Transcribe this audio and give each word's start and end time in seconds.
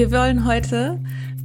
Wir 0.00 0.12
wollen 0.12 0.46
heute 0.46 0.98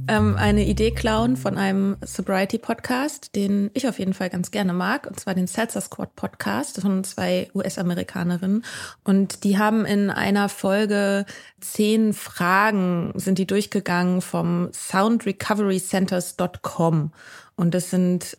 ähm, 0.08 0.34
eine 0.38 0.64
Idee 0.64 0.90
klauen 0.90 1.36
von 1.36 1.58
einem 1.58 1.98
Sobriety-Podcast, 2.00 3.36
den 3.36 3.70
ich 3.74 3.86
auf 3.86 3.98
jeden 3.98 4.14
Fall 4.14 4.30
ganz 4.30 4.50
gerne 4.50 4.72
mag, 4.72 5.06
und 5.06 5.20
zwar 5.20 5.34
den 5.34 5.46
Salsa 5.46 5.82
Squad 5.82 6.16
Podcast 6.16 6.80
von 6.80 7.04
zwei 7.04 7.50
US-Amerikanerinnen. 7.54 8.64
Und 9.04 9.44
die 9.44 9.58
haben 9.58 9.84
in 9.84 10.08
einer 10.08 10.48
Folge 10.48 11.26
zehn 11.60 12.14
Fragen, 12.14 13.12
sind 13.16 13.36
die 13.36 13.46
durchgegangen 13.46 14.22
vom 14.22 14.70
soundrecoverycenters.com. 14.72 17.12
Und 17.56 17.74
das 17.74 17.90
sind 17.90 18.38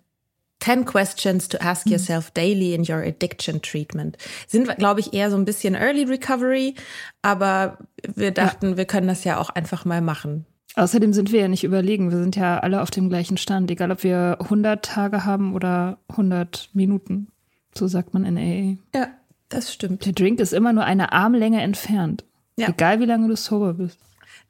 10 0.60 0.86
questions 0.86 1.48
to 1.50 1.58
ask 1.60 1.88
yourself 1.88 2.32
daily 2.32 2.74
in 2.74 2.82
your 2.82 3.02
addiction 3.02 3.62
treatment. 3.62 4.18
Sind, 4.48 4.76
glaube 4.78 5.00
ich, 5.00 5.14
eher 5.14 5.30
so 5.30 5.38
ein 5.38 5.46
bisschen 5.46 5.76
Early 5.76 6.04
Recovery, 6.04 6.76
aber 7.22 7.78
wir 8.16 8.32
dachten, 8.32 8.78
wir 8.78 8.86
können 8.86 9.08
das 9.08 9.24
ja 9.24 9.38
auch 9.38 9.50
einfach 9.50 9.86
mal 9.86 10.02
machen. 10.02 10.46
Außerdem 10.76 11.14
sind 11.14 11.32
wir 11.32 11.42
ja 11.42 11.48
nicht 11.48 11.64
überlegen. 11.64 12.12
Wir 12.12 12.20
sind 12.20 12.36
ja 12.36 12.60
alle 12.60 12.82
auf 12.82 12.92
dem 12.92 13.10
gleichen 13.10 13.38
Stand, 13.38 13.72
egal 13.72 13.92
ob 13.92 14.04
wir 14.04 14.38
100 14.42 14.86
Tage 14.86 15.26
haben 15.26 15.56
oder 15.56 15.98
100 16.10 16.70
Minuten. 16.74 17.30
So 17.76 17.88
sagt 17.88 18.14
man 18.14 18.26
in 18.26 18.38
AA. 18.38 18.98
Ja, 18.98 19.08
das 19.50 19.74
stimmt. 19.74 20.06
Der 20.06 20.14
Drink 20.14 20.40
ist 20.40 20.54
immer 20.54 20.74
nur 20.74 20.84
eine 20.84 21.12
Armlänge 21.14 21.62
entfernt. 21.62 22.26
Ja. 22.58 22.70
Egal 22.70 23.00
wie 23.00 23.06
lange 23.06 23.28
du 23.28 23.36
sober 23.36 23.74
bist. 23.74 24.00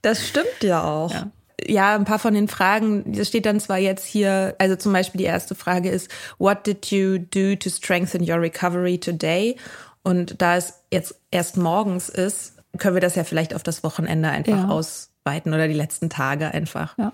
Das 0.01 0.27
stimmt 0.27 0.63
ja 0.63 0.83
auch. 0.83 1.13
Ja. 1.13 1.31
Ja. 1.65 1.95
ein 1.95 2.05
paar 2.05 2.19
von 2.19 2.33
den 2.33 2.47
Fragen, 2.47 3.13
das 3.13 3.27
steht 3.27 3.45
dann 3.45 3.59
zwar 3.59 3.77
jetzt 3.77 4.05
hier, 4.05 4.55
also 4.59 4.75
zum 4.75 4.93
Beispiel 4.93 5.19
die 5.19 5.25
erste 5.25 5.55
Frage 5.55 5.89
ist, 5.89 6.09
what 6.37 6.65
did 6.67 6.87
you 6.91 7.17
do 7.17 7.55
to 7.55 7.69
strengthen 7.69 8.21
your 8.21 8.39
recovery 8.41 8.99
today? 8.99 9.55
Und 10.03 10.41
da 10.41 10.55
es 10.57 10.73
jetzt 10.91 11.15
erst 11.31 11.57
morgens 11.57 12.09
ist, 12.09 12.53
können 12.77 12.95
wir 12.95 13.01
das 13.01 13.15
ja 13.15 13.23
vielleicht 13.23 13.53
auf 13.55 13.63
das 13.63 13.83
Wochenende 13.83 14.29
einfach 14.29 14.55
Ja. 14.57 14.67
ausweiten 14.69 15.53
oder 15.53 15.67
die 15.67 15.73
letzten 15.73 16.09
Tage 16.09 16.51
einfach. 16.53 16.97
Ja. 16.97 17.11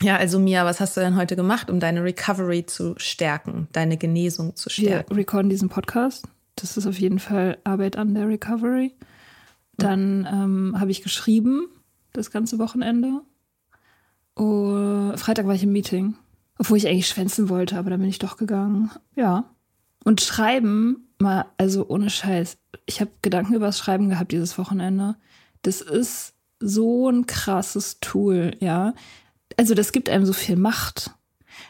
Ja, 0.00 0.16
also 0.16 0.38
Mia, 0.38 0.64
was 0.64 0.78
hast 0.78 0.96
du 0.96 1.00
denn 1.00 1.16
heute 1.16 1.34
gemacht, 1.34 1.70
um 1.70 1.80
deine 1.80 2.04
Recovery 2.04 2.64
zu 2.66 2.94
stärken, 2.98 3.66
deine 3.72 3.96
Genesung 3.96 4.54
zu 4.54 4.68
Wir 4.68 4.84
stärken? 4.84 5.14
recorden 5.14 5.50
diesen 5.50 5.68
Podcast. 5.68 6.26
Das 6.54 6.76
ist 6.76 6.86
auf 6.86 6.98
jeden 7.00 7.18
Fall 7.18 7.58
Arbeit 7.64 7.96
an 7.96 8.14
der 8.14 8.28
Recovery. 8.28 8.94
Dann 9.76 10.26
ähm, 10.30 10.76
habe 10.78 10.90
ich 10.90 11.02
geschrieben 11.02 11.68
das 12.12 12.30
ganze 12.30 12.58
Wochenende. 12.58 13.22
Oh, 14.38 15.16
Freitag 15.16 15.46
war 15.46 15.54
ich 15.54 15.64
im 15.64 15.72
Meeting, 15.72 16.14
obwohl 16.58 16.78
ich 16.78 16.86
eigentlich 16.86 17.08
schwänzen 17.08 17.48
wollte, 17.48 17.76
aber 17.76 17.90
dann 17.90 18.00
bin 18.00 18.08
ich 18.08 18.18
doch 18.18 18.36
gegangen. 18.36 18.90
Ja. 19.16 19.44
Und 20.04 20.20
schreiben, 20.20 21.08
mal, 21.18 21.46
also 21.58 21.86
ohne 21.88 22.08
Scheiß. 22.08 22.56
Ich 22.86 23.00
habe 23.00 23.10
Gedanken 23.20 23.54
über 23.54 23.66
das 23.66 23.78
Schreiben 23.78 24.08
gehabt 24.08 24.32
dieses 24.32 24.56
Wochenende. 24.58 25.16
Das 25.62 25.80
ist 25.80 26.34
so 26.60 27.08
ein 27.08 27.26
krasses 27.26 28.00
Tool, 28.00 28.52
ja. 28.60 28.94
Also 29.56 29.74
das 29.74 29.92
gibt 29.92 30.08
einem 30.08 30.24
so 30.24 30.32
viel 30.32 30.56
Macht 30.56 31.10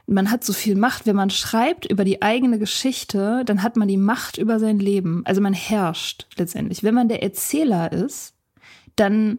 man 0.07 0.31
hat 0.31 0.45
so 0.45 0.53
viel 0.53 0.77
Macht, 0.77 1.07
wenn 1.07 1.17
man 1.17 1.31
schreibt 1.31 1.87
über 1.87 2.05
die 2.05 2.23
eigene 2.23 2.59
Geschichte, 2.59 3.43
dann 3.45 3.63
hat 3.63 3.77
man 3.77 3.89
die 3.89 3.97
Macht 3.97 4.39
über 4.39 4.59
sein 4.59 4.79
Leben. 4.79 5.23
Also 5.25 5.41
man 5.41 5.53
herrscht 5.53 6.27
letztendlich. 6.37 6.83
Wenn 6.83 6.95
man 6.95 7.09
der 7.09 7.23
Erzähler 7.23 7.93
ist, 7.93 8.35
dann 8.97 9.39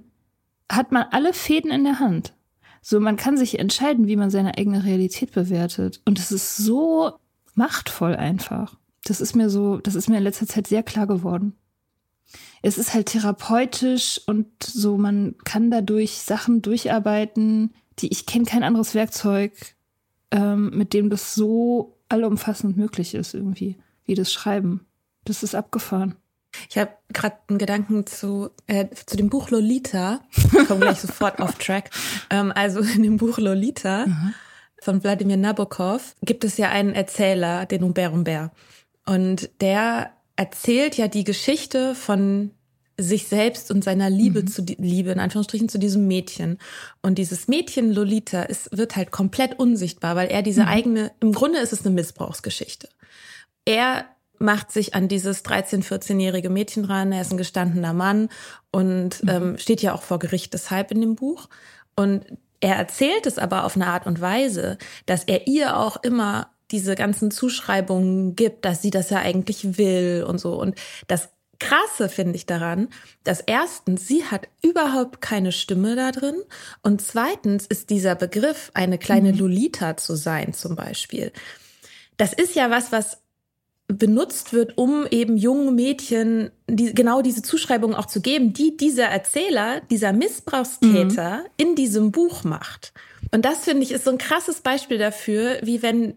hat 0.72 0.92
man 0.92 1.06
alle 1.12 1.34
Fäden 1.34 1.72
in 1.72 1.84
der 1.84 2.00
Hand. 2.00 2.34
So, 2.82 3.00
man 3.00 3.18
kann 3.18 3.38
sich 3.38 3.60
entscheiden, 3.60 4.08
wie 4.08 4.16
man 4.16 4.30
seine 4.30 4.58
eigene 4.58 4.84
Realität 4.84 5.32
bewertet. 5.32 6.02
Und 6.06 6.20
es 6.20 6.32
ist 6.32 6.58
so 6.58 7.14
machtvoll 7.56 8.16
einfach. 8.16 8.78
Das 9.04 9.22
ist 9.22 9.36
mir 9.36 9.50
so, 9.50 9.78
das 9.78 9.96
ist 9.96 10.10
mir 10.10 10.18
in 10.18 10.24
letzter 10.24 10.48
Zeit 10.48 10.68
sehr 10.68 10.84
klar 10.84 11.08
geworden. 11.08 11.54
Es 12.62 12.78
ist 12.78 12.94
halt 12.94 13.08
therapeutisch 13.08 14.22
und 14.28 14.48
so, 14.62 14.98
man 14.98 15.36
kann 15.46 15.72
dadurch 15.72 16.20
Sachen 16.20 16.62
durcharbeiten, 16.62 17.74
die 18.00 18.12
ich 18.12 18.26
kenne 18.26 18.46
kein 18.46 18.64
anderes 18.64 18.94
Werkzeug, 18.94 19.54
ähm, 20.32 20.72
mit 20.72 20.94
dem 20.94 21.10
das 21.10 21.34
so 21.34 21.98
allumfassend 22.08 22.78
möglich 22.78 23.16
ist 23.16 23.34
irgendwie, 23.34 23.78
wie 24.06 24.16
das 24.16 24.32
Schreiben. 24.32 24.86
Das 25.26 25.44
ist 25.44 25.56
abgefahren. 25.56 26.16
Ich 26.70 26.78
habe 26.78 26.92
gerade 27.14 27.38
einen 27.48 27.60
Gedanken 27.60 28.06
zu, 28.06 28.50
äh, 28.68 28.88
zu 28.90 29.18
dem 29.18 29.30
Buch 29.30 29.50
Lolita. 29.50 30.22
Ich 30.36 30.68
komme 30.68 30.82
gleich 30.82 31.00
sofort 31.00 31.40
auf 31.40 31.56
Track. 31.56 31.90
Ähm, 32.32 32.52
also 32.54 32.82
in 32.82 33.02
dem 33.02 33.18
Buch 33.18 33.40
Lolita 33.40 34.06
von 34.82 35.04
Wladimir 35.04 35.38
Nabokov 35.38 36.16
gibt 36.22 36.44
es 36.44 36.58
ja 36.58 36.70
einen 36.70 36.94
Erzähler, 36.94 37.66
den 37.66 37.84
Humbert 37.84 38.12
Humbert. 38.12 38.52
Und 39.06 39.50
der 39.62 40.12
erzählt 40.36 40.96
ja 40.96 41.08
die 41.08 41.24
Geschichte 41.24 41.96
von 41.96 42.52
sich 42.98 43.28
selbst 43.28 43.72
und 43.72 43.84
seiner 43.84 44.10
Liebe 44.10 44.46
zu 44.46 44.62
die, 44.62 44.76
Liebe 44.76 45.12
in 45.12 45.20
Anführungsstrichen 45.20 45.70
zu 45.70 45.80
diesem 45.80 46.08
Mädchen 46.08 46.58
und 47.02 47.18
dieses 47.18 47.48
Mädchen 47.48 47.92
Lolita 47.92 48.44
ist 48.44 48.78
wird 48.78 48.96
halt 48.96 49.12
komplett 49.12 49.58
unsichtbar, 49.58 50.16
weil 50.16 50.28
er 50.28 50.42
diese 50.42 50.68
eigene 50.68 51.12
im 51.22 51.32
Grunde 51.32 51.60
ist 51.60 51.74
es 51.74 51.86
eine 51.86 51.96
Missbrauchsgeschichte. 51.96 52.90
Er 53.66 54.06
macht 54.40 54.72
sich 54.72 54.96
an 54.96 55.08
dieses 55.08 55.44
13, 55.44 55.84
14-jährige 55.84 56.50
Mädchen 56.50 56.86
ran. 56.86 57.12
Er 57.12 57.22
ist 57.22 57.32
ein 57.32 57.38
gestandener 57.38 57.94
Mann 57.94 58.30
und 58.72 59.22
ähm, 59.28 59.58
steht 59.58 59.82
ja 59.82 59.94
auch 59.94 60.02
vor 60.02 60.20
Gericht 60.20 60.54
deshalb 60.54 60.92
in 60.92 61.02
dem 61.02 61.16
Buch. 61.16 61.48
Und 61.96 62.26
er 62.62 62.76
erzählt 62.76 63.26
es 63.26 63.38
aber 63.38 63.66
auf 63.66 63.76
eine 63.76 63.88
Art 63.88 64.08
und 64.08 64.22
Weise, 64.22 64.78
dass 65.06 65.24
er 65.26 65.48
ihr 65.48 65.78
auch 65.78 65.98
immer 66.04 66.52
diese 66.72 66.96
ganzen 66.96 67.32
Zuschreibungen 67.32 68.36
gibt, 68.36 68.66
dass 68.66 68.82
sie 68.82 68.92
das 68.92 69.10
ja 69.10 69.20
eigentlich 69.20 69.78
will 69.78 70.26
und 70.28 70.40
so. 70.40 70.60
Und 70.60 70.76
das 71.08 71.30
Krasse 71.60 72.08
finde 72.08 72.36
ich 72.36 72.46
daran, 72.46 72.88
dass 73.24 73.42
erstens, 73.42 74.08
sie 74.08 74.24
hat 74.24 74.48
überhaupt 74.64 75.20
keine 75.20 75.52
Stimme 75.52 75.96
da 75.96 76.12
drin 76.12 76.42
und 76.84 77.02
zweitens 77.02 77.66
ist 77.68 77.90
dieser 77.90 78.16
Begriff, 78.16 78.72
eine 78.74 78.98
kleine 78.98 79.34
mhm. 79.34 79.40
Lolita 79.40 79.98
zu 79.98 80.16
sein 80.16 80.54
zum 80.54 80.76
Beispiel. 80.76 81.34
Das 82.16 82.34
ist 82.34 82.56
ja 82.56 82.70
was, 82.70 82.92
was 82.92 83.22
benutzt 83.90 84.54
wird, 84.54 84.78
um 84.78 85.06
eben 85.10 85.36
jungen 85.36 85.76
Mädchen 85.76 86.52
die, 86.68 86.94
genau 86.94 87.22
diese 87.22 87.42
Zuschreibung 87.42 87.96
auch 87.96 88.06
zu 88.06 88.22
geben, 88.22 88.54
die 88.54 88.78
dieser 88.78 89.06
Erzähler, 89.06 89.82
dieser 89.90 90.14
Missbrauchstäter 90.14 91.38
mhm. 91.38 91.46
in 91.58 91.76
diesem 91.76 92.12
Buch 92.12 92.44
macht. 92.44 92.94
Und 93.32 93.46
das 93.46 93.66
finde 93.66 93.84
ich 93.84 93.92
ist 93.92 94.06
so 94.06 94.12
ein 94.12 94.18
krasses 94.18 94.62
Beispiel 94.62 94.98
dafür, 94.98 95.58
wie 95.64 95.82
wenn 95.82 96.16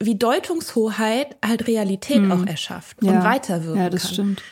wie 0.00 0.16
Deutungshoheit 0.16 1.36
halt 1.44 1.68
Realität 1.68 2.22
mhm. 2.22 2.32
auch 2.32 2.46
erschafft 2.46 3.02
ja. 3.02 3.12
und 3.12 3.24
weiterwirken 3.24 3.80
Ja, 3.80 3.90
das 3.90 4.02
kann. 4.02 4.12
stimmt. 4.12 4.42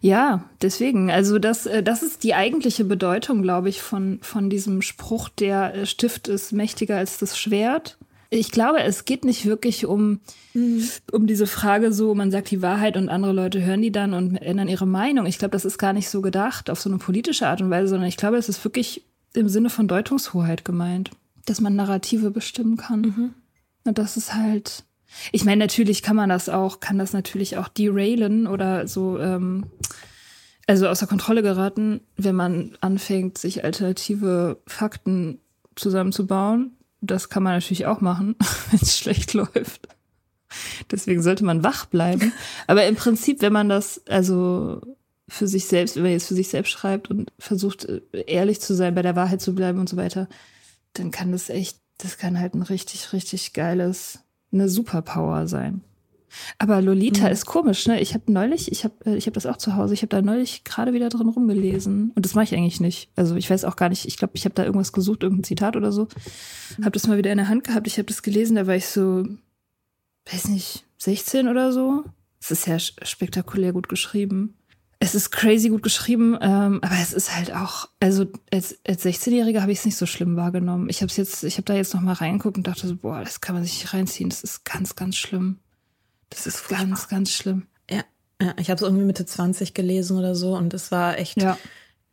Ja, 0.00 0.44
deswegen. 0.62 1.10
Also 1.10 1.38
das, 1.38 1.66
äh, 1.66 1.82
das 1.82 2.02
ist 2.02 2.22
die 2.22 2.34
eigentliche 2.34 2.84
Bedeutung, 2.84 3.42
glaube 3.42 3.68
ich, 3.68 3.82
von, 3.82 4.18
von 4.22 4.48
diesem 4.48 4.80
Spruch, 4.80 5.28
der 5.28 5.74
äh, 5.74 5.86
Stift 5.86 6.28
ist 6.28 6.52
mächtiger 6.52 6.96
als 6.96 7.18
das 7.18 7.38
Schwert. 7.38 7.98
Ich 8.34 8.50
glaube, 8.50 8.82
es 8.82 9.04
geht 9.04 9.24
nicht 9.24 9.46
wirklich 9.46 9.86
um, 9.86 10.20
mhm. 10.54 10.88
um 11.12 11.26
diese 11.26 11.46
Frage 11.46 11.92
so, 11.92 12.14
man 12.14 12.32
sagt 12.32 12.50
die 12.50 12.62
Wahrheit 12.62 12.96
und 12.96 13.08
andere 13.08 13.32
Leute 13.32 13.64
hören 13.64 13.80
die 13.80 13.92
dann 13.92 14.12
und 14.12 14.36
ändern 14.36 14.68
ihre 14.68 14.86
Meinung. 14.86 15.26
Ich 15.26 15.38
glaube, 15.38 15.52
das 15.52 15.64
ist 15.64 15.78
gar 15.78 15.92
nicht 15.92 16.08
so 16.08 16.20
gedacht 16.20 16.68
auf 16.68 16.80
so 16.80 16.90
eine 16.90 16.98
politische 16.98 17.46
Art 17.46 17.60
und 17.60 17.70
Weise, 17.70 17.88
sondern 17.88 18.08
ich 18.08 18.16
glaube, 18.16 18.36
es 18.36 18.48
ist 18.48 18.64
wirklich 18.64 19.04
im 19.34 19.48
Sinne 19.48 19.70
von 19.70 19.86
Deutungshoheit 19.86 20.64
gemeint, 20.64 21.10
dass 21.46 21.60
man 21.60 21.76
Narrative 21.76 22.32
bestimmen 22.32 22.76
kann. 22.76 23.00
Mhm. 23.00 23.34
Und 23.84 23.98
das 23.98 24.16
ist 24.16 24.34
halt, 24.34 24.82
ich 25.30 25.44
meine, 25.44 25.64
natürlich 25.64 26.02
kann 26.02 26.16
man 26.16 26.28
das 26.28 26.48
auch, 26.48 26.80
kann 26.80 26.98
das 26.98 27.12
natürlich 27.12 27.56
auch 27.56 27.68
derailen 27.68 28.48
oder 28.48 28.88
so, 28.88 29.18
ähm, 29.18 29.66
also 30.66 30.88
außer 30.88 31.06
Kontrolle 31.06 31.42
geraten, 31.42 32.00
wenn 32.16 32.34
man 32.34 32.76
anfängt, 32.80 33.38
sich 33.38 33.62
alternative 33.62 34.58
Fakten 34.66 35.38
zusammenzubauen. 35.76 36.72
Das 37.06 37.28
kann 37.28 37.42
man 37.42 37.54
natürlich 37.54 37.86
auch 37.86 38.00
machen, 38.00 38.36
wenn 38.70 38.80
es 38.80 38.98
schlecht 38.98 39.34
läuft. 39.34 39.88
Deswegen 40.90 41.22
sollte 41.22 41.44
man 41.44 41.64
wach 41.64 41.86
bleiben. 41.86 42.32
Aber 42.66 42.86
im 42.86 42.96
Prinzip, 42.96 43.42
wenn 43.42 43.52
man 43.52 43.68
das, 43.68 44.02
also 44.08 44.80
für 45.28 45.48
sich 45.48 45.66
selbst, 45.66 45.96
wenn 45.96 46.04
man 46.04 46.12
jetzt 46.12 46.28
für 46.28 46.34
sich 46.34 46.48
selbst 46.48 46.70
schreibt 46.70 47.10
und 47.10 47.32
versucht, 47.38 47.88
ehrlich 48.12 48.60
zu 48.60 48.74
sein, 48.74 48.94
bei 48.94 49.02
der 49.02 49.16
Wahrheit 49.16 49.40
zu 49.40 49.54
bleiben 49.54 49.80
und 49.80 49.88
so 49.88 49.96
weiter, 49.96 50.28
dann 50.92 51.10
kann 51.10 51.32
das 51.32 51.48
echt, 51.48 51.78
das 51.98 52.18
kann 52.18 52.38
halt 52.38 52.54
ein 52.54 52.62
richtig, 52.62 53.12
richtig 53.12 53.52
geiles 53.52 54.20
eine 54.52 54.68
Superpower 54.68 55.48
sein. 55.48 55.82
Aber 56.58 56.80
Lolita 56.82 57.26
mhm. 57.26 57.32
ist 57.32 57.46
komisch, 57.46 57.86
ne? 57.86 58.00
Ich 58.00 58.14
habe 58.14 58.32
neulich, 58.32 58.70
ich 58.70 58.84
habe 58.84 58.94
äh, 59.06 59.16
ich 59.16 59.26
hab 59.26 59.34
das 59.34 59.46
auch 59.46 59.56
zu 59.56 59.76
Hause, 59.76 59.94
ich 59.94 60.02
habe 60.02 60.08
da 60.08 60.22
neulich 60.22 60.64
gerade 60.64 60.92
wieder 60.92 61.08
drin 61.08 61.28
rumgelesen 61.28 62.12
und 62.14 62.24
das 62.24 62.34
mache 62.34 62.44
ich 62.44 62.54
eigentlich 62.54 62.80
nicht. 62.80 63.10
Also 63.16 63.36
ich 63.36 63.50
weiß 63.50 63.64
auch 63.64 63.76
gar 63.76 63.88
nicht, 63.88 64.06
ich 64.06 64.16
glaube, 64.16 64.32
ich 64.36 64.44
habe 64.44 64.54
da 64.54 64.64
irgendwas 64.64 64.92
gesucht, 64.92 65.22
irgendein 65.22 65.44
Zitat 65.44 65.76
oder 65.76 65.92
so. 65.92 66.08
Habe 66.80 66.92
das 66.92 67.06
mal 67.06 67.18
wieder 67.18 67.32
in 67.32 67.38
der 67.38 67.48
Hand 67.48 67.64
gehabt, 67.64 67.86
ich 67.86 67.98
habe 67.98 68.06
das 68.06 68.22
gelesen, 68.22 68.56
da 68.56 68.66
war 68.66 68.76
ich 68.76 68.86
so 68.86 69.24
weiß 70.30 70.48
nicht, 70.48 70.84
16 70.98 71.48
oder 71.48 71.72
so. 71.72 72.04
Es 72.40 72.50
ist 72.50 72.66
ja 72.66 72.78
spektakulär 72.78 73.72
gut 73.72 73.88
geschrieben. 73.88 74.56
Es 75.00 75.14
ist 75.14 75.30
crazy 75.30 75.68
gut 75.68 75.82
geschrieben, 75.82 76.38
ähm, 76.40 76.78
aber 76.82 76.94
es 77.02 77.12
ist 77.12 77.34
halt 77.34 77.52
auch, 77.52 77.88
also 78.00 78.26
als, 78.52 78.78
als 78.86 79.04
16-Jähriger 79.04 79.60
habe 79.60 79.72
ich 79.72 79.78
es 79.78 79.84
nicht 79.84 79.96
so 79.96 80.06
schlimm 80.06 80.36
wahrgenommen. 80.36 80.88
Ich 80.88 81.02
habe 81.02 81.12
jetzt, 81.14 81.44
ich 81.44 81.54
habe 81.56 81.64
da 81.64 81.74
jetzt 81.74 81.92
noch 81.94 82.00
mal 82.00 82.14
reingeguckt 82.14 82.56
und 82.56 82.66
dachte 82.66 82.86
so, 82.86 82.96
boah, 82.96 83.20
das 83.22 83.40
kann 83.40 83.54
man 83.54 83.64
sich 83.64 83.80
nicht 83.80 83.92
reinziehen. 83.92 84.30
Das 84.30 84.42
ist 84.42 84.64
ganz, 84.64 84.94
ganz 84.94 85.16
schlimm. 85.16 85.58
Das, 86.30 86.46
ist 86.46 86.60
furchtbar. 86.60 86.86
ganz, 86.86 87.08
ganz 87.08 87.30
schlimm. 87.30 87.66
Ja, 87.90 88.02
ja 88.40 88.54
ich 88.58 88.70
habe 88.70 88.76
es 88.76 88.82
irgendwie 88.82 89.04
Mitte 89.04 89.26
20 89.26 89.74
gelesen 89.74 90.18
oder 90.18 90.34
so 90.34 90.56
und 90.56 90.74
es 90.74 90.90
war 90.90 91.18
echt, 91.18 91.40
ja. 91.40 91.56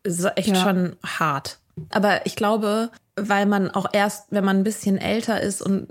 es 0.04 0.24
war 0.24 0.38
echt 0.38 0.50
ja. 0.50 0.56
schon 0.56 0.96
hart. 1.04 1.60
Aber 1.90 2.26
ich 2.26 2.36
glaube, 2.36 2.92
weil 3.16 3.46
man 3.46 3.72
auch 3.72 3.88
erst, 3.94 4.28
wenn 4.30 4.44
man 4.44 4.58
ein 4.58 4.64
bisschen 4.64 4.98
älter 4.98 5.42
ist 5.42 5.62
und 5.62 5.88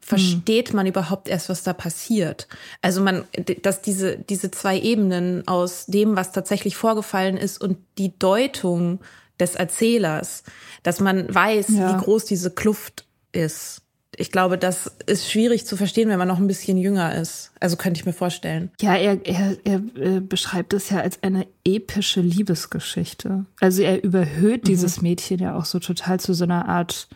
versteht 0.00 0.74
man 0.74 0.86
überhaupt 0.86 1.28
erst, 1.28 1.48
was 1.48 1.62
da 1.62 1.72
passiert. 1.72 2.48
Also 2.82 3.00
man, 3.00 3.24
dass 3.62 3.82
diese, 3.82 4.18
diese 4.18 4.50
zwei 4.50 4.78
Ebenen 4.78 5.46
aus 5.48 5.86
dem, 5.86 6.16
was 6.16 6.32
tatsächlich 6.32 6.76
vorgefallen 6.76 7.36
ist 7.36 7.60
und 7.60 7.78
die 7.96 8.18
Deutung 8.18 9.00
des 9.40 9.54
Erzählers, 9.54 10.42
dass 10.82 11.00
man 11.00 11.32
weiß, 11.32 11.68
ja. 11.70 11.94
wie 11.94 12.04
groß 12.04 12.24
diese 12.24 12.50
Kluft 12.50 13.06
ist. 13.32 13.82
Ich 14.20 14.32
glaube, 14.32 14.58
das 14.58 14.90
ist 15.06 15.30
schwierig 15.30 15.64
zu 15.64 15.76
verstehen, 15.76 16.08
wenn 16.08 16.18
man 16.18 16.26
noch 16.26 16.38
ein 16.38 16.48
bisschen 16.48 16.76
jünger 16.76 17.14
ist. 17.14 17.52
Also 17.60 17.76
könnte 17.76 18.00
ich 18.00 18.06
mir 18.06 18.12
vorstellen. 18.12 18.70
Ja, 18.80 18.96
er, 18.96 19.24
er, 19.24 19.56
er 19.64 19.82
äh, 19.94 20.20
beschreibt 20.20 20.72
es 20.72 20.90
ja 20.90 20.98
als 20.98 21.22
eine 21.22 21.46
epische 21.64 22.20
Liebesgeschichte. 22.20 23.46
Also 23.60 23.82
er 23.82 24.02
überhöht 24.02 24.64
mhm. 24.64 24.66
dieses 24.66 25.02
Mädchen 25.02 25.38
ja 25.38 25.56
auch 25.56 25.64
so 25.64 25.78
total 25.78 26.18
zu 26.18 26.34
so 26.34 26.44
einer 26.44 26.68
Art 26.68 27.08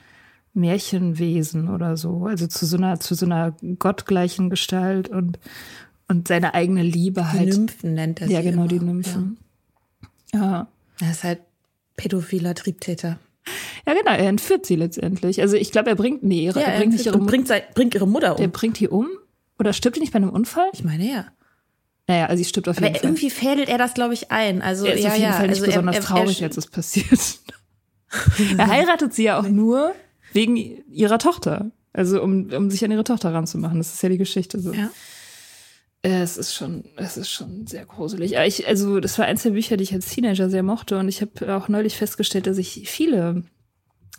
Märchenwesen 0.54 1.69
oder 1.69 1.96
so, 1.96 2.26
also 2.26 2.46
zu 2.46 2.66
so 2.66 2.76
einer, 2.76 3.00
zu 3.00 3.14
so 3.14 3.26
einer 3.26 3.56
gottgleichen 3.81 4.48
Gestalt 4.48 5.08
und, 5.08 5.40
und 6.06 6.28
seine 6.28 6.55
eigene 6.55 6.82
Liebe 6.82 7.32
halt. 7.32 7.52
Die 7.52 7.58
Nymphen 7.58 7.94
nennt 7.94 8.20
er 8.20 8.28
sie. 8.28 8.34
Ja, 8.34 8.43
genau, 8.43 8.62
immer. 8.62 8.69
die 8.69 8.81
Nymphen. 8.81 9.38
Ja. 10.32 10.40
ja. 10.40 10.69
Er 11.00 11.10
ist 11.10 11.25
halt 11.25 11.40
pädophiler 11.96 12.55
Triebtäter. 12.55 13.19
Ja, 13.87 13.94
genau, 13.94 14.12
er 14.12 14.29
entführt 14.29 14.67
sie 14.67 14.77
letztendlich. 14.77 15.41
Also 15.41 15.56
ich 15.56 15.73
glaube, 15.73 15.91
er 15.91 15.97
bringt, 15.97 16.23
nee, 16.23 16.44
ja, 16.44 16.56
er, 16.56 16.79
bringt 16.79 16.93
nicht 16.93 17.06
ihre 17.06 17.19
bringt, 17.19 17.50
bringt 17.75 17.94
ihre 17.94 18.06
Mutter 18.06 18.33
um. 18.33 18.37
Der 18.39 18.49
bringt 18.49 18.79
die 18.79 18.89
um? 18.89 19.09
Oder 19.59 19.73
stirbt 19.73 19.97
die 19.97 20.00
nicht 20.00 20.12
bei 20.12 20.19
einem 20.19 20.31
Unfall? 20.31 20.69
Ich 20.73 20.85
meine 20.85 21.11
ja. 21.11 21.27
Naja, 22.06 22.27
also 22.27 22.43
sie 22.43 22.49
stirbt 22.49 22.69
auf 22.69 22.77
jeden 22.77 22.87
Aber 22.87 22.99
Fall. 22.99 23.09
irgendwie 23.09 23.31
fädelt 23.31 23.69
er 23.69 23.79
das, 23.79 23.94
glaube 23.94 24.15
ich, 24.15 24.31
ein. 24.31 24.62
Also 24.62 24.87
er 24.87 24.94
ist 24.94 25.05
ja, 25.05 25.11
auf 25.11 25.17
jeden 25.17 25.31
ja. 25.31 25.37
Fall 25.37 25.49
nicht 25.49 25.61
also 25.61 25.67
besonders 25.67 25.97
er, 25.97 26.03
er, 26.03 26.06
traurig, 26.06 26.43
als 26.43 26.56
es 26.56 26.67
passiert. 26.67 27.39
er 28.59 28.67
heiratet 28.67 29.15
sie 29.15 29.25
ja 29.25 29.41
auch 29.41 29.49
nur, 29.49 29.94
Wegen 30.33 30.56
ihrer 30.91 31.19
Tochter. 31.19 31.71
Also 31.93 32.23
um, 32.23 32.50
um 32.53 32.71
sich 32.71 32.85
an 32.85 32.91
ihre 32.91 33.05
Tochter 33.05 33.33
ranzumachen. 33.35 33.79
Das 33.79 33.93
ist 33.93 34.03
ja 34.03 34.09
die 34.09 34.19
Geschichte 34.19 34.61
so. 34.61 34.73
Ja. 34.73 34.91
Es 36.02 36.37
ist 36.37 36.52
schon, 36.52 36.84
es 36.96 37.16
ist 37.16 37.31
schon 37.31 37.66
sehr 37.69 37.87
gruselig. 37.87 38.34
Ich, 38.34 38.66
also, 38.66 38.99
das 38.99 39.19
war 39.19 39.26
eins 39.26 39.44
der 39.44 39.50
Bücher, 39.50 39.76
die 39.76 39.84
ich 39.84 39.94
als 39.94 40.08
Teenager 40.08 40.50
sehr 40.50 40.64
mochte. 40.64 40.99
Und 40.99 41.08
ich 41.08 41.20
habe 41.20 41.56
auch 41.56 41.69
neulich 41.69 41.96
festgestellt, 41.96 42.49
dass 42.49 42.58
ich 42.58 42.88
viele 42.88 43.44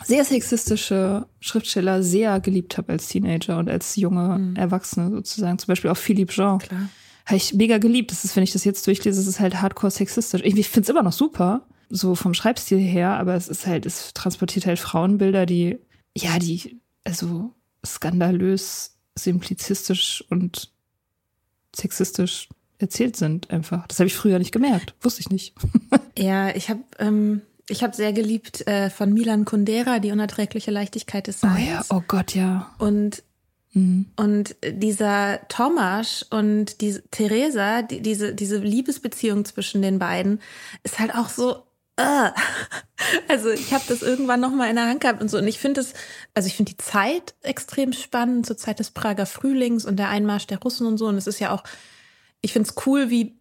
sehr 0.04 0.24
sexistische 0.24 1.28
Schriftsteller 1.42 2.02
sehr 2.02 2.40
geliebt 2.40 2.78
habe 2.78 2.94
als 2.94 3.10
Teenager 3.10 3.58
und 3.58 3.70
als 3.70 3.98
junge 3.98 4.40
mhm. 4.40 4.56
Erwachsene 4.56 5.10
sozusagen. 5.10 5.60
Zum 5.60 5.68
Beispiel 5.68 5.90
auch 5.90 5.98
Philippe 5.98 6.34
Jean. 6.34 6.60
Klar. 6.60 6.90
Habe 7.26 7.38
ich 7.38 7.54
mega 7.54 7.78
geliebt. 7.78 8.12
Das 8.12 8.24
ist, 8.24 8.36
wenn 8.36 8.44
ich 8.44 8.54
das 8.54 8.64
jetzt 8.64 8.88
durchlese, 8.88 9.20
es 9.20 9.28
ist 9.28 9.40
halt 9.40 9.62
hardcore 9.62 9.92
sexistisch. 9.92 10.42
Ich, 10.44 10.58
ich 10.58 10.70
finde 10.70 10.86
es 10.86 10.90
immer 10.90 11.04
noch 11.04 11.14
super, 11.14 11.68
so 11.90 12.16
vom 12.16 12.34
Schreibstil 12.34 12.80
her, 12.80 13.12
aber 13.12 13.36
es 13.36 13.50
ist 13.50 13.68
halt, 13.68 13.86
es 13.86 14.14
transportiert 14.14 14.66
halt 14.66 14.80
Frauenbilder, 14.80 15.46
die 15.46 15.80
ja, 16.16 16.38
die, 16.40 16.82
also 17.04 17.52
skandalös, 17.86 18.98
simplizistisch 19.16 20.24
und 20.30 20.73
sexistisch 21.76 22.50
erzählt 22.80 23.16
sind 23.16 23.50
einfach. 23.50 23.88
Das 23.88 24.00
habe 24.00 24.08
ich 24.08 24.16
früher 24.16 24.40
nicht 24.40 24.52
gemerkt, 24.52 24.94
wusste 25.02 25.22
ich 25.22 25.30
nicht. 25.30 25.54
ja, 26.18 26.56
ich 26.56 26.70
habe 26.70 26.82
ähm, 27.00 27.42
ich 27.70 27.84
habe 27.84 27.96
sehr 27.96 28.14
geliebt 28.14 28.68
äh, 28.68 28.90
von 28.90 29.14
Milan 29.14 29.46
Kundera 29.46 30.00
die 30.00 30.12
unerträgliche 30.12 30.72
Leichtigkeit 30.72 31.28
des 31.28 31.40
Seins. 31.40 31.58
Oh 31.58 31.62
ja, 31.62 31.86
oh 31.90 32.04
Gott, 32.08 32.36
ja. 32.36 32.72
Und 32.78 33.24
mhm. 33.74 34.08
und 34.16 34.56
dieser 34.66 35.48
Tomasz 35.48 36.26
und 36.30 36.82
die 36.82 37.00
Theresa, 37.12 37.82
die, 37.82 38.02
diese 38.02 38.36
diese 38.36 38.58
Liebesbeziehung 38.58 39.46
zwischen 39.46 39.82
den 39.82 40.00
beiden 40.00 40.42
ist 40.84 41.00
halt 41.00 41.16
auch 41.16 41.30
so 41.30 41.64
Uh. 42.00 42.30
Also 43.28 43.50
ich 43.50 43.74
habe 43.74 43.84
das 43.90 44.02
irgendwann 44.02 44.40
noch 44.40 44.52
mal 44.52 44.70
in 44.70 44.78
der 44.78 44.88
Hand 44.88 45.02
gehabt 45.02 45.22
und 45.22 45.30
so 45.30 45.38
und 45.38 45.48
ich 45.48 45.60
finde 45.60 45.82
es, 45.82 45.94
also 46.34 46.48
ich 46.48 46.56
finde 46.56 46.72
die 46.72 46.78
Zeit 46.78 47.36
extrem 47.42 47.92
spannend 47.92 48.46
zur 48.46 48.56
Zeit 48.56 48.80
des 48.80 48.92
Prager 48.92 49.26
Frühlings 49.26 49.84
und 49.84 49.98
der 49.98 50.08
Einmarsch 50.08 50.48
der 50.48 50.60
Russen 50.60 50.88
und 50.88 50.98
so 50.98 51.08
und 51.08 51.18
es 51.18 51.28
ist 51.28 51.40
ja 51.40 51.52
auch, 51.52 51.64
ich 52.40 52.54
finde 52.54 52.70
es 52.70 52.88
cool, 52.88 53.10
wie 53.10 53.36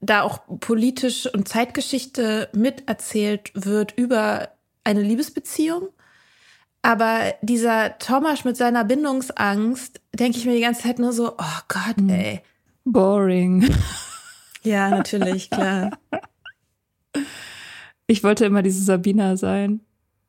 da 0.00 0.22
auch 0.22 0.40
politisch 0.60 1.32
und 1.32 1.48
Zeitgeschichte 1.48 2.48
miterzählt 2.52 3.52
wird 3.54 3.92
über 3.96 4.48
eine 4.84 5.02
Liebesbeziehung. 5.02 5.88
Aber 6.82 7.34
dieser 7.42 7.98
Thomas 7.98 8.44
mit 8.44 8.56
seiner 8.56 8.84
Bindungsangst, 8.84 10.00
denke 10.12 10.38
ich 10.38 10.46
mir 10.46 10.54
die 10.54 10.60
ganze 10.60 10.82
Zeit 10.82 10.98
nur 10.98 11.12
so, 11.12 11.34
oh 11.36 11.60
Gott, 11.68 11.96
hm. 11.96 12.08
ey. 12.08 12.40
Boring. 12.84 13.68
Ja, 14.62 14.88
natürlich, 14.88 15.50
klar. 15.50 15.98
Ich 18.10 18.24
wollte 18.24 18.46
immer 18.46 18.62
diese 18.62 18.82
Sabina 18.82 19.36
sein. 19.36 19.80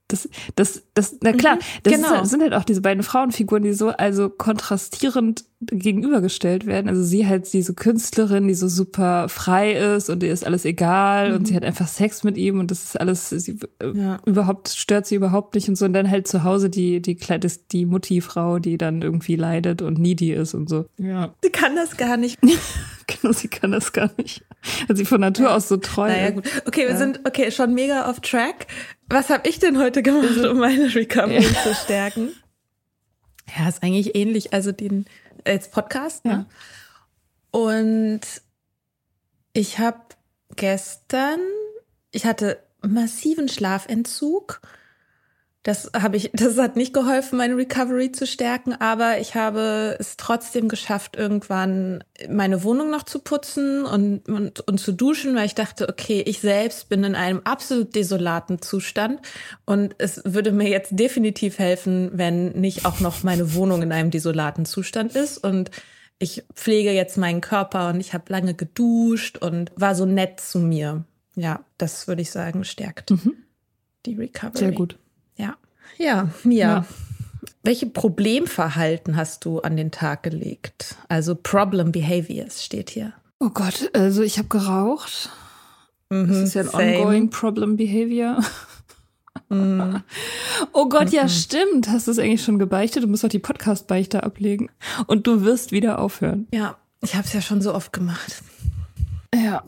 Das, 0.09 0.27
das, 0.55 0.81
das, 0.95 1.15
na 1.21 1.33
klar, 1.33 1.55
mhm, 1.55 1.59
das 1.83 1.93
genau. 1.93 2.21
ist, 2.21 2.29
sind 2.31 2.41
halt 2.41 2.53
auch 2.53 2.63
diese 2.63 2.81
beiden 2.81 3.03
Frauenfiguren, 3.03 3.63
die 3.63 3.73
so 3.73 3.89
also 3.89 4.29
kontrastierend 4.29 5.45
gegenübergestellt 5.61 6.65
werden. 6.65 6.87
Also 6.87 7.03
sie 7.03 7.27
halt 7.27 7.51
diese 7.51 7.73
Künstlerin, 7.73 8.47
die 8.47 8.53
so 8.53 8.67
super 8.67 9.27
frei 9.29 9.73
ist 9.73 10.09
und 10.09 10.23
ihr 10.23 10.31
ist 10.31 10.45
alles 10.45 10.65
egal 10.65 11.29
mhm. 11.29 11.35
und 11.35 11.47
sie 11.47 11.55
hat 11.55 11.63
einfach 11.63 11.87
Sex 11.87 12.23
mit 12.23 12.37
ihm 12.37 12.59
und 12.59 12.71
das 12.71 12.83
ist 12.83 12.99
alles, 12.99 13.29
sie, 13.29 13.59
äh, 13.79 13.91
ja. 13.93 14.19
überhaupt 14.25 14.69
stört 14.69 15.05
sie 15.05 15.15
überhaupt 15.15 15.55
nicht 15.55 15.67
und 15.67 15.75
so. 15.75 15.85
Und 15.85 15.93
dann 15.93 16.09
halt 16.09 16.27
zu 16.27 16.43
Hause 16.43 16.69
die, 16.69 17.01
die, 17.01 17.15
die, 17.15 17.51
die 17.71 17.85
Mutti-Frau, 17.85 18.59
die 18.59 18.77
dann 18.77 19.01
irgendwie 19.01 19.35
leidet 19.35 19.81
und 19.81 19.99
needy 19.99 20.33
ist 20.33 20.53
und 20.53 20.69
so. 20.69 20.85
Ja. 20.97 21.33
Sie 21.43 21.51
kann 21.51 21.75
das 21.75 21.97
gar 21.97 22.17
nicht. 22.17 22.39
genau, 23.07 23.33
sie 23.33 23.49
kann 23.49 23.71
das 23.71 23.91
gar 23.91 24.11
nicht. 24.17 24.43
Also 24.87 24.99
sie 24.99 25.05
von 25.05 25.21
Natur 25.21 25.47
ja. 25.47 25.55
aus 25.55 25.67
so 25.67 25.77
treu. 25.77 26.07
Naja, 26.07 26.31
gut. 26.31 26.45
Okay, 26.65 26.83
wir 26.83 26.91
ja. 26.91 26.97
sind, 26.97 27.21
okay, 27.25 27.51
schon 27.51 27.73
mega 27.73 28.09
off 28.09 28.21
track. 28.21 28.67
Was 29.09 29.29
habe 29.29 29.49
ich 29.49 29.57
denn 29.57 29.79
heute 29.79 30.03
gemacht, 30.03 30.27
also, 30.29 30.51
um 30.51 30.59
meine 30.59 30.93
Recovery 30.93 31.41
zu 31.63 31.73
stärken? 31.73 32.31
Ja, 33.57 33.67
ist 33.67 33.81
eigentlich 33.81 34.15
ähnlich. 34.15 34.53
Also 34.53 34.71
den 34.71 35.05
als 35.45 35.69
Podcast. 35.71 36.25
Ne? 36.25 36.45
Und 37.49 38.21
ich 39.53 39.79
habe 39.79 39.99
gestern, 40.55 41.39
ich 42.11 42.25
hatte 42.25 42.61
massiven 42.81 43.49
Schlafentzug. 43.49 44.61
Das 45.63 45.91
habe 45.93 46.15
ich, 46.15 46.31
das 46.33 46.57
hat 46.57 46.75
nicht 46.75 46.93
geholfen, 46.93 47.37
meine 47.37 47.57
Recovery 47.57 48.11
zu 48.11 48.25
stärken, 48.25 48.73
aber 48.73 49.19
ich 49.19 49.35
habe 49.35 49.97
es 49.99 50.17
trotzdem 50.17 50.69
geschafft, 50.69 51.15
irgendwann 51.15 52.03
meine 52.29 52.63
Wohnung 52.63 52.89
noch 52.89 53.03
zu 53.03 53.19
putzen 53.19 53.85
und, 53.85 54.27
und, 54.29 54.61
und 54.61 54.79
zu 54.79 54.93
duschen, 54.93 55.35
weil 55.35 55.45
ich 55.45 55.55
dachte, 55.55 55.89
okay, 55.89 56.23
ich 56.25 56.39
selbst 56.39 56.89
bin 56.89 57.03
in 57.03 57.15
einem 57.15 57.41
absolut 57.43 57.95
desolaten 57.95 58.61
Zustand 58.61 59.19
und 59.65 59.95
es 59.97 60.21
würde 60.25 60.51
mir 60.51 60.69
jetzt 60.69 60.91
definitiv 60.93 61.59
helfen, 61.59 62.11
wenn 62.13 62.51
nicht 62.53 62.85
auch 62.85 62.99
noch 62.99 63.23
meine 63.23 63.53
Wohnung 63.53 63.81
in 63.81 63.91
einem 63.91 64.11
desolaten 64.11 64.65
Zustand 64.65 65.15
ist 65.15 65.37
und 65.37 65.71
ich 66.21 66.43
pflege 66.53 66.91
jetzt 66.91 67.17
meinen 67.17 67.39
Körper 67.39 67.89
und 67.89 68.01
ich 68.01 68.13
habe 68.13 68.25
lange 68.27 68.53
geduscht 68.53 69.37
und 69.37 69.71
war 69.75 69.95
so 69.95 70.05
nett 70.05 70.41
zu 70.41 70.59
mir. 70.59 71.05
Ja, 71.35 71.63
das 71.77 72.09
würde 72.09 72.21
ich 72.21 72.31
sagen, 72.31 72.65
stärkt 72.65 73.11
mhm. 73.11 73.35
die 74.05 74.15
Recovery. 74.15 74.57
Sehr 74.57 74.71
gut. 74.73 74.97
Ja. 75.97 76.05
Ja, 76.05 76.29
Mia. 76.43 76.67
Ja. 76.67 76.85
Welche 77.63 77.87
Problemverhalten 77.87 79.15
hast 79.17 79.45
du 79.45 79.59
an 79.59 79.75
den 79.75 79.91
Tag 79.91 80.23
gelegt? 80.23 80.95
Also 81.09 81.35
Problem 81.35 81.91
Behaviors 81.91 82.63
steht 82.63 82.89
hier. 82.89 83.13
Oh 83.39 83.49
Gott, 83.49 83.89
also 83.93 84.21
ich 84.21 84.37
habe 84.37 84.47
geraucht. 84.47 85.29
Mhm, 86.09 86.27
das 86.27 86.37
ist 86.37 86.53
ja 86.55 86.61
ein 86.61 86.69
same. 86.69 86.97
ongoing 86.99 87.29
Problem 87.29 87.75
Behavior. 87.77 88.41
Mm. 89.49 89.97
Oh 90.73 90.89
Gott, 90.89 91.09
ja, 91.11 91.27
stimmt. 91.29 91.87
Hast 91.87 92.07
du 92.07 92.11
es 92.11 92.19
eigentlich 92.19 92.43
schon 92.43 92.59
gebeichtet? 92.59 93.03
Du 93.03 93.07
musst 93.07 93.23
doch 93.23 93.29
die 93.29 93.39
Podcast-Beichte 93.39 94.23
ablegen. 94.23 94.69
Und 95.07 95.25
du 95.25 95.43
wirst 95.43 95.71
wieder 95.71 95.99
aufhören. 95.99 96.47
Ja, 96.53 96.75
ich 97.01 97.15
habe 97.15 97.25
es 97.25 97.33
ja 97.33 97.41
schon 97.41 97.61
so 97.61 97.73
oft 97.73 97.93
gemacht. 97.93 98.43
Ja. 99.33 99.63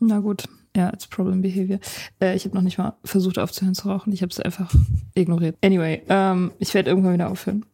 Na 0.00 0.20
gut. 0.20 0.44
Ja, 0.76 0.90
it's 0.92 1.06
problem 1.06 1.42
behavior. 1.42 1.78
Äh, 2.20 2.34
ich 2.34 2.44
habe 2.44 2.54
noch 2.54 2.62
nicht 2.62 2.78
mal 2.78 2.96
versucht 3.04 3.38
aufzuhören 3.38 3.74
zu 3.74 3.88
rauchen. 3.88 4.12
Ich 4.12 4.22
habe 4.22 4.30
es 4.30 4.40
einfach 4.40 4.72
ignoriert. 5.14 5.56
Anyway, 5.62 6.02
ähm, 6.08 6.52
ich 6.58 6.72
werde 6.72 6.90
irgendwann 6.90 7.14
wieder 7.14 7.30
aufhören. 7.30 7.66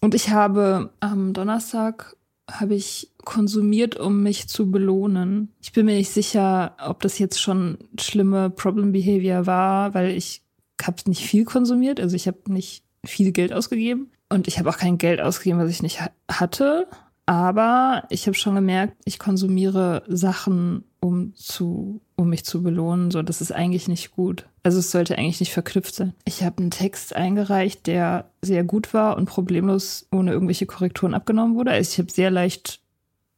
Und 0.00 0.14
ich 0.14 0.30
habe 0.30 0.90
am 1.00 1.32
Donnerstag 1.32 2.16
habe 2.50 2.74
ich 2.74 3.10
konsumiert, 3.24 3.96
um 3.96 4.22
mich 4.22 4.48
zu 4.48 4.70
belohnen. 4.70 5.52
Ich 5.62 5.72
bin 5.72 5.86
mir 5.86 5.96
nicht 5.96 6.10
sicher, 6.10 6.76
ob 6.78 7.00
das 7.00 7.18
jetzt 7.18 7.40
schon 7.40 7.78
schlimme 7.98 8.50
Problem 8.50 8.92
Behavior 8.92 9.46
war, 9.46 9.94
weil 9.94 10.10
ich 10.10 10.42
habe 10.82 10.96
nicht 11.06 11.22
viel 11.22 11.44
konsumiert. 11.44 12.00
Also 12.00 12.16
ich 12.16 12.26
habe 12.26 12.52
nicht 12.52 12.84
viel 13.06 13.32
Geld 13.32 13.54
ausgegeben 13.54 14.10
und 14.28 14.48
ich 14.48 14.58
habe 14.58 14.68
auch 14.68 14.76
kein 14.76 14.98
Geld 14.98 15.20
ausgegeben, 15.20 15.58
was 15.58 15.70
ich 15.70 15.82
nicht 15.82 16.00
hatte. 16.30 16.86
Aber 17.26 18.04
ich 18.10 18.26
habe 18.26 18.36
schon 18.36 18.54
gemerkt, 18.54 18.96
ich 19.06 19.18
konsumiere 19.18 20.02
Sachen, 20.08 20.84
um 21.00 21.34
zu, 21.34 22.02
um 22.16 22.28
mich 22.28 22.44
zu 22.44 22.62
belohnen. 22.62 23.10
So, 23.10 23.22
das 23.22 23.40
ist 23.40 23.52
eigentlich 23.52 23.88
nicht 23.88 24.12
gut. 24.12 24.46
Also 24.62 24.78
es 24.78 24.90
sollte 24.90 25.18
eigentlich 25.18 25.40
nicht 25.40 25.52
verknüpft 25.52 25.94
sein. 25.94 26.14
Ich 26.24 26.42
habe 26.42 26.58
einen 26.58 26.70
Text 26.70 27.14
eingereicht, 27.14 27.86
der 27.86 28.30
sehr 28.42 28.64
gut 28.64 28.94
war 28.94 29.16
und 29.16 29.26
problemlos 29.26 30.06
ohne 30.10 30.32
irgendwelche 30.32 30.66
Korrekturen 30.66 31.14
abgenommen 31.14 31.56
wurde. 31.56 31.72
Also 31.72 31.90
ich 31.92 31.98
habe 31.98 32.10
sehr 32.10 32.30
leicht 32.30 32.80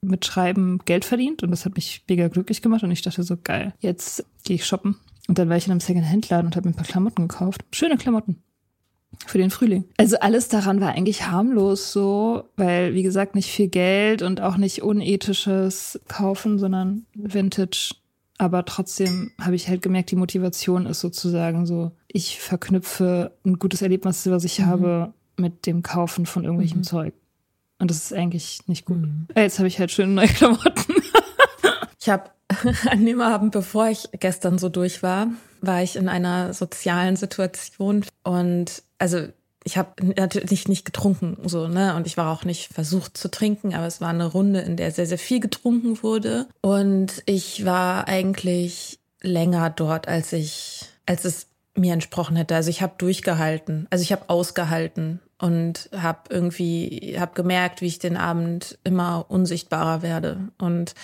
mit 0.03 0.25
Schreiben 0.25 0.81
Geld 0.85 1.05
verdient 1.05 1.43
und 1.43 1.51
das 1.51 1.65
hat 1.65 1.75
mich 1.75 2.05
mega 2.09 2.29
glücklich 2.29 2.63
gemacht 2.63 2.83
und 2.83 2.91
ich 2.91 3.03
dachte 3.03 3.23
so 3.23 3.37
geil. 3.43 3.75
Jetzt 3.81 4.25
gehe 4.45 4.57
ich 4.57 4.67
shoppen. 4.67 4.97
Und 5.29 5.39
dann 5.39 5.49
war 5.49 5.57
ich 5.57 5.67
in 5.67 5.73
einem 5.73 5.81
Second-Hand-Laden 5.81 6.47
und 6.47 6.57
habe 6.57 6.69
mir 6.69 6.75
ein 6.75 6.77
paar 6.77 6.87
Klamotten 6.87 7.27
gekauft. 7.27 7.63
Schöne 7.73 7.97
Klamotten 7.97 8.43
für 9.27 9.39
den 9.39 9.51
Frühling. 9.51 9.85
Also 9.97 10.19
alles 10.21 10.49
daran 10.49 10.81
war 10.81 10.93
eigentlich 10.93 11.27
harmlos 11.27 11.93
so, 11.93 12.45
weil 12.57 12.95
wie 12.95 13.03
gesagt 13.03 13.35
nicht 13.35 13.51
viel 13.51 13.69
Geld 13.69 14.23
und 14.23 14.41
auch 14.41 14.57
nicht 14.57 14.83
unethisches 14.83 16.01
kaufen, 16.09 16.59
sondern 16.59 17.07
Vintage. 17.15 17.95
Aber 18.39 18.65
trotzdem 18.65 19.33
habe 19.41 19.55
ich 19.55 19.69
halt 19.69 19.83
gemerkt, 19.83 20.11
die 20.11 20.17
Motivation 20.17 20.87
ist 20.87 21.01
sozusagen 21.01 21.65
so, 21.67 21.93
ich 22.09 22.39
verknüpfe 22.39 23.33
ein 23.45 23.59
gutes 23.59 23.83
Erlebnis, 23.83 24.29
was 24.29 24.45
ich 24.45 24.59
mhm. 24.59 24.67
habe, 24.67 25.15
mit 25.37 25.67
dem 25.67 25.83
Kaufen 25.83 26.27
von 26.27 26.45
irgendwelchem 26.45 26.79
mhm. 26.79 26.85
Zeug. 26.85 27.15
Und 27.79 27.91
das 27.91 27.99
ist 27.99 28.13
eigentlich 28.13 28.61
nicht 28.67 28.85
gut. 28.85 28.99
Mhm. 28.99 29.27
Jetzt 29.35 29.59
habe 29.59 29.69
ich 29.69 29.79
halt 29.79 29.91
schöne 29.91 30.13
neue 30.13 30.29
Klamotten. 30.29 30.95
ich 31.99 32.09
habe 32.09 32.31
an 32.91 33.05
dem 33.05 33.21
Abend, 33.21 33.53
bevor 33.53 33.89
ich 33.89 34.09
gestern 34.13 34.59
so 34.59 34.69
durch 34.69 35.03
war, 35.03 35.29
war 35.61 35.83
ich 35.83 35.97
in 35.97 36.09
einer 36.09 36.55
sozialen 36.55 37.17
Situation 37.17 38.05
und 38.23 38.83
also 38.99 39.29
ich 39.67 39.77
habe 39.77 39.91
natürlich 40.15 40.69
nicht 40.69 40.85
getrunken, 40.85 41.37
so, 41.49 41.67
ne? 41.67 41.97
Und 41.97 42.07
ich 42.07 42.17
war 42.17 42.33
auch 42.33 42.45
nicht 42.45 42.73
versucht 42.73 43.17
zu 43.17 43.29
trinken, 43.29 43.75
aber 43.75 43.87
es 43.87 44.01
war 44.01 44.11
eine 44.11 44.27
Runde, 44.27 44.61
in 44.61 44.77
der 44.77 44.93
sehr, 44.93 45.07
sehr 45.07 45.19
viel 45.19 45.41
getrunken 45.41 46.05
wurde. 46.05 46.47
Und 46.61 47.25
ich 47.27 47.65
war 47.65 48.07
eigentlich 48.07 49.01
länger 49.21 49.71
dort, 49.71 50.07
als 50.07 50.33
ich, 50.33 50.85
als 51.05 51.25
es 51.25 51.49
mir 51.75 51.95
entsprochen 51.95 52.37
hätte. 52.37 52.55
Also 52.55 52.71
ich 52.71 52.81
habe 52.81 52.95
durchgehalten, 52.97 53.89
also 53.91 54.03
ich 54.03 54.13
habe 54.13 54.31
ausgehalten 54.31 55.19
und 55.39 55.91
habe 55.93 56.21
irgendwie, 56.31 57.17
habe 57.19 57.35
gemerkt, 57.35 57.81
wie 57.81 57.87
ich 57.87 57.99
den 57.99 58.17
Abend 58.17 58.79
immer 58.85 59.27
unsichtbarer 59.29 60.01
werde 60.01 60.49
und 60.59 60.95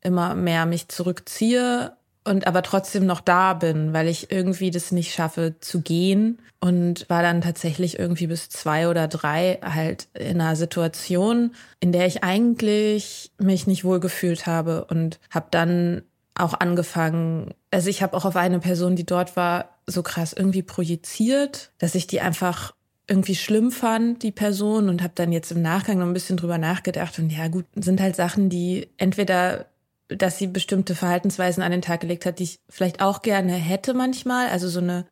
immer 0.00 0.34
mehr 0.34 0.66
mich 0.66 0.88
zurückziehe 0.88 1.92
und 2.28 2.46
aber 2.46 2.62
trotzdem 2.62 3.06
noch 3.06 3.20
da 3.20 3.54
bin, 3.54 3.92
weil 3.92 4.06
ich 4.06 4.30
irgendwie 4.30 4.70
das 4.70 4.92
nicht 4.92 5.12
schaffe 5.12 5.56
zu 5.60 5.80
gehen 5.80 6.38
und 6.60 7.08
war 7.08 7.22
dann 7.22 7.40
tatsächlich 7.40 7.98
irgendwie 7.98 8.26
bis 8.26 8.48
zwei 8.50 8.88
oder 8.88 9.08
drei 9.08 9.58
halt 9.62 10.08
in 10.14 10.40
einer 10.40 10.56
Situation, 10.56 11.54
in 11.80 11.92
der 11.92 12.06
ich 12.06 12.22
eigentlich 12.22 13.32
mich 13.38 13.66
nicht 13.66 13.84
wohl 13.84 14.00
gefühlt 14.00 14.46
habe 14.46 14.84
und 14.84 15.18
habe 15.30 15.46
dann 15.50 16.02
auch 16.34 16.54
angefangen, 16.54 17.54
also 17.70 17.88
ich 17.88 18.02
habe 18.02 18.16
auch 18.16 18.24
auf 18.24 18.36
eine 18.36 18.60
Person, 18.60 18.94
die 18.94 19.06
dort 19.06 19.34
war, 19.36 19.78
so 19.86 20.02
krass 20.02 20.32
irgendwie 20.32 20.62
projiziert, 20.62 21.72
dass 21.78 21.94
ich 21.94 22.06
die 22.06 22.20
einfach 22.20 22.74
irgendwie 23.08 23.34
schlimm 23.34 23.70
fand, 23.70 24.22
die 24.22 24.32
Person, 24.32 24.88
und 24.88 25.02
habe 25.02 25.14
dann 25.16 25.32
jetzt 25.32 25.50
im 25.50 25.62
Nachgang 25.62 25.98
noch 25.98 26.06
ein 26.06 26.12
bisschen 26.12 26.36
drüber 26.36 26.58
nachgedacht. 26.58 27.18
Und 27.18 27.30
ja, 27.30 27.48
gut, 27.48 27.64
sind 27.74 28.00
halt 28.00 28.14
Sachen, 28.16 28.50
die 28.50 28.88
entweder 28.98 29.66
dass 30.08 30.38
sie 30.38 30.46
bestimmte 30.46 30.94
Verhaltensweisen 30.94 31.62
an 31.62 31.70
den 31.70 31.82
Tag 31.82 32.00
gelegt 32.00 32.24
hat, 32.24 32.38
die 32.38 32.44
ich 32.44 32.60
vielleicht 32.68 33.02
auch 33.02 33.22
gerne 33.22 33.52
hätte 33.52 33.94
manchmal. 33.94 34.48
Also 34.48 34.68
so 34.68 34.80
eine, 34.80 35.06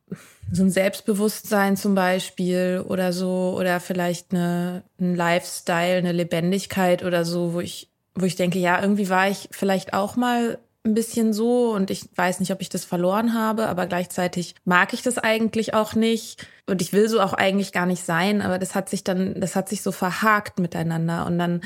so 0.50 0.62
ein 0.62 0.70
Selbstbewusstsein 0.70 1.76
zum 1.76 1.94
Beispiel 1.94 2.84
oder 2.86 3.12
so, 3.12 3.54
oder 3.58 3.80
vielleicht 3.80 4.32
eine, 4.32 4.84
ein 4.98 5.14
Lifestyle, 5.14 5.98
eine 5.98 6.12
Lebendigkeit 6.12 7.04
oder 7.04 7.24
so, 7.24 7.52
wo 7.52 7.60
ich, 7.60 7.90
wo 8.14 8.24
ich 8.24 8.36
denke, 8.36 8.58
ja, 8.58 8.80
irgendwie 8.80 9.10
war 9.10 9.28
ich 9.28 9.48
vielleicht 9.50 9.92
auch 9.92 10.16
mal 10.16 10.58
ein 10.86 10.94
bisschen 10.94 11.32
so 11.32 11.72
und 11.74 11.90
ich 11.90 12.08
weiß 12.14 12.40
nicht, 12.40 12.52
ob 12.52 12.60
ich 12.60 12.68
das 12.68 12.84
verloren 12.84 13.34
habe, 13.34 13.66
aber 13.66 13.86
gleichzeitig 13.86 14.54
mag 14.64 14.92
ich 14.92 15.02
das 15.02 15.18
eigentlich 15.18 15.74
auch 15.74 15.94
nicht. 15.94 16.46
Und 16.66 16.80
ich 16.80 16.92
will 16.92 17.08
so 17.08 17.20
auch 17.20 17.32
eigentlich 17.32 17.72
gar 17.72 17.86
nicht 17.86 18.04
sein, 18.04 18.40
aber 18.40 18.58
das 18.58 18.74
hat 18.74 18.88
sich 18.88 19.04
dann, 19.04 19.40
das 19.40 19.56
hat 19.56 19.68
sich 19.68 19.82
so 19.82 19.92
verhakt 19.92 20.58
miteinander. 20.58 21.26
Und 21.26 21.38
dann 21.38 21.60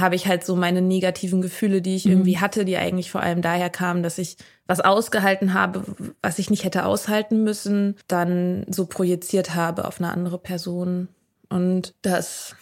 habe 0.00 0.14
ich 0.14 0.26
halt 0.26 0.44
so 0.44 0.56
meine 0.56 0.82
negativen 0.82 1.42
Gefühle, 1.42 1.82
die 1.82 1.96
ich 1.96 2.04
mhm. 2.04 2.12
irgendwie 2.12 2.38
hatte, 2.38 2.64
die 2.64 2.76
eigentlich 2.76 3.10
vor 3.10 3.22
allem 3.22 3.42
daher 3.42 3.70
kamen, 3.70 4.02
dass 4.02 4.18
ich 4.18 4.36
was 4.66 4.80
ausgehalten 4.80 5.54
habe, 5.54 5.84
was 6.22 6.38
ich 6.38 6.50
nicht 6.50 6.64
hätte 6.64 6.84
aushalten 6.84 7.42
müssen, 7.44 7.96
dann 8.08 8.64
so 8.68 8.86
projiziert 8.86 9.54
habe 9.54 9.86
auf 9.86 10.00
eine 10.00 10.10
andere 10.10 10.38
Person. 10.38 11.08
Und 11.48 11.94
das 12.02 12.56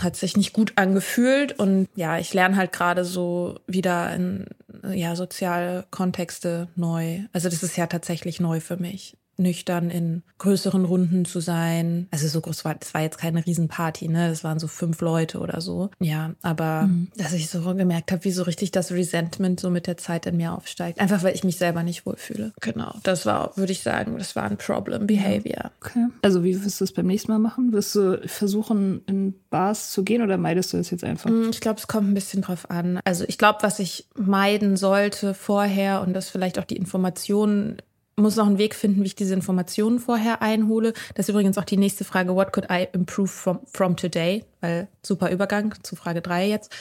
hat 0.00 0.16
sich 0.16 0.36
nicht 0.36 0.52
gut 0.52 0.72
angefühlt. 0.76 1.58
Und 1.58 1.88
ja, 1.94 2.18
ich 2.18 2.34
lerne 2.34 2.56
halt 2.56 2.72
gerade 2.72 3.04
so 3.04 3.58
wieder 3.66 4.14
in 4.14 4.46
ja, 4.92 5.14
soziale 5.14 5.86
Kontexte 5.90 6.68
neu. 6.74 7.20
Also 7.32 7.48
das 7.48 7.62
ist 7.62 7.76
ja 7.76 7.86
tatsächlich 7.86 8.40
neu 8.40 8.60
für 8.60 8.76
mich 8.76 9.16
nüchtern 9.42 9.90
in 9.90 10.22
größeren 10.38 10.84
Runden 10.84 11.24
zu 11.24 11.40
sein. 11.40 12.08
Also 12.10 12.26
so 12.28 12.40
groß 12.40 12.64
war, 12.64 12.74
das 12.74 12.94
war 12.94 13.02
jetzt 13.02 13.18
keine 13.18 13.44
Riesenparty, 13.44 14.08
ne? 14.08 14.28
Das 14.28 14.42
waren 14.44 14.58
so 14.58 14.66
fünf 14.66 15.00
Leute 15.00 15.38
oder 15.38 15.60
so. 15.60 15.90
Ja, 16.00 16.34
aber 16.42 16.82
mhm. 16.82 17.08
dass 17.16 17.32
ich 17.32 17.48
so 17.48 17.62
gemerkt 17.74 18.12
habe, 18.12 18.24
wie 18.24 18.32
so 18.32 18.42
richtig 18.42 18.70
das 18.70 18.92
Resentment 18.92 19.60
so 19.60 19.70
mit 19.70 19.86
der 19.86 19.96
Zeit 19.96 20.26
in 20.26 20.36
mir 20.36 20.52
aufsteigt. 20.52 21.00
Einfach 21.00 21.22
weil 21.22 21.34
ich 21.34 21.44
mich 21.44 21.56
selber 21.56 21.82
nicht 21.82 22.06
wohlfühle. 22.06 22.52
Genau. 22.60 22.94
Das 23.02 23.26
war, 23.26 23.56
würde 23.56 23.72
ich 23.72 23.82
sagen, 23.82 24.18
das 24.18 24.34
war 24.34 24.44
ein 24.44 24.56
Problem 24.56 25.06
Behavior. 25.06 25.70
Okay. 25.80 26.06
Also 26.22 26.42
wie 26.44 26.62
wirst 26.64 26.80
du 26.80 26.84
es 26.84 26.92
beim 26.92 27.06
nächsten 27.06 27.30
Mal 27.32 27.38
machen? 27.38 27.72
Wirst 27.72 27.94
du 27.94 28.20
versuchen, 28.26 29.02
in 29.06 29.34
Bars 29.50 29.90
zu 29.90 30.02
gehen 30.02 30.22
oder 30.22 30.36
meidest 30.36 30.72
du 30.72 30.78
es 30.78 30.90
jetzt 30.90 31.04
einfach? 31.04 31.30
Mm, 31.30 31.50
ich 31.50 31.60
glaube, 31.60 31.78
es 31.78 31.86
kommt 31.86 32.10
ein 32.10 32.14
bisschen 32.14 32.42
drauf 32.42 32.70
an. 32.70 33.00
Also 33.04 33.24
ich 33.28 33.38
glaube, 33.38 33.58
was 33.62 33.78
ich 33.78 34.06
meiden 34.16 34.76
sollte 34.76 35.34
vorher 35.34 36.02
und 36.02 36.14
das 36.14 36.28
vielleicht 36.28 36.58
auch 36.58 36.64
die 36.64 36.76
Informationen 36.76 37.76
muss 38.22 38.36
noch 38.36 38.46
einen 38.46 38.58
Weg 38.58 38.74
finden, 38.74 39.02
wie 39.02 39.08
ich 39.08 39.14
diese 39.14 39.34
Informationen 39.34 39.98
vorher 39.98 40.40
einhole. 40.42 40.92
Das 41.14 41.26
ist 41.26 41.30
übrigens 41.30 41.58
auch 41.58 41.64
die 41.64 41.76
nächste 41.76 42.04
Frage, 42.04 42.34
what 42.34 42.52
could 42.52 42.68
I 42.70 42.88
improve 42.92 43.28
from, 43.28 43.60
from 43.66 43.96
today? 43.96 44.44
Weil 44.60 44.88
super 45.02 45.30
Übergang 45.30 45.74
zu 45.82 45.96
Frage 45.96 46.22
drei 46.22 46.48
jetzt. 46.48 46.72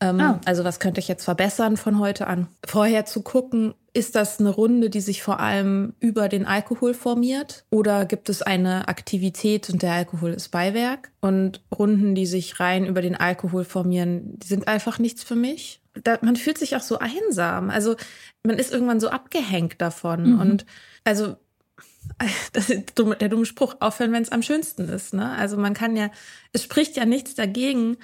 Ähm, 0.00 0.20
ah. 0.20 0.40
Also 0.44 0.64
was 0.64 0.78
könnte 0.78 1.00
ich 1.00 1.08
jetzt 1.08 1.24
verbessern 1.24 1.76
von 1.76 1.98
heute 1.98 2.26
an? 2.26 2.48
Vorher 2.66 3.06
zu 3.06 3.22
gucken, 3.22 3.74
ist 3.94 4.14
das 4.14 4.38
eine 4.38 4.50
Runde, 4.50 4.90
die 4.90 5.00
sich 5.00 5.22
vor 5.22 5.40
allem 5.40 5.94
über 6.00 6.28
den 6.28 6.44
Alkohol 6.44 6.92
formiert? 6.92 7.64
Oder 7.70 8.04
gibt 8.04 8.28
es 8.28 8.42
eine 8.42 8.88
Aktivität 8.88 9.70
und 9.70 9.82
der 9.82 9.92
Alkohol 9.92 10.32
ist 10.32 10.50
Beiwerk? 10.50 11.12
Und 11.20 11.62
Runden, 11.76 12.14
die 12.14 12.26
sich 12.26 12.60
rein 12.60 12.84
über 12.84 13.00
den 13.00 13.16
Alkohol 13.16 13.64
formieren, 13.64 14.38
die 14.38 14.48
sind 14.48 14.68
einfach 14.68 14.98
nichts 14.98 15.24
für 15.24 15.36
mich. 15.36 15.80
Da, 16.02 16.18
man 16.22 16.36
fühlt 16.36 16.58
sich 16.58 16.76
auch 16.76 16.82
so 16.82 16.98
einsam. 16.98 17.70
Also 17.70 17.96
man 18.42 18.58
ist 18.58 18.72
irgendwann 18.72 19.00
so 19.00 19.08
abgehängt 19.08 19.80
davon. 19.80 20.34
Mhm. 20.34 20.40
Und 20.40 20.66
also 21.04 21.36
das 22.52 22.70
ist 22.70 22.98
der 22.98 23.28
dumme 23.28 23.46
Spruch, 23.46 23.76
aufhören, 23.80 24.12
wenn 24.12 24.22
es 24.22 24.32
am 24.32 24.42
schönsten 24.42 24.88
ist. 24.88 25.14
Ne? 25.14 25.32
Also 25.32 25.56
man 25.56 25.74
kann 25.74 25.96
ja, 25.96 26.10
es 26.52 26.62
spricht 26.62 26.96
ja 26.96 27.04
nichts 27.04 27.34
dagegen, 27.34 27.96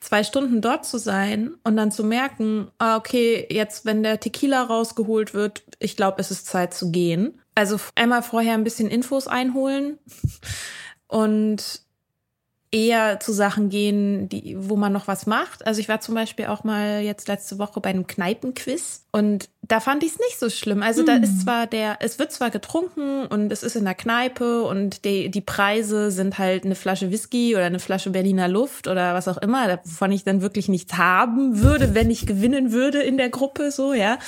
zwei 0.00 0.22
Stunden 0.22 0.60
dort 0.60 0.84
zu 0.84 0.98
sein 0.98 1.54
und 1.64 1.76
dann 1.76 1.90
zu 1.90 2.04
merken, 2.04 2.68
ah, 2.78 2.96
okay, 2.96 3.46
jetzt, 3.50 3.84
wenn 3.84 4.02
der 4.02 4.20
Tequila 4.20 4.62
rausgeholt 4.62 5.34
wird, 5.34 5.64
ich 5.78 5.96
glaube, 5.96 6.20
es 6.20 6.30
ist 6.30 6.46
Zeit 6.46 6.74
zu 6.74 6.90
gehen. 6.90 7.40
Also 7.54 7.78
einmal 7.94 8.22
vorher 8.22 8.54
ein 8.54 8.64
bisschen 8.64 8.88
Infos 8.88 9.26
einholen 9.26 9.98
und 11.08 11.85
eher 12.76 13.18
zu 13.20 13.32
Sachen 13.32 13.70
gehen, 13.70 14.28
die, 14.28 14.54
wo 14.58 14.76
man 14.76 14.92
noch 14.92 15.08
was 15.08 15.26
macht. 15.26 15.66
Also 15.66 15.80
ich 15.80 15.88
war 15.88 16.00
zum 16.00 16.14
Beispiel 16.14 16.46
auch 16.46 16.62
mal 16.62 17.00
jetzt 17.00 17.26
letzte 17.26 17.58
Woche 17.58 17.80
bei 17.80 17.88
einem 17.88 18.06
Kneipenquiz 18.06 19.06
und 19.12 19.48
da 19.62 19.80
fand 19.80 20.02
ich 20.02 20.12
es 20.12 20.18
nicht 20.18 20.38
so 20.38 20.50
schlimm. 20.50 20.82
Also 20.82 21.00
hm. 21.00 21.06
da 21.06 21.14
ist 21.16 21.40
zwar 21.40 21.66
der, 21.66 21.96
es 22.00 22.18
wird 22.18 22.32
zwar 22.32 22.50
getrunken 22.50 23.24
und 23.26 23.50
es 23.50 23.62
ist 23.62 23.76
in 23.76 23.84
der 23.84 23.94
Kneipe 23.94 24.62
und 24.64 25.06
die, 25.06 25.30
die 25.30 25.40
Preise 25.40 26.10
sind 26.10 26.38
halt 26.38 26.64
eine 26.64 26.74
Flasche 26.74 27.10
Whisky 27.10 27.54
oder 27.56 27.64
eine 27.64 27.78
Flasche 27.78 28.10
Berliner 28.10 28.46
Luft 28.46 28.88
oder 28.88 29.14
was 29.14 29.26
auch 29.26 29.38
immer, 29.38 29.80
wovon 29.84 30.12
ich 30.12 30.24
dann 30.24 30.42
wirklich 30.42 30.68
nichts 30.68 30.98
haben 30.98 31.62
würde, 31.62 31.94
wenn 31.94 32.10
ich 32.10 32.26
gewinnen 32.26 32.72
würde 32.72 33.00
in 33.00 33.16
der 33.16 33.30
Gruppe, 33.30 33.70
so, 33.70 33.94
ja. 33.94 34.18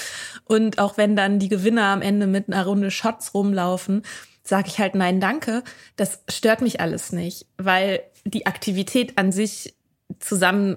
Und 0.45 0.78
auch 0.78 0.97
wenn 0.97 1.17
dann 1.17 1.38
die 1.38 1.50
Gewinner 1.50 1.85
am 1.85 2.00
Ende 2.00 2.26
mit 2.26 2.49
einer 2.49 2.64
Runde 2.64 2.90
Shots 2.90 3.35
rumlaufen, 3.35 4.02
sage 4.49 4.69
ich 4.69 4.78
halt 4.78 4.95
nein, 4.95 5.21
danke. 5.21 5.62
Das 5.97 6.23
stört 6.28 6.62
mich 6.62 6.81
alles 6.81 7.12
nicht, 7.12 7.47
weil 7.59 8.00
die 8.25 8.46
Aktivität 8.46 9.18
an 9.18 9.32
sich 9.32 9.75
zusammen 10.20 10.76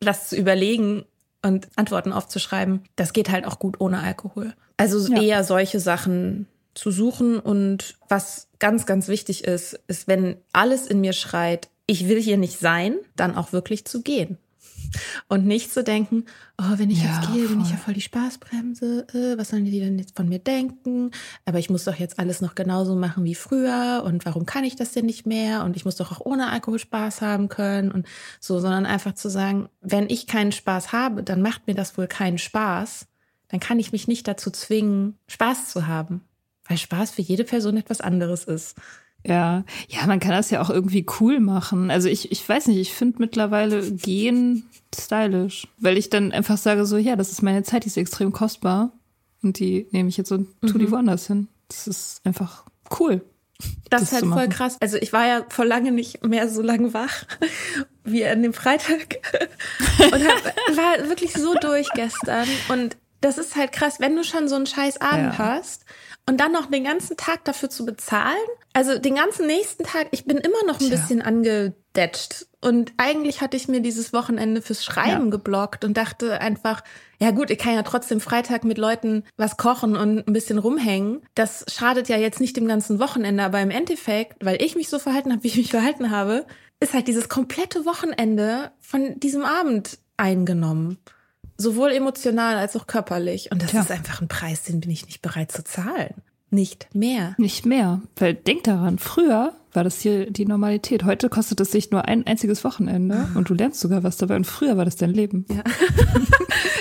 das 0.00 0.28
zu 0.28 0.36
überlegen 0.36 1.04
und 1.42 1.68
Antworten 1.76 2.12
aufzuschreiben, 2.12 2.82
das 2.96 3.12
geht 3.12 3.30
halt 3.30 3.46
auch 3.46 3.58
gut 3.58 3.80
ohne 3.80 4.00
Alkohol. 4.00 4.54
Also 4.76 4.98
ja. 5.12 5.20
eher 5.20 5.44
solche 5.44 5.80
Sachen 5.80 6.46
zu 6.74 6.90
suchen 6.90 7.38
und 7.38 7.96
was 8.08 8.48
ganz, 8.58 8.84
ganz 8.84 9.08
wichtig 9.08 9.44
ist, 9.44 9.80
ist, 9.88 10.08
wenn 10.08 10.36
alles 10.52 10.86
in 10.86 11.00
mir 11.00 11.14
schreit, 11.14 11.68
ich 11.86 12.08
will 12.08 12.20
hier 12.20 12.36
nicht 12.36 12.58
sein, 12.58 12.96
dann 13.16 13.36
auch 13.36 13.52
wirklich 13.52 13.86
zu 13.86 14.02
gehen. 14.02 14.38
Und 15.28 15.46
nicht 15.46 15.72
zu 15.72 15.82
denken, 15.82 16.24
oh, 16.58 16.74
wenn 16.76 16.90
ich 16.90 17.02
ja, 17.02 17.16
jetzt 17.16 17.32
gehe, 17.32 17.46
voll. 17.46 17.56
bin 17.56 17.64
ich 17.64 17.70
ja 17.70 17.76
voll 17.76 17.94
die 17.94 18.00
Spaßbremse, 18.00 19.06
äh, 19.12 19.38
was 19.38 19.50
sollen 19.50 19.64
die 19.64 19.80
denn 19.80 19.98
jetzt 19.98 20.16
von 20.16 20.28
mir 20.28 20.38
denken? 20.38 21.10
Aber 21.44 21.58
ich 21.58 21.70
muss 21.70 21.84
doch 21.84 21.96
jetzt 21.96 22.18
alles 22.18 22.40
noch 22.40 22.54
genauso 22.54 22.96
machen 22.96 23.24
wie 23.24 23.34
früher 23.34 24.02
und 24.04 24.24
warum 24.24 24.46
kann 24.46 24.64
ich 24.64 24.76
das 24.76 24.92
denn 24.92 25.06
nicht 25.06 25.26
mehr? 25.26 25.64
Und 25.64 25.76
ich 25.76 25.84
muss 25.84 25.96
doch 25.96 26.12
auch 26.12 26.24
ohne 26.24 26.50
Alkohol 26.50 26.78
Spaß 26.78 27.20
haben 27.20 27.48
können 27.48 27.90
und 27.90 28.06
so, 28.40 28.58
sondern 28.58 28.86
einfach 28.86 29.14
zu 29.14 29.28
sagen, 29.28 29.68
wenn 29.80 30.08
ich 30.08 30.26
keinen 30.26 30.52
Spaß 30.52 30.92
habe, 30.92 31.22
dann 31.22 31.42
macht 31.42 31.66
mir 31.66 31.74
das 31.74 31.96
wohl 31.98 32.06
keinen 32.06 32.38
Spaß. 32.38 33.06
Dann 33.48 33.60
kann 33.60 33.78
ich 33.78 33.92
mich 33.92 34.08
nicht 34.08 34.26
dazu 34.26 34.50
zwingen, 34.50 35.18
Spaß 35.28 35.68
zu 35.68 35.86
haben, 35.86 36.22
weil 36.64 36.78
Spaß 36.78 37.12
für 37.12 37.22
jede 37.22 37.44
Person 37.44 37.76
etwas 37.76 38.00
anderes 38.00 38.44
ist. 38.44 38.76
Ja, 39.24 39.64
ja, 39.88 40.06
man 40.06 40.20
kann 40.20 40.30
das 40.30 40.50
ja 40.50 40.60
auch 40.60 40.70
irgendwie 40.70 41.04
cool 41.20 41.40
machen. 41.40 41.90
Also 41.90 42.08
ich, 42.08 42.30
ich 42.30 42.48
weiß 42.48 42.68
nicht, 42.68 42.78
ich 42.78 42.94
finde 42.94 43.16
mittlerweile 43.18 43.90
gehen 43.90 44.68
stylisch, 44.94 45.66
weil 45.78 45.96
ich 45.96 46.10
dann 46.10 46.32
einfach 46.32 46.56
sage 46.56 46.86
so, 46.86 46.96
ja, 46.96 47.16
das 47.16 47.32
ist 47.32 47.42
meine 47.42 47.62
Zeit, 47.62 47.84
die 47.84 47.88
ist 47.88 47.96
extrem 47.96 48.32
kostbar 48.32 48.92
und 49.42 49.58
die 49.58 49.88
nehme 49.90 50.08
ich 50.08 50.16
jetzt 50.16 50.30
und 50.30 50.48
tu 50.60 50.74
mhm. 50.74 50.78
die 50.78 50.90
woanders 50.90 51.26
hin. 51.26 51.48
Das 51.68 51.88
ist 51.88 52.20
einfach 52.24 52.64
cool. 53.00 53.22
Das, 53.88 54.00
das 54.00 54.02
ist 54.02 54.12
halt 54.12 54.26
voll 54.26 54.48
krass. 54.48 54.76
Also 54.80 54.98
ich 54.98 55.12
war 55.12 55.26
ja 55.26 55.44
vor 55.48 55.64
lange 55.64 55.90
nicht 55.90 56.24
mehr 56.24 56.48
so 56.48 56.62
lang 56.62 56.92
wach 56.92 57.24
wie 58.04 58.24
an 58.24 58.42
dem 58.42 58.52
Freitag 58.52 59.16
und 59.98 60.12
hab, 60.12 60.76
war 60.76 61.08
wirklich 61.08 61.32
so 61.32 61.54
durch 61.54 61.88
gestern 61.94 62.46
und 62.68 62.96
das 63.20 63.38
ist 63.38 63.56
halt 63.56 63.72
krass, 63.72 63.98
wenn 63.98 64.14
du 64.14 64.24
schon 64.24 64.48
so 64.48 64.56
einen 64.56 64.66
scheiß 64.66 65.00
Abend 65.00 65.34
ja. 65.34 65.38
hast 65.38 65.84
und 66.26 66.38
dann 66.38 66.52
noch 66.52 66.66
den 66.66 66.84
ganzen 66.84 67.16
Tag 67.16 67.44
dafür 67.44 67.70
zu 67.70 67.86
bezahlen. 67.86 68.36
Also 68.76 68.98
den 68.98 69.14
ganzen 69.14 69.46
nächsten 69.46 69.84
Tag, 69.84 70.08
ich 70.10 70.26
bin 70.26 70.36
immer 70.36 70.62
noch 70.66 70.78
ein 70.78 70.86
Tja. 70.86 70.90
bisschen 70.90 71.22
angedetscht. 71.22 72.44
Und 72.60 72.92
eigentlich 72.98 73.40
hatte 73.40 73.56
ich 73.56 73.68
mir 73.68 73.80
dieses 73.80 74.12
Wochenende 74.12 74.60
fürs 74.60 74.84
Schreiben 74.84 75.24
ja. 75.24 75.30
geblockt 75.30 75.82
und 75.82 75.96
dachte 75.96 76.42
einfach, 76.42 76.84
ja 77.18 77.30
gut, 77.30 77.50
ich 77.50 77.56
kann 77.56 77.72
ja 77.72 77.82
trotzdem 77.84 78.20
Freitag 78.20 78.64
mit 78.64 78.76
Leuten 78.76 79.24
was 79.38 79.56
kochen 79.56 79.96
und 79.96 80.28
ein 80.28 80.32
bisschen 80.34 80.58
rumhängen. 80.58 81.22
Das 81.34 81.64
schadet 81.68 82.10
ja 82.10 82.18
jetzt 82.18 82.38
nicht 82.38 82.54
dem 82.58 82.68
ganzen 82.68 82.98
Wochenende, 82.98 83.44
aber 83.44 83.62
im 83.62 83.70
Endeffekt, 83.70 84.44
weil 84.44 84.60
ich 84.60 84.76
mich 84.76 84.90
so 84.90 84.98
verhalten 84.98 85.32
habe, 85.32 85.42
wie 85.42 85.48
ich 85.48 85.56
mich 85.56 85.70
verhalten 85.70 86.10
habe, 86.10 86.44
ist 86.78 86.92
halt 86.92 87.08
dieses 87.08 87.30
komplette 87.30 87.86
Wochenende 87.86 88.72
von 88.80 89.18
diesem 89.18 89.46
Abend 89.46 89.98
eingenommen. 90.18 90.98
Sowohl 91.56 91.92
emotional 91.92 92.58
als 92.58 92.76
auch 92.76 92.86
körperlich. 92.86 93.50
Und 93.50 93.62
das 93.62 93.70
Tja. 93.70 93.80
ist 93.80 93.90
einfach 93.90 94.20
ein 94.20 94.28
Preis, 94.28 94.64
den 94.64 94.80
bin 94.80 94.90
ich 94.90 95.06
nicht 95.06 95.22
bereit 95.22 95.50
zu 95.50 95.64
zahlen. 95.64 96.22
Nicht 96.50 96.94
mehr. 96.94 97.34
Nicht 97.38 97.66
mehr. 97.66 98.02
Weil 98.16 98.34
denk 98.34 98.64
daran, 98.64 98.98
früher 98.98 99.52
war 99.72 99.84
das 99.84 100.00
hier 100.00 100.30
die 100.30 100.46
Normalität. 100.46 101.04
Heute 101.04 101.28
kostet 101.28 101.60
es 101.60 101.70
sich 101.70 101.90
nur 101.90 102.06
ein 102.06 102.26
einziges 102.26 102.64
Wochenende 102.64 103.28
und 103.34 103.48
du 103.48 103.54
lernst 103.54 103.80
sogar 103.80 104.02
was 104.02 104.16
dabei. 104.16 104.36
Und 104.36 104.46
früher 104.46 104.76
war 104.76 104.84
das 104.84 104.96
dein 104.96 105.10
Leben. 105.10 105.44
Ja, 105.50 105.64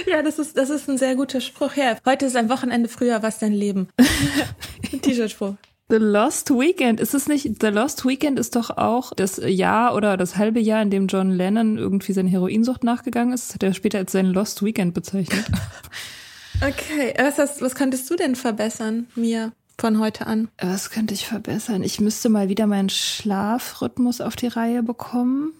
ja 0.17 0.21
das, 0.21 0.39
ist, 0.39 0.57
das 0.57 0.69
ist 0.69 0.89
ein 0.89 0.97
sehr 0.97 1.15
guter 1.15 1.41
Spruch. 1.41 1.75
Ja, 1.75 1.97
heute 2.05 2.25
ist 2.25 2.35
ein 2.35 2.49
Wochenende, 2.49 2.89
früher 2.89 3.21
war 3.21 3.29
es 3.29 3.39
dein 3.39 3.53
Leben. 3.53 3.89
T-Shirt-Spruch. 5.01 5.55
The 5.87 5.97
Lost 5.97 6.49
Weekend, 6.49 6.99
ist 6.99 7.13
es 7.13 7.27
nicht, 7.27 7.61
The 7.61 7.67
Lost 7.67 8.05
Weekend 8.05 8.39
ist 8.39 8.55
doch 8.55 8.71
auch 8.71 9.13
das 9.13 9.39
Jahr 9.45 9.93
oder 9.93 10.17
das 10.17 10.35
halbe 10.35 10.59
Jahr, 10.59 10.81
in 10.81 10.89
dem 10.89 11.05
John 11.05 11.29
Lennon 11.29 11.77
irgendwie 11.77 12.11
seine 12.11 12.29
Heroinsucht 12.29 12.83
nachgegangen 12.83 13.33
ist. 13.33 13.49
Das 13.49 13.55
hat 13.55 13.63
er 13.63 13.73
später 13.75 13.99
als 13.99 14.11
sein 14.11 14.25
Lost 14.25 14.63
Weekend 14.63 14.95
bezeichnet. 14.95 15.45
okay, 16.61 17.13
was, 17.17 17.37
hast, 17.37 17.61
was 17.61 17.75
könntest 17.75 18.09
du 18.09 18.15
denn 18.15 18.35
verbessern, 18.35 19.07
mir? 19.15 19.51
Von 19.77 19.99
heute 19.99 20.25
an. 20.25 20.47
Was 20.57 20.89
könnte 20.89 21.13
ich 21.13 21.27
verbessern? 21.27 21.83
Ich 21.83 21.99
müsste 21.99 22.29
mal 22.29 22.47
wieder 22.47 22.65
meinen 22.65 22.89
Schlafrhythmus 22.89 24.21
auf 24.21 24.37
die 24.37 24.47
Reihe 24.47 24.83
bekommen. 24.83 25.51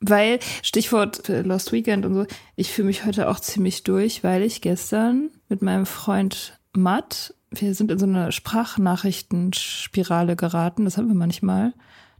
Weil, 0.00 0.38
Stichwort 0.62 1.28
Lost 1.28 1.72
Weekend 1.72 2.04
und 2.04 2.14
so, 2.14 2.26
ich 2.56 2.70
fühle 2.70 2.88
mich 2.88 3.06
heute 3.06 3.28
auch 3.28 3.40
ziemlich 3.40 3.84
durch, 3.84 4.22
weil 4.22 4.42
ich 4.42 4.60
gestern 4.60 5.30
mit 5.48 5.62
meinem 5.62 5.86
Freund 5.86 6.58
Matt 6.72 7.34
wir 7.50 7.74
sind 7.74 7.90
in 7.90 7.98
so 7.98 8.06
eine 8.06 8.32
Sprachnachrichtenspirale 8.32 10.36
geraten, 10.36 10.84
das 10.84 10.98
haben 10.98 11.08
wir 11.08 11.14
manchmal, 11.14 11.72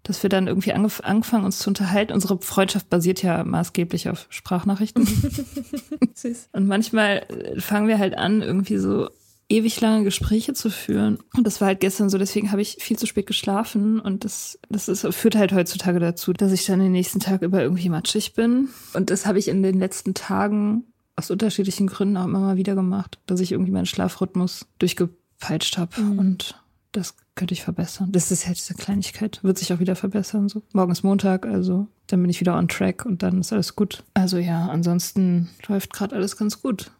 dass 0.08 0.22
wir 0.22 0.30
dann 0.30 0.46
irgendwie 0.46 0.72
angef 0.72 1.00
angefangen 1.04 1.44
uns 1.44 1.58
zu 1.58 1.68
unterhalten. 1.68 2.14
Unsere 2.14 2.38
Freundschaft 2.40 2.88
basiert 2.88 3.22
ja 3.22 3.44
maßgeblich 3.44 4.08
auf 4.08 4.26
Sprachnachrichten. 4.30 5.06
Süß. 6.14 6.48
Und 6.52 6.66
manchmal 6.66 7.26
äh, 7.28 7.60
fangen 7.60 7.88
wir 7.88 7.98
halt 7.98 8.16
an, 8.16 8.40
irgendwie 8.40 8.78
so 8.78 9.10
ewig 9.50 9.80
lange 9.82 10.04
Gespräche 10.04 10.54
zu 10.54 10.70
führen. 10.70 11.18
Und 11.36 11.46
das 11.46 11.60
war 11.60 11.68
halt 11.68 11.80
gestern 11.80 12.08
so, 12.08 12.16
deswegen 12.16 12.52
habe 12.52 12.62
ich 12.62 12.78
viel 12.80 12.98
zu 12.98 13.06
spät 13.06 13.26
geschlafen. 13.26 14.00
Und 14.00 14.24
das, 14.24 14.58
das 14.70 14.88
ist, 14.88 15.06
führt 15.14 15.36
halt 15.36 15.52
heutzutage 15.52 16.00
dazu, 16.00 16.32
dass 16.32 16.52
ich 16.52 16.64
dann 16.64 16.80
den 16.80 16.92
nächsten 16.92 17.20
Tag 17.20 17.42
über 17.42 17.62
irgendwie 17.62 17.90
matschig 17.90 18.32
bin. 18.32 18.70
Und 18.94 19.10
das 19.10 19.26
habe 19.26 19.38
ich 19.38 19.48
in 19.48 19.62
den 19.62 19.78
letzten 19.78 20.14
Tagen 20.14 20.84
aus 21.16 21.30
unterschiedlichen 21.30 21.86
Gründen 21.86 22.16
auch 22.16 22.24
immer 22.24 22.40
mal 22.40 22.56
wieder 22.56 22.74
gemacht, 22.74 23.18
dass 23.26 23.40
ich 23.40 23.52
irgendwie 23.52 23.72
meinen 23.72 23.86
Schlafrhythmus 23.86 24.66
durchgepeitscht 24.78 25.76
habe. 25.76 26.00
Mhm. 26.00 26.18
Und 26.18 26.62
das 26.92 27.14
könnte 27.34 27.54
ich 27.54 27.62
verbessern. 27.62 28.10
Das 28.12 28.30
ist 28.30 28.46
jetzt 28.46 28.70
eine 28.70 28.78
Kleinigkeit, 28.78 29.40
wird 29.42 29.58
sich 29.58 29.72
auch 29.72 29.78
wieder 29.78 29.96
verbessern. 29.96 30.48
So. 30.48 30.62
Morgen 30.72 30.92
ist 30.92 31.02
Montag, 31.02 31.46
also 31.46 31.86
dann 32.06 32.20
bin 32.20 32.30
ich 32.30 32.40
wieder 32.40 32.56
on 32.56 32.68
track 32.68 33.04
und 33.04 33.22
dann 33.22 33.40
ist 33.40 33.52
alles 33.52 33.76
gut. 33.76 34.02
Also 34.14 34.38
ja, 34.38 34.66
ansonsten 34.66 35.50
läuft 35.66 35.92
gerade 35.92 36.16
alles 36.16 36.36
ganz 36.36 36.62
gut. 36.62 36.90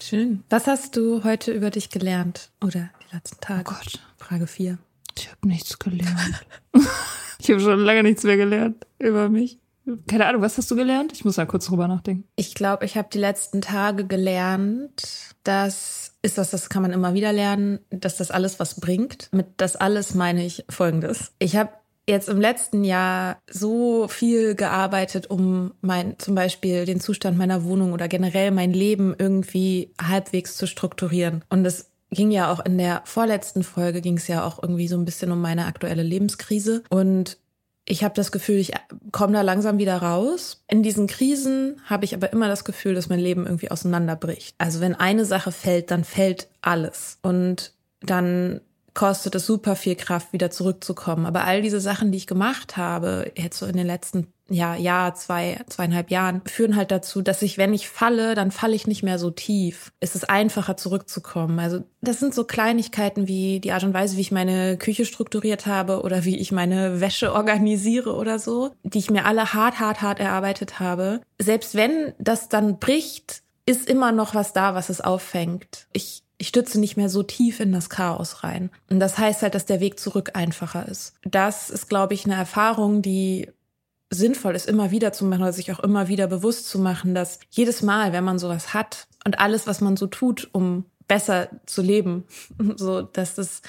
Schön. 0.00 0.42
Was 0.50 0.66
hast 0.66 0.96
du 0.96 1.22
heute 1.22 1.52
über 1.52 1.70
dich 1.70 1.90
gelernt 1.90 2.50
oder 2.60 2.90
die 3.00 3.02
die 3.12 3.16
letzten 3.16 3.40
Tage? 3.40 3.70
Oh 3.70 3.74
Gott. 3.74 4.00
Frage 4.18 4.46
4. 4.46 4.78
Ich 5.16 5.30
habe 5.30 5.46
nichts 5.46 5.78
gelernt. 5.78 6.44
ich 7.38 7.50
habe 7.50 7.60
schon 7.60 7.78
lange 7.78 8.02
nichts 8.02 8.24
mehr 8.24 8.36
gelernt 8.36 8.86
über 8.98 9.28
mich. 9.28 9.58
Keine 10.06 10.26
Ahnung, 10.26 10.42
was 10.42 10.58
hast 10.58 10.70
du 10.70 10.76
gelernt? 10.76 11.12
Ich 11.12 11.24
muss 11.24 11.36
da 11.36 11.44
kurz 11.44 11.66
drüber 11.66 11.88
nachdenken. 11.88 12.24
Ich 12.36 12.54
glaube, 12.54 12.84
ich 12.84 12.96
habe 12.96 13.08
die 13.12 13.18
letzten 13.18 13.60
Tage 13.60 14.06
gelernt, 14.06 15.34
dass 15.42 16.11
ist 16.22 16.38
das, 16.38 16.50
das 16.50 16.68
kann 16.68 16.82
man 16.82 16.92
immer 16.92 17.14
wieder 17.14 17.32
lernen, 17.32 17.80
dass 17.90 18.16
das 18.16 18.30
alles 18.30 18.60
was 18.60 18.80
bringt. 18.80 19.28
Mit 19.32 19.46
das 19.56 19.76
alles 19.76 20.14
meine 20.14 20.44
ich 20.44 20.64
Folgendes. 20.68 21.32
Ich 21.38 21.56
habe 21.56 21.70
jetzt 22.08 22.28
im 22.28 22.40
letzten 22.40 22.84
Jahr 22.84 23.38
so 23.50 24.08
viel 24.08 24.54
gearbeitet, 24.54 25.28
um 25.28 25.74
mein, 25.80 26.18
zum 26.18 26.34
Beispiel 26.34 26.84
den 26.84 27.00
Zustand 27.00 27.36
meiner 27.38 27.64
Wohnung 27.64 27.92
oder 27.92 28.08
generell 28.08 28.50
mein 28.50 28.72
Leben 28.72 29.14
irgendwie 29.18 29.92
halbwegs 30.00 30.56
zu 30.56 30.66
strukturieren. 30.66 31.44
Und 31.48 31.64
es 31.64 31.90
ging 32.10 32.30
ja 32.30 32.52
auch 32.52 32.64
in 32.64 32.78
der 32.78 33.02
vorletzten 33.04 33.62
Folge, 33.62 34.00
ging 34.00 34.18
es 34.18 34.28
ja 34.28 34.44
auch 34.44 34.62
irgendwie 34.62 34.88
so 34.88 34.96
ein 34.96 35.04
bisschen 35.04 35.32
um 35.32 35.40
meine 35.40 35.66
aktuelle 35.66 36.02
Lebenskrise. 36.02 36.82
Und 36.90 37.38
ich 37.84 38.04
habe 38.04 38.14
das 38.14 38.30
Gefühl, 38.30 38.56
ich 38.56 38.72
komme 39.10 39.32
da 39.32 39.42
langsam 39.42 39.78
wieder 39.78 39.96
raus. 39.96 40.62
In 40.68 40.82
diesen 40.82 41.06
Krisen 41.06 41.80
habe 41.84 42.04
ich 42.04 42.14
aber 42.14 42.32
immer 42.32 42.48
das 42.48 42.64
Gefühl, 42.64 42.94
dass 42.94 43.08
mein 43.08 43.18
Leben 43.18 43.44
irgendwie 43.44 43.70
auseinanderbricht. 43.70 44.54
Also 44.58 44.80
wenn 44.80 44.94
eine 44.94 45.24
Sache 45.24 45.50
fällt, 45.50 45.90
dann 45.90 46.04
fällt 46.04 46.48
alles. 46.60 47.18
Und 47.22 47.72
dann 48.00 48.60
kostet 48.94 49.34
es 49.34 49.46
super 49.46 49.74
viel 49.74 49.96
Kraft, 49.96 50.32
wieder 50.32 50.50
zurückzukommen. 50.50 51.26
Aber 51.26 51.44
all 51.44 51.62
diese 51.62 51.80
Sachen, 51.80 52.12
die 52.12 52.18
ich 52.18 52.26
gemacht 52.26 52.76
habe, 52.76 53.32
jetzt 53.36 53.58
so 53.58 53.66
in 53.66 53.76
den 53.76 53.86
letzten 53.86 54.28
ja, 54.52 54.76
Jahr, 54.76 55.14
zwei, 55.14 55.60
zweieinhalb 55.68 56.10
Jahren, 56.10 56.42
führen 56.46 56.76
halt 56.76 56.90
dazu, 56.90 57.22
dass 57.22 57.42
ich, 57.42 57.58
wenn 57.58 57.74
ich 57.74 57.88
falle, 57.88 58.34
dann 58.34 58.50
falle 58.50 58.74
ich 58.74 58.86
nicht 58.86 59.02
mehr 59.02 59.18
so 59.18 59.30
tief. 59.30 59.92
Es 60.00 60.14
ist 60.14 60.28
einfacher 60.28 60.76
zurückzukommen. 60.76 61.58
Also 61.58 61.84
das 62.00 62.20
sind 62.20 62.34
so 62.34 62.44
Kleinigkeiten 62.44 63.28
wie 63.28 63.60
die 63.60 63.72
Art 63.72 63.84
und 63.84 63.94
Weise, 63.94 64.16
wie 64.16 64.22
ich 64.22 64.32
meine 64.32 64.76
Küche 64.76 65.04
strukturiert 65.04 65.66
habe 65.66 66.02
oder 66.02 66.24
wie 66.24 66.38
ich 66.38 66.52
meine 66.52 67.00
Wäsche 67.00 67.32
organisiere 67.32 68.14
oder 68.14 68.38
so, 68.38 68.70
die 68.82 68.98
ich 68.98 69.10
mir 69.10 69.24
alle 69.24 69.52
hart, 69.54 69.80
hart, 69.80 70.02
hart 70.02 70.20
erarbeitet 70.20 70.80
habe. 70.80 71.20
Selbst 71.40 71.74
wenn 71.74 72.12
das 72.18 72.48
dann 72.48 72.78
bricht, 72.78 73.42
ist 73.66 73.88
immer 73.88 74.12
noch 74.12 74.34
was 74.34 74.52
da, 74.52 74.74
was 74.74 74.88
es 74.88 75.00
auffängt. 75.00 75.86
Ich 75.92 76.22
ich 76.42 76.48
stütze 76.48 76.80
nicht 76.80 76.96
mehr 76.96 77.08
so 77.08 77.22
tief 77.22 77.60
in 77.60 77.70
das 77.70 77.88
Chaos 77.88 78.42
rein. 78.42 78.70
Und 78.90 78.98
das 78.98 79.16
heißt 79.16 79.42
halt, 79.42 79.54
dass 79.54 79.64
der 79.64 79.78
Weg 79.78 80.00
zurück 80.00 80.32
einfacher 80.34 80.88
ist. 80.88 81.14
Das 81.22 81.70
ist, 81.70 81.88
glaube 81.88 82.14
ich, 82.14 82.24
eine 82.24 82.34
Erfahrung, 82.34 83.00
die 83.00 83.52
sinnvoll 84.12 84.54
ist, 84.54 84.68
immer 84.68 84.90
wieder 84.90 85.12
zu 85.12 85.24
machen 85.24 85.42
oder 85.42 85.52
sich 85.52 85.72
auch 85.72 85.80
immer 85.80 86.08
wieder 86.08 86.26
bewusst 86.26 86.68
zu 86.68 86.78
machen, 86.78 87.14
dass 87.14 87.40
jedes 87.50 87.82
Mal, 87.82 88.12
wenn 88.12 88.24
man 88.24 88.38
sowas 88.38 88.74
hat 88.74 89.08
und 89.24 89.38
alles, 89.38 89.66
was 89.66 89.80
man 89.80 89.96
so 89.96 90.06
tut, 90.06 90.48
um 90.52 90.84
besser 91.08 91.48
zu 91.66 91.82
leben, 91.82 92.24
so, 92.76 93.02
dass 93.02 93.34
das 93.34 93.62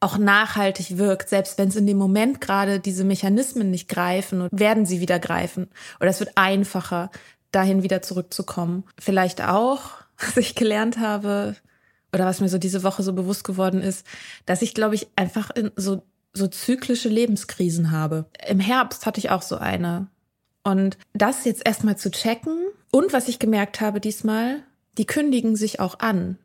auch 0.00 0.18
nachhaltig 0.18 0.98
wirkt, 0.98 1.28
selbst 1.28 1.58
wenn 1.58 1.68
es 1.68 1.76
in 1.76 1.86
dem 1.86 1.96
Moment 1.96 2.40
gerade 2.40 2.80
diese 2.80 3.04
Mechanismen 3.04 3.70
nicht 3.70 3.88
greifen, 3.88 4.48
werden 4.50 4.84
sie 4.84 5.00
wieder 5.00 5.18
greifen. 5.18 5.68
Oder 6.00 6.10
es 6.10 6.20
wird 6.20 6.32
einfacher, 6.34 7.10
dahin 7.50 7.82
wieder 7.82 8.02
zurückzukommen. 8.02 8.84
Vielleicht 8.98 9.42
auch, 9.42 9.90
was 10.18 10.36
ich 10.36 10.54
gelernt 10.54 10.98
habe, 10.98 11.56
oder 12.12 12.24
was 12.24 12.40
mir 12.40 12.48
so 12.48 12.58
diese 12.58 12.82
Woche 12.82 13.02
so 13.02 13.12
bewusst 13.12 13.44
geworden 13.44 13.82
ist, 13.82 14.06
dass 14.46 14.62
ich, 14.62 14.74
glaube 14.74 14.94
ich, 14.94 15.08
einfach 15.16 15.50
in 15.50 15.70
so 15.76 16.02
so 16.36 16.46
zyklische 16.46 17.08
Lebenskrisen 17.08 17.90
habe. 17.90 18.26
Im 18.46 18.60
Herbst 18.60 19.06
hatte 19.06 19.18
ich 19.18 19.30
auch 19.30 19.42
so 19.42 19.56
eine. 19.56 20.08
Und 20.62 20.98
das 21.12 21.44
jetzt 21.44 21.64
erstmal 21.64 21.96
zu 21.96 22.10
checken 22.10 22.58
und 22.90 23.12
was 23.12 23.28
ich 23.28 23.38
gemerkt 23.38 23.80
habe 23.80 24.00
diesmal, 24.00 24.62
die 24.98 25.06
kündigen 25.06 25.56
sich 25.56 25.80
auch 25.80 26.00
an. 26.00 26.38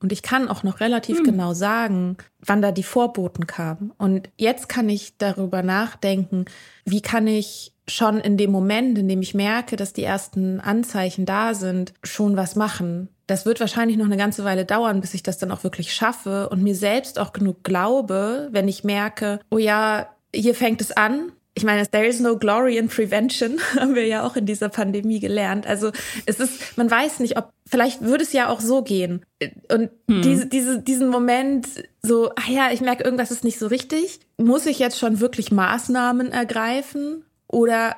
Und 0.00 0.12
ich 0.12 0.22
kann 0.22 0.48
auch 0.48 0.62
noch 0.62 0.80
relativ 0.80 1.18
hm. 1.18 1.24
genau 1.24 1.54
sagen, 1.54 2.16
wann 2.40 2.60
da 2.62 2.70
die 2.70 2.82
Vorboten 2.82 3.46
kamen. 3.46 3.92
Und 3.96 4.28
jetzt 4.36 4.68
kann 4.68 4.88
ich 4.88 5.16
darüber 5.16 5.62
nachdenken, 5.62 6.44
wie 6.84 7.00
kann 7.00 7.26
ich 7.26 7.72
schon 7.88 8.20
in 8.20 8.36
dem 8.36 8.50
Moment, 8.50 8.98
in 8.98 9.08
dem 9.08 9.22
ich 9.22 9.34
merke, 9.34 9.76
dass 9.76 9.92
die 9.92 10.02
ersten 10.02 10.60
Anzeichen 10.60 11.24
da 11.24 11.54
sind, 11.54 11.94
schon 12.02 12.36
was 12.36 12.56
machen. 12.56 13.08
Das 13.26 13.46
wird 13.46 13.60
wahrscheinlich 13.60 13.96
noch 13.96 14.06
eine 14.06 14.16
ganze 14.16 14.44
Weile 14.44 14.64
dauern, 14.64 15.00
bis 15.00 15.14
ich 15.14 15.22
das 15.22 15.38
dann 15.38 15.50
auch 15.50 15.64
wirklich 15.64 15.92
schaffe 15.92 16.48
und 16.48 16.62
mir 16.62 16.74
selbst 16.74 17.18
auch 17.18 17.32
genug 17.32 17.64
glaube, 17.64 18.48
wenn 18.52 18.68
ich 18.68 18.84
merke, 18.84 19.40
oh 19.50 19.58
ja, 19.58 20.08
hier 20.34 20.54
fängt 20.54 20.80
es 20.80 20.92
an, 20.92 21.32
ich 21.56 21.64
meine, 21.64 21.86
there 21.88 22.04
is 22.04 22.20
no 22.20 22.36
glory 22.36 22.76
in 22.76 22.88
prevention, 22.88 23.58
haben 23.80 23.94
wir 23.94 24.06
ja 24.06 24.24
auch 24.24 24.36
in 24.36 24.44
dieser 24.44 24.68
Pandemie 24.68 25.20
gelernt. 25.20 25.66
Also 25.66 25.90
es 26.26 26.38
ist, 26.38 26.76
man 26.76 26.90
weiß 26.90 27.20
nicht, 27.20 27.38
ob, 27.38 27.50
vielleicht 27.66 28.02
würde 28.02 28.24
es 28.24 28.34
ja 28.34 28.50
auch 28.50 28.60
so 28.60 28.82
gehen. 28.82 29.24
Und 29.72 29.90
hm. 30.06 30.22
diese, 30.22 30.46
diese, 30.46 30.82
diesen 30.82 31.08
Moment, 31.08 31.66
so, 32.02 32.30
ah 32.30 32.50
ja, 32.50 32.70
ich 32.72 32.82
merke, 32.82 33.04
irgendwas 33.04 33.30
ist 33.30 33.42
nicht 33.42 33.58
so 33.58 33.68
richtig. 33.68 34.20
Muss 34.36 34.66
ich 34.66 34.78
jetzt 34.78 34.98
schon 34.98 35.20
wirklich 35.20 35.50
Maßnahmen 35.50 36.30
ergreifen? 36.30 37.24
Oder 37.48 37.96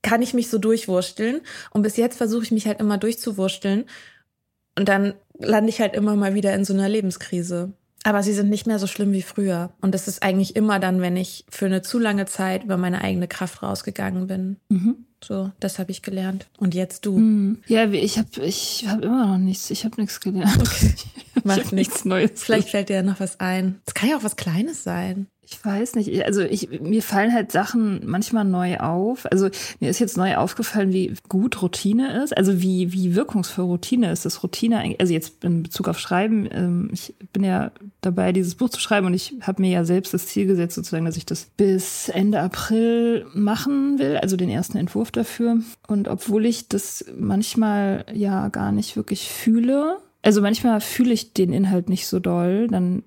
kann 0.00 0.22
ich 0.22 0.32
mich 0.32 0.48
so 0.48 0.56
durchwursteln? 0.56 1.42
Und 1.72 1.82
bis 1.82 1.98
jetzt 1.98 2.16
versuche 2.16 2.44
ich 2.44 2.52
mich 2.52 2.66
halt 2.66 2.80
immer 2.80 2.96
durchzuwursteln. 2.96 3.84
Und 4.78 4.88
dann 4.88 5.14
lande 5.38 5.70
ich 5.70 5.80
halt 5.80 5.94
immer 5.94 6.16
mal 6.16 6.34
wieder 6.34 6.54
in 6.54 6.64
so 6.64 6.72
einer 6.74 6.88
Lebenskrise. 6.88 7.72
Aber 8.06 8.22
sie 8.22 8.34
sind 8.34 8.50
nicht 8.50 8.66
mehr 8.66 8.78
so 8.78 8.86
schlimm 8.86 9.12
wie 9.12 9.22
früher. 9.22 9.72
Und 9.80 9.94
das 9.94 10.08
ist 10.08 10.22
eigentlich 10.22 10.56
immer 10.56 10.78
dann, 10.78 11.00
wenn 11.00 11.16
ich 11.16 11.46
für 11.48 11.66
eine 11.66 11.80
zu 11.80 11.98
lange 11.98 12.26
Zeit 12.26 12.64
über 12.64 12.76
meine 12.76 13.00
eigene 13.00 13.28
Kraft 13.28 13.62
rausgegangen 13.62 14.26
bin. 14.26 14.56
Mhm. 14.68 15.06
So, 15.24 15.50
das 15.58 15.78
habe 15.78 15.90
ich 15.90 16.02
gelernt. 16.02 16.46
Und 16.58 16.74
jetzt 16.74 17.06
du. 17.06 17.16
Mhm. 17.16 17.62
Ja, 17.66 17.88
ich 17.90 18.18
habe 18.18 18.28
ich 18.44 18.86
hab 18.86 19.02
immer 19.02 19.26
noch 19.26 19.38
nichts. 19.38 19.70
Ich 19.70 19.86
habe 19.86 19.98
nichts 19.98 20.20
gelernt. 20.20 20.60
Okay. 20.60 20.94
Macht 21.44 21.72
nichts 21.72 22.04
Neues. 22.04 22.42
Vielleicht 22.42 22.68
fällt 22.68 22.90
dir 22.90 22.96
ja 22.96 23.02
noch 23.02 23.20
was 23.20 23.40
ein. 23.40 23.80
Es 23.86 23.94
kann 23.94 24.10
ja 24.10 24.18
auch 24.18 24.22
was 24.22 24.36
Kleines 24.36 24.84
sein. 24.84 25.26
Ich 25.46 25.64
weiß 25.64 25.96
nicht. 25.96 26.24
Also 26.24 26.40
ich, 26.40 26.80
mir 26.80 27.02
fallen 27.02 27.32
halt 27.32 27.52
Sachen 27.52 28.00
manchmal 28.06 28.44
neu 28.44 28.78
auf. 28.78 29.30
Also 29.30 29.48
mir 29.80 29.90
ist 29.90 29.98
jetzt 29.98 30.16
neu 30.16 30.36
aufgefallen, 30.36 30.92
wie 30.92 31.14
gut 31.28 31.60
Routine 31.62 32.22
ist. 32.22 32.36
Also 32.36 32.62
wie, 32.62 32.92
wie 32.92 33.14
wirkungsvoll 33.14 33.66
Routine 33.66 34.10
ist. 34.10 34.24
Das 34.24 34.42
Routine, 34.42 34.96
also 34.98 35.12
jetzt 35.12 35.44
in 35.44 35.62
Bezug 35.62 35.88
auf 35.88 35.98
Schreiben, 35.98 36.48
ähm, 36.50 36.90
ich 36.92 37.14
bin 37.32 37.44
ja 37.44 37.72
dabei, 38.00 38.32
dieses 38.32 38.54
Buch 38.54 38.70
zu 38.70 38.80
schreiben 38.80 39.06
und 39.06 39.14
ich 39.14 39.34
habe 39.42 39.62
mir 39.62 39.70
ja 39.70 39.84
selbst 39.84 40.14
das 40.14 40.26
Ziel 40.26 40.46
gesetzt, 40.46 40.74
sozusagen, 40.74 41.04
dass 41.04 41.16
ich 41.16 41.26
das 41.26 41.46
bis 41.56 42.08
Ende 42.08 42.40
April 42.40 43.26
machen 43.34 43.98
will, 43.98 44.16
also 44.16 44.36
den 44.36 44.50
ersten 44.50 44.78
Entwurf 44.78 45.10
dafür. 45.10 45.58
Und 45.86 46.08
obwohl 46.08 46.46
ich 46.46 46.68
das 46.68 47.04
manchmal 47.16 48.06
ja 48.12 48.48
gar 48.48 48.72
nicht 48.72 48.96
wirklich 48.96 49.28
fühle, 49.28 49.98
also 50.22 50.40
manchmal 50.40 50.80
fühle 50.80 51.12
ich 51.12 51.34
den 51.34 51.52
Inhalt 51.52 51.90
nicht 51.90 52.06
so 52.06 52.18
doll, 52.18 52.68
dann 52.68 53.02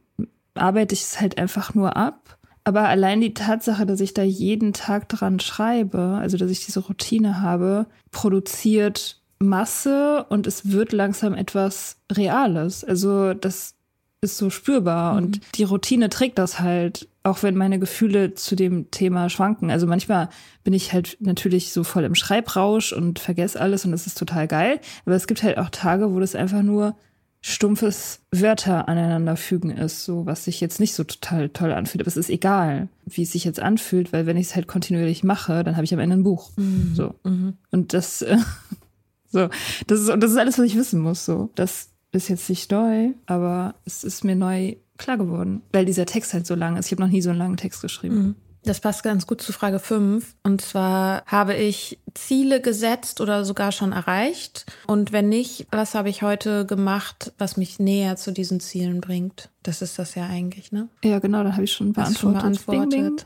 arbeite 0.57 0.93
ich 0.93 1.01
es 1.01 1.19
halt 1.19 1.37
einfach 1.37 1.73
nur 1.73 1.95
ab. 1.95 2.37
Aber 2.63 2.87
allein 2.89 3.21
die 3.21 3.33
Tatsache, 3.33 3.85
dass 3.85 4.01
ich 4.01 4.13
da 4.13 4.23
jeden 4.23 4.73
Tag 4.73 5.07
dran 5.07 5.39
schreibe, 5.39 6.17
also 6.19 6.35
dass 6.37 6.51
ich 6.51 6.65
diese 6.65 6.81
Routine 6.81 7.41
habe, 7.41 7.87
produziert 8.11 9.21
Masse 9.39 10.25
und 10.29 10.47
es 10.47 10.71
wird 10.71 10.91
langsam 10.91 11.33
etwas 11.33 11.97
Reales. 12.11 12.83
Also 12.83 13.33
das 13.33 13.75
ist 14.21 14.37
so 14.37 14.49
spürbar 14.49 15.13
mhm. 15.13 15.17
und 15.17 15.41
die 15.55 15.63
Routine 15.63 16.09
trägt 16.09 16.39
das 16.39 16.59
halt, 16.59 17.07
auch 17.23 17.43
wenn 17.43 17.55
meine 17.55 17.79
Gefühle 17.79 18.33
zu 18.33 18.55
dem 18.55 18.89
Thema 18.91 19.29
schwanken. 19.29 19.69
Also 19.69 19.85
manchmal 19.85 20.29
bin 20.63 20.73
ich 20.73 20.91
halt 20.91 21.17
natürlich 21.19 21.71
so 21.71 21.83
voll 21.83 22.03
im 22.03 22.15
Schreibrausch 22.15 22.93
und 22.93 23.19
vergesse 23.19 23.61
alles 23.61 23.85
und 23.85 23.91
das 23.91 24.07
ist 24.07 24.17
total 24.17 24.47
geil. 24.47 24.79
Aber 25.05 25.15
es 25.15 25.27
gibt 25.27 25.43
halt 25.43 25.57
auch 25.57 25.69
Tage, 25.69 26.13
wo 26.13 26.19
das 26.19 26.35
einfach 26.35 26.63
nur 26.63 26.95
stumpfes 27.41 28.19
Wörter 28.31 28.87
aneinanderfügen 28.87 29.71
ist, 29.71 30.05
so 30.05 30.25
was 30.25 30.45
sich 30.45 30.59
jetzt 30.59 30.79
nicht 30.79 30.93
so 30.93 31.03
total 31.03 31.49
toll 31.49 31.71
anfühlt. 31.71 32.01
Aber 32.01 32.07
es 32.07 32.17
ist 32.17 32.29
egal, 32.29 32.89
wie 33.05 33.23
es 33.23 33.31
sich 33.31 33.45
jetzt 33.45 33.59
anfühlt, 33.59 34.11
weil 34.11 34.25
wenn 34.25 34.37
ich 34.37 34.47
es 34.47 34.55
halt 34.55 34.67
kontinuierlich 34.67 35.23
mache, 35.23 35.63
dann 35.63 35.75
habe 35.75 35.85
ich 35.85 35.93
am 35.93 35.99
Ende 35.99 36.17
ein 36.17 36.23
Buch. 36.23 36.51
Mhm. 36.57 36.91
So. 36.93 37.15
Mhm. 37.23 37.53
Und 37.71 37.93
das, 37.93 38.21
äh, 38.21 38.37
so, 39.31 39.49
das 39.87 40.01
ist, 40.01 40.09
und 40.09 40.21
das 40.21 40.31
ist 40.31 40.37
alles, 40.37 40.57
was 40.57 40.65
ich 40.65 40.75
wissen 40.75 40.99
muss. 40.99 41.25
So, 41.25 41.49
das 41.55 41.89
ist 42.11 42.29
jetzt 42.29 42.49
nicht 42.49 42.71
neu, 42.71 43.11
aber 43.25 43.75
es 43.85 44.03
ist 44.03 44.23
mir 44.23 44.35
neu 44.35 44.75
klar 44.97 45.17
geworden, 45.17 45.61
weil 45.71 45.85
dieser 45.85 46.05
Text 46.05 46.33
halt 46.33 46.47
so 46.47 46.55
lang 46.55 46.75
ist. 46.77 46.87
Ich 46.87 46.91
habe 46.91 47.03
noch 47.03 47.09
nie 47.09 47.21
so 47.21 47.29
einen 47.29 47.39
langen 47.39 47.57
Text 47.57 47.81
geschrieben. 47.81 48.15
Mhm. 48.15 48.35
Das 48.67 48.81
passt 48.81 49.01
ganz 49.01 49.25
gut 49.25 49.41
zu 49.41 49.53
Frage 49.53 49.79
5. 49.79 50.35
Und 50.43 50.61
zwar 50.61 51.23
habe 51.25 51.55
ich 51.55 51.99
Ziele 52.13 52.59
gesetzt 52.59 53.21
oder 53.21 53.45
sogar 53.45 53.71
schon 53.71 53.93
erreicht. 53.93 54.65
Und 54.87 55.13
wenn 55.13 55.29
nicht, 55.29 55.67
was 55.71 55.95
habe 55.95 56.09
ich 56.09 56.21
heute 56.21 56.65
gemacht, 56.65 57.31
was 57.37 57.55
mich 57.55 57.79
näher 57.79 58.17
zu 58.17 58.33
diesen 58.33 58.59
Zielen 58.59 58.99
bringt? 58.99 59.49
Das 59.63 59.81
ist 59.81 59.97
das 59.97 60.15
ja 60.15 60.25
eigentlich, 60.25 60.73
ne? 60.73 60.89
Ja, 61.01 61.19
genau, 61.19 61.45
da 61.45 61.53
habe 61.53 61.63
ich 61.63 61.71
schon 61.71 61.93
beantwortet. 61.93 62.19
Schon 62.19 62.33
beantwortet. 62.33 62.93
Ding, 62.93 63.15
ding. 63.15 63.25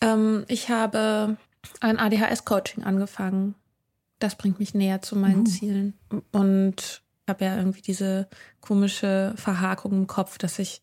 Ähm, 0.00 0.44
ich 0.48 0.68
habe 0.68 1.36
ein 1.80 1.98
ADHS-Coaching 2.00 2.82
angefangen. 2.82 3.54
Das 4.18 4.34
bringt 4.34 4.58
mich 4.58 4.74
näher 4.74 5.00
zu 5.00 5.14
meinen 5.16 5.42
uh. 5.42 5.44
Zielen. 5.44 5.94
Und 6.32 7.02
habe 7.28 7.44
ja 7.44 7.56
irgendwie 7.56 7.82
diese 7.82 8.28
komische 8.60 9.32
Verhakung 9.36 9.92
im 9.92 10.06
Kopf, 10.08 10.38
dass 10.38 10.58
ich 10.58 10.82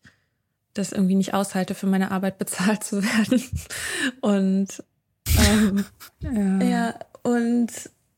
das 0.74 0.92
irgendwie 0.92 1.14
nicht 1.14 1.34
aushalte, 1.34 1.74
für 1.74 1.86
meine 1.86 2.10
Arbeit 2.10 2.38
bezahlt 2.38 2.84
zu 2.84 3.02
werden. 3.02 3.42
Und 4.20 4.82
ähm, 5.38 5.84
ja. 6.20 6.62
ja, 6.62 6.94
und 7.22 7.68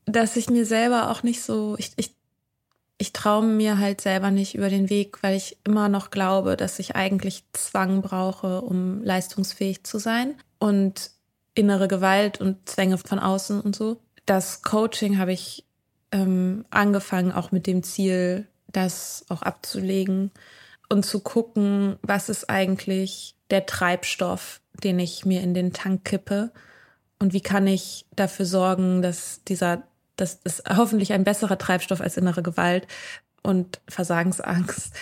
dass 0.05 0.35
ich 0.35 0.49
mir 0.49 0.65
selber 0.65 1.09
auch 1.09 1.23
nicht 1.23 1.41
so, 1.41 1.75
ich, 1.77 1.93
ich 1.95 2.15
ich 3.03 3.11
traue 3.11 3.45
mir 3.45 3.79
halt 3.79 3.99
selber 3.99 4.31
nicht 4.31 4.55
über 4.55 4.69
den 4.69 4.89
Weg, 4.89 5.21
weil 5.23 5.35
ich 5.35 5.57
immer 5.65 5.89
noch 5.89 6.09
glaube, 6.09 6.55
dass 6.55 6.79
ich 6.79 6.95
eigentlich 6.95 7.43
Zwang 7.51 8.01
brauche, 8.01 8.61
um 8.61 9.03
leistungsfähig 9.03 9.83
zu 9.83 9.99
sein 9.99 10.35
und 10.57 11.11
innere 11.53 11.89
Gewalt 11.89 12.39
und 12.39 12.69
Zwänge 12.69 12.97
von 12.97 13.19
außen 13.19 13.59
und 13.59 13.75
so. 13.75 13.99
Das 14.25 14.61
Coaching 14.61 15.17
habe 15.17 15.33
ich 15.33 15.65
ähm, 16.13 16.63
angefangen, 16.69 17.33
auch 17.33 17.51
mit 17.51 17.67
dem 17.67 17.83
Ziel, 17.83 18.47
das 18.67 19.25
auch 19.27 19.41
abzulegen 19.41 20.31
und 20.93 21.03
zu 21.03 21.19
gucken, 21.19 21.97
was 22.03 22.29
ist 22.29 22.49
eigentlich 22.49 23.35
der 23.49 23.65
Treibstoff, 23.65 24.61
den 24.83 24.99
ich 24.99 25.25
mir 25.25 25.41
in 25.41 25.53
den 25.53 25.73
Tank 25.73 26.05
kippe 26.05 26.51
und 27.19 27.33
wie 27.33 27.41
kann 27.41 27.67
ich 27.67 28.05
dafür 28.15 28.45
sorgen, 28.45 29.01
dass 29.01 29.43
dieser, 29.43 29.83
das 30.15 30.39
ist 30.43 30.63
hoffentlich 30.69 31.11
ein 31.11 31.23
besserer 31.23 31.57
Treibstoff 31.57 31.99
als 31.99 32.15
innere 32.15 32.43
Gewalt 32.43 32.87
und 33.41 33.81
Versagensangst 33.87 34.93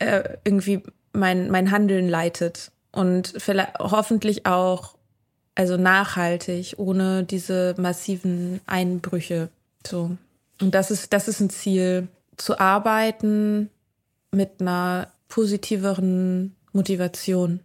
äh, 0.00 0.36
irgendwie 0.44 0.82
mein, 1.12 1.48
mein 1.48 1.70
Handeln 1.70 2.08
leitet 2.08 2.72
und 2.90 3.34
hoffentlich 3.78 4.46
auch 4.46 4.96
also 5.54 5.76
nachhaltig, 5.76 6.74
ohne 6.78 7.22
diese 7.22 7.76
massiven 7.78 8.60
Einbrüche. 8.66 9.48
So. 9.86 10.16
Und 10.60 10.74
das 10.74 10.90
ist, 10.90 11.12
das 11.12 11.28
ist 11.28 11.38
ein 11.38 11.50
Ziel, 11.50 12.08
zu 12.36 12.58
arbeiten 12.58 13.70
mit 14.34 14.60
einer 14.60 15.12
positiveren 15.28 16.56
Motivation. 16.72 17.60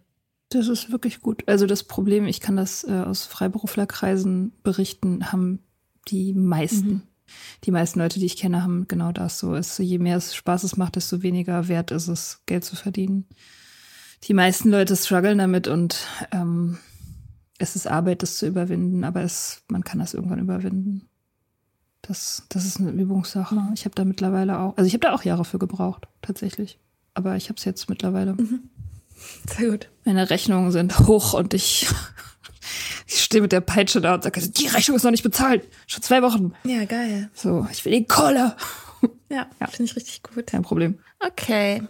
Das 0.48 0.68
ist 0.68 0.90
wirklich 0.90 1.20
gut. 1.20 1.44
Also 1.46 1.66
das 1.66 1.84
Problem, 1.84 2.26
ich 2.26 2.40
kann 2.40 2.56
das 2.56 2.84
äh, 2.84 2.90
aus 2.90 3.26
Freiberuflerkreisen 3.26 4.52
berichten, 4.62 5.32
haben 5.32 5.60
die 6.08 6.34
meisten. 6.34 6.88
Mhm. 6.88 7.02
Die 7.64 7.70
meisten 7.70 8.00
Leute, 8.00 8.18
die 8.18 8.26
ich 8.26 8.36
kenne, 8.36 8.62
haben 8.62 8.88
genau 8.88 9.12
das 9.12 9.38
so. 9.38 9.54
Es, 9.54 9.78
je 9.78 9.98
mehr 9.98 10.16
es 10.16 10.34
Spaß 10.34 10.64
es 10.64 10.76
macht, 10.76 10.96
desto 10.96 11.22
weniger 11.22 11.68
wert 11.68 11.92
ist 11.92 12.08
es, 12.08 12.42
Geld 12.46 12.64
zu 12.64 12.74
verdienen. 12.74 13.26
Die 14.24 14.34
meisten 14.34 14.70
Leute 14.70 14.96
strugglen 14.96 15.38
damit 15.38 15.68
und 15.68 16.06
ähm, 16.32 16.78
es 17.58 17.76
ist 17.76 17.86
Arbeit, 17.86 18.22
das 18.22 18.36
zu 18.36 18.46
überwinden, 18.46 19.04
aber 19.04 19.22
es, 19.22 19.62
man 19.68 19.84
kann 19.84 19.98
das 19.98 20.14
irgendwann 20.14 20.40
überwinden. 20.40 21.09
Das, 22.02 22.44
das 22.48 22.64
ist 22.64 22.80
eine 22.80 22.90
Übungssache. 22.90 23.56
Ich 23.74 23.84
habe 23.84 23.94
da 23.94 24.04
mittlerweile 24.04 24.58
auch, 24.58 24.76
also 24.76 24.86
ich 24.86 24.94
habe 24.94 25.00
da 25.00 25.14
auch 25.14 25.22
Jahre 25.22 25.44
für 25.44 25.58
gebraucht, 25.58 26.08
tatsächlich. 26.22 26.78
Aber 27.14 27.36
ich 27.36 27.48
habe 27.48 27.58
es 27.58 27.64
jetzt 27.64 27.88
mittlerweile. 27.88 28.34
Mhm. 28.34 28.70
Sehr 29.46 29.70
gut. 29.70 29.90
Meine 30.04 30.30
Rechnungen 30.30 30.72
sind 30.72 30.98
hoch 31.00 31.34
und 31.34 31.52
ich, 31.52 31.88
ich 33.06 33.22
stehe 33.22 33.42
mit 33.42 33.52
der 33.52 33.60
Peitsche 33.60 34.00
da 34.00 34.14
und 34.14 34.22
sage, 34.22 34.40
die 34.48 34.66
Rechnung 34.66 34.96
ist 34.96 35.02
noch 35.04 35.10
nicht 35.10 35.22
bezahlt. 35.22 35.68
Schon 35.86 36.02
zwei 36.02 36.22
Wochen. 36.22 36.52
Ja, 36.64 36.84
geil. 36.84 37.30
So, 37.34 37.66
ich 37.70 37.84
will 37.84 37.92
den 37.92 38.06
Kohle. 38.08 38.56
Ja, 39.28 39.46
ja. 39.60 39.66
finde 39.66 39.90
ich 39.90 39.96
richtig 39.96 40.22
gut. 40.22 40.46
Kein 40.46 40.62
Problem. 40.62 40.98
Okay. 41.20 41.82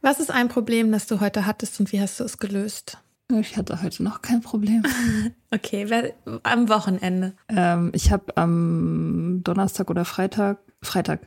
Was 0.00 0.20
ist 0.20 0.30
ein 0.30 0.48
Problem, 0.48 0.92
das 0.92 1.06
du 1.06 1.20
heute 1.20 1.46
hattest 1.46 1.80
und 1.80 1.92
wie 1.92 2.00
hast 2.00 2.20
du 2.20 2.24
es 2.24 2.38
gelöst? 2.38 2.98
Ich 3.32 3.56
hatte 3.56 3.82
heute 3.82 4.02
noch 4.02 4.22
kein 4.22 4.40
Problem. 4.40 4.82
Okay, 5.50 6.12
am 6.42 6.68
Wochenende. 6.68 7.34
Ähm, 7.48 7.92
ich 7.94 8.10
habe 8.10 8.36
am 8.36 9.42
Donnerstag 9.44 9.88
oder 9.88 10.04
Freitag, 10.04 10.58
Freitag, 10.82 11.20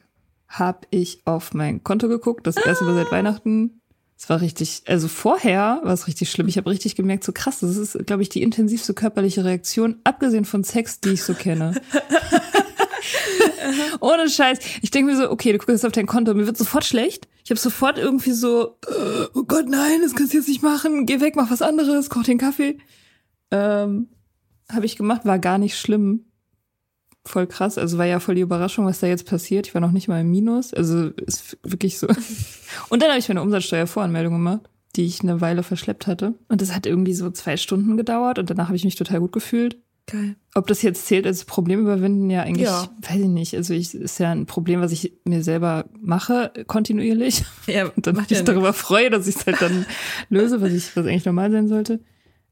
habe 0.49 0.81
ich 0.89 1.21
auf 1.23 1.53
mein 1.53 1.81
Konto 1.81 2.09
geguckt, 2.09 2.45
das 2.45 2.57
erste 2.57 2.83
Mal 2.83 2.95
seit 2.95 3.09
Weihnachten. 3.09 3.79
Es 4.17 4.29
war 4.29 4.41
richtig, 4.41 4.81
also 4.85 5.07
vorher 5.07 5.79
war 5.83 5.93
es 5.93 6.07
richtig 6.07 6.29
schlimm. 6.29 6.49
Ich 6.49 6.57
habe 6.57 6.69
richtig 6.69 6.97
gemerkt, 6.97 7.23
so 7.23 7.31
krass, 7.31 7.61
das 7.61 7.77
ist, 7.77 8.05
glaube 8.05 8.21
ich, 8.21 8.27
die 8.27 8.41
intensivste 8.41 8.93
körperliche 8.93 9.45
Reaktion, 9.45 9.95
abgesehen 10.03 10.43
von 10.43 10.65
Sex, 10.65 10.99
die 10.99 11.11
ich 11.11 11.23
so 11.23 11.33
kenne. 11.33 11.79
Ohne 13.99 14.29
Scheiß. 14.29 14.59
Ich 14.81 14.91
denke 14.91 15.11
mir 15.11 15.17
so, 15.17 15.29
okay, 15.29 15.51
du 15.51 15.57
guckst 15.57 15.69
jetzt 15.69 15.85
auf 15.85 15.91
dein 15.91 16.07
Konto, 16.07 16.33
mir 16.33 16.45
wird 16.45 16.57
sofort 16.57 16.85
schlecht. 16.85 17.27
Ich 17.43 17.49
habe 17.49 17.59
sofort 17.59 17.97
irgendwie 17.97 18.31
so, 18.31 18.77
oh 19.33 19.43
Gott, 19.43 19.67
nein, 19.69 20.01
das 20.01 20.15
kannst 20.15 20.33
du 20.33 20.37
jetzt 20.37 20.49
nicht 20.49 20.63
machen. 20.63 21.05
Geh 21.05 21.21
weg, 21.21 21.35
mach 21.35 21.49
was 21.49 21.61
anderes, 21.61 22.09
koch 22.09 22.23
den 22.23 22.37
Kaffee. 22.37 22.77
Ähm, 23.51 24.09
habe 24.69 24.85
ich 24.85 24.97
gemacht, 24.97 25.25
war 25.25 25.39
gar 25.39 25.57
nicht 25.57 25.77
schlimm. 25.77 26.25
Voll 27.25 27.47
krass. 27.47 27.77
Also 27.77 27.97
war 27.97 28.05
ja 28.05 28.19
voll 28.19 28.35
die 28.35 28.41
Überraschung, 28.41 28.85
was 28.85 28.99
da 28.99 29.07
jetzt 29.07 29.25
passiert. 29.25 29.67
Ich 29.67 29.73
war 29.73 29.81
noch 29.81 29.91
nicht 29.91 30.07
mal 30.07 30.21
im 30.21 30.31
Minus. 30.31 30.73
Also 30.73 31.07
ist 31.09 31.57
wirklich 31.63 31.99
so. 31.99 32.07
Und 32.89 33.01
dann 33.01 33.09
habe 33.09 33.19
ich 33.19 33.27
meine 33.27 33.41
Umsatzsteuervoranmeldung 33.41 34.33
gemacht, 34.33 34.69
die 34.95 35.05
ich 35.05 35.21
eine 35.21 35.41
Weile 35.41 35.63
verschleppt 35.63 36.07
hatte. 36.07 36.35
Und 36.47 36.61
das 36.61 36.73
hat 36.73 36.85
irgendwie 36.85 37.13
so 37.13 37.29
zwei 37.31 37.57
Stunden 37.57 37.97
gedauert 37.97 38.39
und 38.39 38.49
danach 38.49 38.67
habe 38.67 38.75
ich 38.75 38.85
mich 38.85 38.95
total 38.95 39.19
gut 39.19 39.31
gefühlt. 39.31 39.77
Geil. 40.09 40.37
Ob 40.55 40.67
das 40.67 40.81
jetzt 40.81 41.05
zählt 41.05 41.27
als 41.27 41.43
Problem 41.43 41.81
überwinden, 41.81 42.29
ja 42.29 42.41
eigentlich, 42.43 42.67
ja. 42.67 42.89
weiß 43.01 43.19
ich 43.19 43.27
nicht. 43.27 43.55
Also 43.55 43.73
ich 43.73 43.93
ist 43.93 44.19
ja 44.19 44.31
ein 44.31 44.45
Problem, 44.45 44.79
was 44.79 44.93
ich 44.93 45.11
mir 45.25 45.43
selber 45.43 45.85
mache, 45.99 46.53
kontinuierlich. 46.65 47.43
Ja, 47.67 47.87
und 47.95 48.07
dann 48.07 48.15
mich 48.15 48.29
ja 48.29 48.41
darüber 48.41 48.71
freue, 48.71 49.09
dass 49.09 49.27
ich 49.27 49.35
es 49.35 49.45
halt 49.45 49.61
dann 49.61 49.85
löse, 50.29 50.61
was 50.61 50.71
ich, 50.71 50.95
was 50.95 51.05
eigentlich 51.05 51.25
normal 51.25 51.51
sein 51.51 51.67
sollte. 51.67 51.99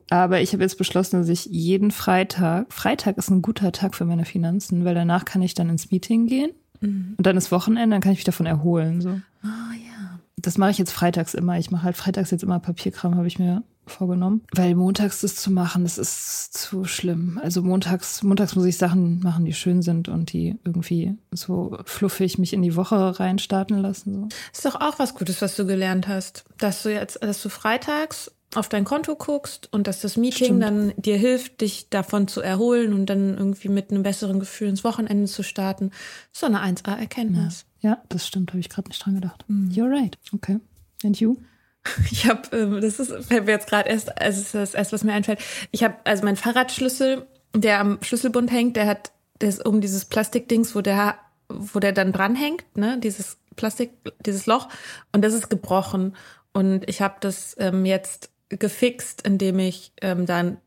Aber 0.10 0.42
ich 0.42 0.52
habe 0.52 0.64
jetzt 0.64 0.78
beschlossen, 0.78 1.22
dass 1.22 1.30
ich 1.30 1.46
jeden 1.46 1.92
Freitag, 1.92 2.72
Freitag 2.74 3.18
ist 3.18 3.30
ein 3.30 3.42
guter 3.42 3.72
Tag 3.72 3.96
für 3.96 4.06
meine 4.06 4.26
Finanzen, 4.26 4.84
weil 4.84 4.94
danach 4.94 5.24
kann 5.24 5.42
ich 5.42 5.54
dann 5.54 5.70
ins 5.70 5.92
Meeting 5.92 6.28
gehen 6.28 6.52
mhm. 6.82 7.16
und 7.18 7.26
dann 7.26 7.38
ist 7.38 7.54
Wochenende, 7.54 7.96
dann 7.96 8.02
kann 8.02 8.12
ich 8.12 8.20
mich 8.20 8.26
davon 8.26 8.46
erholen. 8.46 9.00
So. 9.00 9.10
Oh 9.10 9.46
ja. 9.46 10.20
Das 10.36 10.58
mache 10.58 10.72
ich 10.72 10.78
jetzt 10.78 10.92
freitags 10.92 11.34
immer. 11.34 11.58
Ich 11.58 11.72
mache 11.72 11.84
halt 11.84 11.96
freitags 11.96 12.32
jetzt 12.32 12.44
immer 12.44 12.60
Papierkram, 12.60 13.16
habe 13.16 13.28
ich 13.28 13.40
mir 13.40 13.64
vorgenommen. 13.88 14.42
Weil 14.54 14.76
montags 14.76 15.22
das 15.22 15.36
zu 15.36 15.52
machen, 15.52 15.84
das 15.84 15.98
ist 15.98 16.54
zu 16.54 16.86
schlimm. 16.86 17.40
Also 17.44 17.62
montags, 17.62 18.24
montags 18.24 18.56
muss 18.56 18.66
ich 18.66 18.78
Sachen 18.78 19.20
machen, 19.20 19.46
die 19.46 19.54
schön 19.54 19.82
sind 19.82 20.10
und 20.10 20.34
die 20.34 20.56
irgendwie 20.64 21.16
so 21.32 21.78
fluffig 21.86 22.38
mich 22.38 22.54
in 22.54 22.62
die 22.62 22.76
Woche 22.76 23.20
reinstarten 23.20 23.78
lassen. 23.78 24.14
So. 24.14 24.28
Ist 24.54 24.66
doch 24.66 24.76
auch 24.76 25.00
was 25.00 25.16
Gutes, 25.16 25.42
was 25.42 25.56
du 25.56 25.66
gelernt 25.66 26.08
hast. 26.08 26.46
Dass 26.58 26.84
du 26.84 26.92
jetzt, 26.92 27.24
dass 27.24 27.42
du 27.42 27.50
freitags 27.50 28.32
auf 28.56 28.70
dein 28.70 28.86
Konto 28.86 29.16
guckst 29.16 29.72
und 29.72 29.88
dass 29.88 30.02
das 30.02 30.18
Meeting 30.18 30.46
Stimmt. 30.46 30.64
dann 30.64 30.94
dir 30.98 31.18
hilft, 31.18 31.62
dich 31.62 31.90
davon 31.90 32.28
zu 32.28 32.42
erholen 32.42 32.94
und 32.94 33.08
dann 33.08 33.38
irgendwie 33.38 33.70
mit 33.70 33.92
einem 33.92 34.04
besseren 34.04 34.40
Gefühl 34.40 34.70
ins 34.70 34.84
Wochenende 34.84 35.26
zu 35.26 35.44
starten. 35.44 35.92
So 36.32 36.46
eine 36.46 36.62
1A-Erkenntnis. 36.62 37.66
Ja. 37.82 37.92
ja, 37.92 38.04
das 38.10 38.28
stimmt, 38.28 38.52
habe 38.52 38.60
ich 38.60 38.70
gerade 38.70 38.88
nicht 38.88 39.04
dran 39.06 39.16
gedacht. 39.16 39.44
Mhm. 39.48 39.70
You're 39.72 39.90
right. 39.90 40.18
Okay. 40.34 40.60
And 41.04 41.20
you? 41.20 41.36
Ich 42.12 42.28
habe, 42.28 42.56
ähm, 42.56 42.82
das 42.82 43.00
ist, 43.00 43.28
fällt 43.28 43.46
mir 43.46 43.52
jetzt 43.52 43.70
gerade 43.70 43.90
erst, 43.90 44.20
also 44.22 44.42
ist 44.42 44.54
das 44.54 44.74
erste, 44.74 44.94
was 44.94 45.04
mir 45.04 45.14
einfällt. 45.14 45.40
Ich 45.72 45.84
habe, 45.84 45.96
also 46.04 46.24
mein 46.24 46.36
Fahrradschlüssel, 46.36 47.28
der 47.56 47.80
am 47.80 48.00
Schlüsselbund 48.02 48.52
hängt, 48.52 48.76
der 48.76 48.88
hat, 48.88 49.12
der 49.42 49.50
ist 49.50 49.66
um 49.66 49.82
dieses 49.82 50.06
Plastikdings, 50.06 50.76
wo 50.76 50.82
der, 50.82 51.16
wo 51.50 51.80
der 51.80 51.92
dann 51.92 52.12
dranhängt, 52.12 52.66
ne, 52.76 53.00
dieses 53.00 53.38
Plastik, 53.56 53.92
dieses 54.26 54.46
Loch, 54.46 54.68
und 55.12 55.24
das 55.24 55.34
ist 55.34 55.50
gebrochen. 55.50 56.16
Und 56.54 56.88
ich 56.90 57.02
habe 57.02 57.16
das 57.20 57.56
ähm, 57.60 57.86
jetzt 57.86 58.30
gefixt, 58.50 59.22
indem 59.22 59.60
ich 59.60 59.94
ähm, 60.02 60.26
dann 60.26 60.58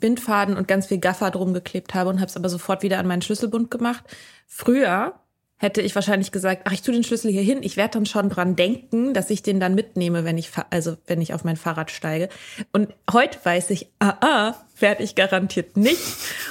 Bindfaden 0.00 0.56
und 0.56 0.68
ganz 0.68 0.86
viel 0.86 0.98
Gaffer 0.98 1.30
drum 1.30 1.52
geklebt 1.52 1.94
habe 1.94 2.10
und 2.10 2.20
habe 2.20 2.28
es 2.28 2.36
aber 2.36 2.48
sofort 2.48 2.82
wieder 2.82 2.98
an 2.98 3.06
meinen 3.06 3.22
Schlüsselbund 3.22 3.70
gemacht. 3.70 4.04
Früher 4.46 5.14
hätte 5.58 5.82
ich 5.82 5.94
wahrscheinlich 5.94 6.32
gesagt, 6.32 6.62
ach, 6.64 6.72
ich 6.72 6.82
tue 6.82 6.94
den 6.94 7.04
Schlüssel 7.04 7.30
hier 7.30 7.42
hin. 7.42 7.58
Ich 7.62 7.76
werde 7.76 7.94
dann 7.94 8.06
schon 8.06 8.28
dran 8.30 8.56
denken, 8.56 9.12
dass 9.12 9.28
ich 9.28 9.42
den 9.42 9.60
dann 9.60 9.74
mitnehme, 9.74 10.24
wenn 10.24 10.38
ich, 10.38 10.50
also 10.70 10.96
wenn 11.06 11.20
ich 11.20 11.34
auf 11.34 11.44
mein 11.44 11.56
Fahrrad 11.56 11.90
steige. 11.90 12.28
Und 12.72 12.94
heute 13.12 13.38
weiß 13.42 13.70
ich, 13.70 13.88
ah, 13.98 14.14
ah, 14.20 14.54
werde 14.78 15.02
ich 15.02 15.16
garantiert 15.16 15.76
nicht. 15.76 16.00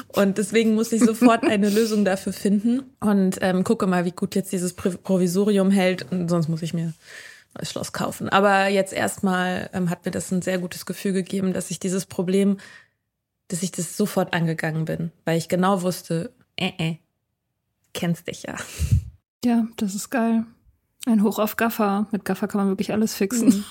Und 0.07 0.37
deswegen 0.37 0.75
muss 0.75 0.91
ich 0.91 1.01
sofort 1.01 1.43
eine 1.47 1.69
Lösung 1.69 2.03
dafür 2.05 2.33
finden 2.33 2.83
und 2.99 3.37
ähm, 3.41 3.63
gucke 3.63 3.87
mal, 3.87 4.05
wie 4.05 4.11
gut 4.11 4.35
jetzt 4.35 4.51
dieses 4.51 4.73
Provisorium 4.73 5.71
hält. 5.71 6.11
Und 6.11 6.27
sonst 6.27 6.49
muss 6.49 6.61
ich 6.61 6.73
mir 6.73 6.93
neues 7.57 7.71
Schloss 7.71 7.93
kaufen. 7.93 8.29
Aber 8.29 8.67
jetzt 8.67 8.93
erstmal 8.93 9.69
ähm, 9.73 9.89
hat 9.89 10.05
mir 10.05 10.11
das 10.11 10.31
ein 10.31 10.41
sehr 10.41 10.59
gutes 10.59 10.85
Gefühl 10.85 11.13
gegeben, 11.13 11.53
dass 11.53 11.71
ich 11.71 11.79
dieses 11.79 12.05
Problem, 12.05 12.57
dass 13.47 13.63
ich 13.63 13.71
das 13.71 13.95
sofort 13.97 14.33
angegangen 14.33 14.85
bin, 14.85 15.11
weil 15.25 15.37
ich 15.37 15.47
genau 15.47 15.81
wusste, 15.81 16.31
äh, 16.57 16.71
äh, 16.77 16.95
kennst 17.97 18.27
dich 18.27 18.43
ja. 18.43 18.55
Ja, 19.43 19.67
das 19.75 19.95
ist 19.95 20.09
geil. 20.09 20.45
Ein 21.05 21.23
Hoch 21.23 21.39
auf 21.39 21.57
Gaffer. 21.57 22.07
Mit 22.11 22.25
Gaffer 22.25 22.47
kann 22.47 22.61
man 22.61 22.69
wirklich 22.69 22.93
alles 22.93 23.13
fixen. 23.13 23.49
Mhm. 23.49 23.63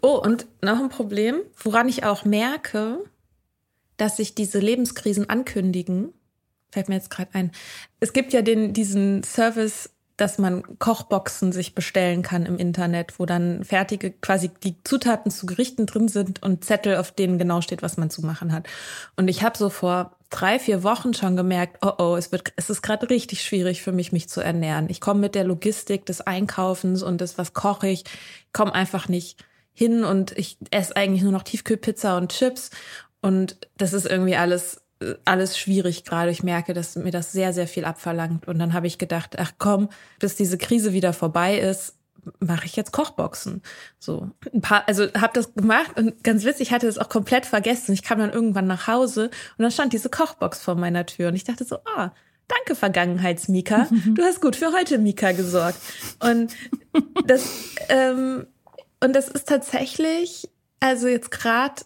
Oh, 0.00 0.16
und 0.16 0.46
noch 0.62 0.80
ein 0.80 0.88
Problem, 0.88 1.36
woran 1.62 1.88
ich 1.88 2.02
auch 2.02 2.24
merke, 2.24 2.98
dass 3.96 4.16
sich 4.16 4.34
diese 4.34 4.58
Lebenskrisen 4.58 5.28
ankündigen, 5.28 6.12
fällt 6.70 6.88
mir 6.88 6.96
jetzt 6.96 7.10
gerade 7.10 7.34
ein. 7.34 7.52
Es 8.00 8.12
gibt 8.12 8.32
ja 8.32 8.42
den, 8.42 8.72
diesen 8.72 9.22
Service 9.22 9.90
dass 10.16 10.38
man 10.38 10.78
Kochboxen 10.78 11.52
sich 11.52 11.74
bestellen 11.74 12.22
kann 12.22 12.46
im 12.46 12.56
Internet, 12.56 13.18
wo 13.18 13.26
dann 13.26 13.64
fertige, 13.64 14.10
quasi 14.10 14.50
die 14.64 14.82
Zutaten 14.82 15.30
zu 15.30 15.44
Gerichten 15.46 15.86
drin 15.86 16.08
sind 16.08 16.42
und 16.42 16.64
Zettel, 16.64 16.96
auf 16.96 17.12
denen 17.12 17.38
genau 17.38 17.60
steht, 17.60 17.82
was 17.82 17.98
man 17.98 18.08
zu 18.08 18.22
machen 18.22 18.52
hat. 18.52 18.66
Und 19.16 19.28
ich 19.28 19.42
habe 19.42 19.58
so 19.58 19.68
vor 19.68 20.15
drei, 20.30 20.58
vier 20.58 20.82
Wochen 20.82 21.14
schon 21.14 21.36
gemerkt, 21.36 21.78
oh 21.82 21.92
oh, 21.98 22.16
es 22.16 22.32
wird, 22.32 22.52
es 22.56 22.70
ist 22.70 22.82
gerade 22.82 23.10
richtig 23.10 23.42
schwierig 23.42 23.82
für 23.82 23.92
mich, 23.92 24.12
mich 24.12 24.28
zu 24.28 24.40
ernähren. 24.40 24.88
Ich 24.88 25.00
komme 25.00 25.20
mit 25.20 25.34
der 25.34 25.44
Logistik 25.44 26.06
des 26.06 26.20
Einkaufens 26.20 27.02
und 27.02 27.20
des, 27.20 27.38
was 27.38 27.52
koche 27.52 27.88
ich, 27.88 28.04
komme 28.52 28.74
einfach 28.74 29.08
nicht 29.08 29.44
hin 29.72 30.04
und 30.04 30.32
ich 30.32 30.58
esse 30.70 30.96
eigentlich 30.96 31.22
nur 31.22 31.32
noch 31.32 31.42
Tiefkühlpizza 31.42 32.16
und 32.16 32.32
Chips. 32.32 32.70
Und 33.20 33.56
das 33.76 33.92
ist 33.92 34.06
irgendwie 34.06 34.36
alles 34.36 34.80
alles 35.24 35.58
schwierig 35.58 36.04
gerade. 36.04 36.30
Ich 36.30 36.42
merke, 36.42 36.72
dass 36.72 36.96
mir 36.96 37.10
das 37.10 37.32
sehr, 37.32 37.52
sehr 37.52 37.68
viel 37.68 37.84
abverlangt. 37.84 38.48
Und 38.48 38.58
dann 38.58 38.72
habe 38.72 38.86
ich 38.86 38.98
gedacht, 38.98 39.36
ach 39.38 39.52
komm, 39.58 39.88
bis 40.18 40.36
diese 40.36 40.58
Krise 40.58 40.92
wieder 40.92 41.12
vorbei 41.12 41.58
ist, 41.58 41.95
mache 42.38 42.66
ich 42.66 42.76
jetzt 42.76 42.92
Kochboxen. 42.92 43.62
So 43.98 44.30
ein 44.52 44.60
paar, 44.60 44.88
also 44.88 45.04
habe 45.14 45.32
das 45.34 45.54
gemacht 45.54 45.96
und 45.96 46.22
ganz 46.24 46.44
witzig, 46.44 46.68
ich 46.68 46.72
hatte 46.72 46.86
das 46.86 46.98
auch 46.98 47.08
komplett 47.08 47.46
vergessen. 47.46 47.92
Ich 47.92 48.02
kam 48.02 48.18
dann 48.18 48.32
irgendwann 48.32 48.66
nach 48.66 48.86
Hause 48.86 49.30
und 49.56 49.62
dann 49.62 49.70
stand 49.70 49.92
diese 49.92 50.10
Kochbox 50.10 50.62
vor 50.62 50.74
meiner 50.74 51.06
Tür 51.06 51.28
und 51.28 51.34
ich 51.34 51.44
dachte 51.44 51.64
so, 51.64 51.78
ah, 51.96 52.12
danke 52.48 52.74
Vergangenheits-Mika, 52.74 53.88
du 54.14 54.22
hast 54.22 54.40
gut 54.40 54.56
für 54.56 54.72
heute 54.72 54.98
Mika 54.98 55.32
gesorgt. 55.32 55.78
Und 56.20 56.54
das 57.26 57.48
ähm, 57.88 58.46
und 59.00 59.14
das 59.14 59.28
ist 59.28 59.48
tatsächlich, 59.48 60.48
also 60.80 61.08
jetzt 61.08 61.30
gerade 61.30 61.82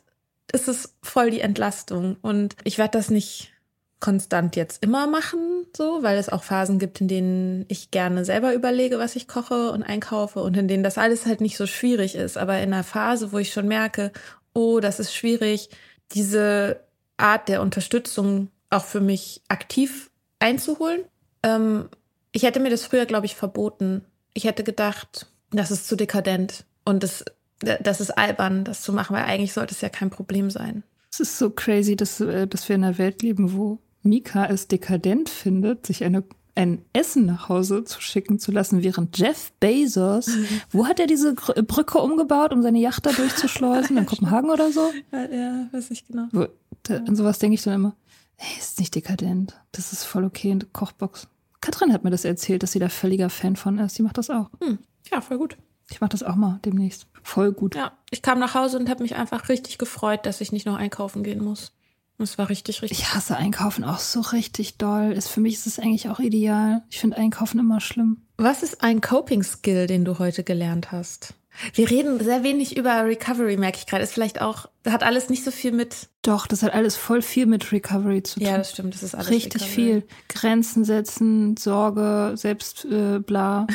ist 0.52 0.68
es 0.68 0.94
voll 1.02 1.30
die 1.30 1.40
Entlastung 1.40 2.16
und 2.22 2.56
ich 2.64 2.78
werde 2.78 2.98
das 2.98 3.10
nicht 3.10 3.52
konstant 4.00 4.56
jetzt 4.56 4.82
immer 4.82 5.06
machen, 5.06 5.66
so, 5.76 6.02
weil 6.02 6.18
es 6.18 6.30
auch 6.30 6.42
Phasen 6.42 6.78
gibt, 6.78 7.00
in 7.00 7.08
denen 7.08 7.64
ich 7.68 7.90
gerne 7.90 8.24
selber 8.24 8.54
überlege, 8.54 8.98
was 8.98 9.14
ich 9.14 9.28
koche 9.28 9.70
und 9.70 9.82
einkaufe 9.82 10.42
und 10.42 10.56
in 10.56 10.68
denen 10.68 10.82
das 10.82 10.98
alles 10.98 11.26
halt 11.26 11.40
nicht 11.40 11.56
so 11.56 11.66
schwierig 11.66 12.14
ist. 12.14 12.38
Aber 12.38 12.58
in 12.58 12.72
einer 12.72 12.84
Phase, 12.84 13.32
wo 13.32 13.38
ich 13.38 13.52
schon 13.52 13.68
merke, 13.68 14.10
oh, 14.54 14.80
das 14.80 15.00
ist 15.00 15.14
schwierig, 15.14 15.68
diese 16.12 16.80
Art 17.18 17.48
der 17.48 17.60
Unterstützung 17.60 18.48
auch 18.70 18.84
für 18.84 19.00
mich 19.00 19.42
aktiv 19.48 20.10
einzuholen. 20.38 21.02
Ähm, 21.42 21.88
ich 22.32 22.44
hätte 22.44 22.60
mir 22.60 22.70
das 22.70 22.84
früher, 22.84 23.06
glaube 23.06 23.26
ich, 23.26 23.36
verboten. 23.36 24.04
Ich 24.32 24.44
hätte 24.44 24.64
gedacht, 24.64 25.26
das 25.50 25.70
ist 25.70 25.88
zu 25.88 25.96
dekadent 25.96 26.64
und 26.84 27.02
das, 27.02 27.24
das 27.58 28.00
ist 28.00 28.10
albern, 28.10 28.64
das 28.64 28.82
zu 28.82 28.92
machen, 28.92 29.14
weil 29.14 29.24
eigentlich 29.24 29.52
sollte 29.52 29.74
es 29.74 29.80
ja 29.80 29.88
kein 29.88 30.10
Problem 30.10 30.50
sein. 30.50 30.84
Es 31.12 31.20
ist 31.20 31.38
so 31.38 31.50
crazy, 31.50 31.96
dass, 31.96 32.20
äh, 32.20 32.46
dass 32.46 32.68
wir 32.68 32.76
in 32.76 32.84
einer 32.84 32.98
Welt 32.98 33.22
leben, 33.22 33.52
wo 33.52 33.78
Mika 34.02 34.46
es 34.46 34.68
dekadent 34.68 35.28
findet, 35.28 35.86
sich 35.86 36.04
eine 36.04 36.24
ein 36.54 36.84
Essen 36.92 37.26
nach 37.26 37.48
Hause 37.48 37.84
zu 37.84 38.00
schicken 38.00 38.38
zu 38.38 38.52
lassen, 38.52 38.82
während 38.82 39.16
Jeff 39.16 39.52
Bezos, 39.60 40.26
mhm. 40.26 40.46
wo 40.70 40.86
hat 40.86 41.00
er 41.00 41.06
diese 41.06 41.34
Brücke 41.34 41.98
umgebaut, 41.98 42.52
um 42.52 42.62
seine 42.62 42.78
Yacht 42.78 43.06
da 43.06 43.12
durchzuschleusen? 43.12 43.96
In 43.96 44.06
Kopenhagen 44.06 44.50
oder 44.50 44.72
so? 44.72 44.92
Ja, 45.12 45.24
ja 45.30 45.68
weiß 45.72 45.90
ich 45.90 46.06
genau. 46.06 46.26
Wo, 46.32 46.46
da, 46.82 46.96
an 46.96 47.16
sowas 47.16 47.38
denke 47.38 47.54
ich 47.54 47.62
dann 47.62 47.74
immer, 47.74 47.96
ey, 48.36 48.58
ist 48.58 48.78
nicht 48.78 48.94
dekadent. 48.94 49.58
Das 49.72 49.92
ist 49.92 50.04
voll 50.04 50.24
okay 50.24 50.50
in 50.50 50.60
der 50.60 50.68
Kochbox. 50.72 51.28
Katrin 51.60 51.92
hat 51.92 52.04
mir 52.04 52.10
das 52.10 52.24
erzählt, 52.24 52.62
dass 52.62 52.72
sie 52.72 52.78
da 52.78 52.88
völliger 52.88 53.30
Fan 53.30 53.56
von 53.56 53.78
ist. 53.78 53.94
Sie 53.94 54.02
macht 54.02 54.18
das 54.18 54.30
auch. 54.30 54.50
Hm. 54.60 54.78
Ja, 55.10 55.20
voll 55.20 55.38
gut. 55.38 55.56
Ich 55.90 56.00
mache 56.00 56.10
das 56.10 56.22
auch 56.22 56.36
mal 56.36 56.60
demnächst. 56.64 57.06
Voll 57.22 57.52
gut. 57.52 57.74
Ja, 57.74 57.92
ich 58.10 58.22
kam 58.22 58.38
nach 58.38 58.54
Hause 58.54 58.78
und 58.78 58.88
habe 58.88 59.02
mich 59.02 59.16
einfach 59.16 59.48
richtig 59.48 59.76
gefreut, 59.76 60.24
dass 60.24 60.40
ich 60.40 60.52
nicht 60.52 60.66
noch 60.66 60.76
einkaufen 60.76 61.22
gehen 61.22 61.42
muss. 61.42 61.72
Das 62.20 62.36
war 62.36 62.50
richtig, 62.50 62.82
richtig. 62.82 62.98
Ich 63.00 63.14
hasse 63.14 63.34
Einkaufen 63.36 63.82
auch 63.82 63.98
so 63.98 64.20
richtig 64.20 64.76
doll. 64.76 65.12
Ist, 65.12 65.28
für 65.28 65.40
mich 65.40 65.54
ist 65.54 65.66
es 65.66 65.78
eigentlich 65.78 66.10
auch 66.10 66.20
ideal. 66.20 66.82
Ich 66.90 67.00
finde 67.00 67.16
Einkaufen 67.16 67.58
immer 67.58 67.80
schlimm. 67.80 68.18
Was 68.36 68.62
ist 68.62 68.82
ein 68.82 69.00
Coping-Skill, 69.00 69.86
den 69.86 70.04
du 70.04 70.18
heute 70.18 70.44
gelernt 70.44 70.92
hast? 70.92 71.32
Wir 71.74 71.90
reden 71.90 72.22
sehr 72.22 72.42
wenig 72.42 72.76
über 72.76 73.04
Recovery, 73.04 73.56
merke 73.56 73.78
ich 73.78 73.86
gerade. 73.86 74.04
Ist 74.04 74.12
vielleicht 74.12 74.40
auch, 74.40 74.66
hat 74.86 75.02
alles 75.02 75.30
nicht 75.30 75.44
so 75.44 75.50
viel 75.50 75.72
mit. 75.72 76.08
Doch, 76.22 76.46
das 76.46 76.62
hat 76.62 76.74
alles 76.74 76.96
voll 76.96 77.22
viel 77.22 77.46
mit 77.46 77.72
Recovery 77.72 78.22
zu 78.22 78.38
tun. 78.38 78.48
Ja, 78.48 78.58
das 78.58 78.70
stimmt. 78.70 78.94
Das 78.94 79.02
ist 79.02 79.14
alles. 79.14 79.30
Richtig 79.30 79.62
Recovery. 79.62 79.74
viel. 79.74 80.02
Grenzen 80.28 80.84
setzen, 80.84 81.56
Sorge, 81.56 82.32
selbst 82.36 82.84
äh, 82.84 83.18
bla. 83.18 83.66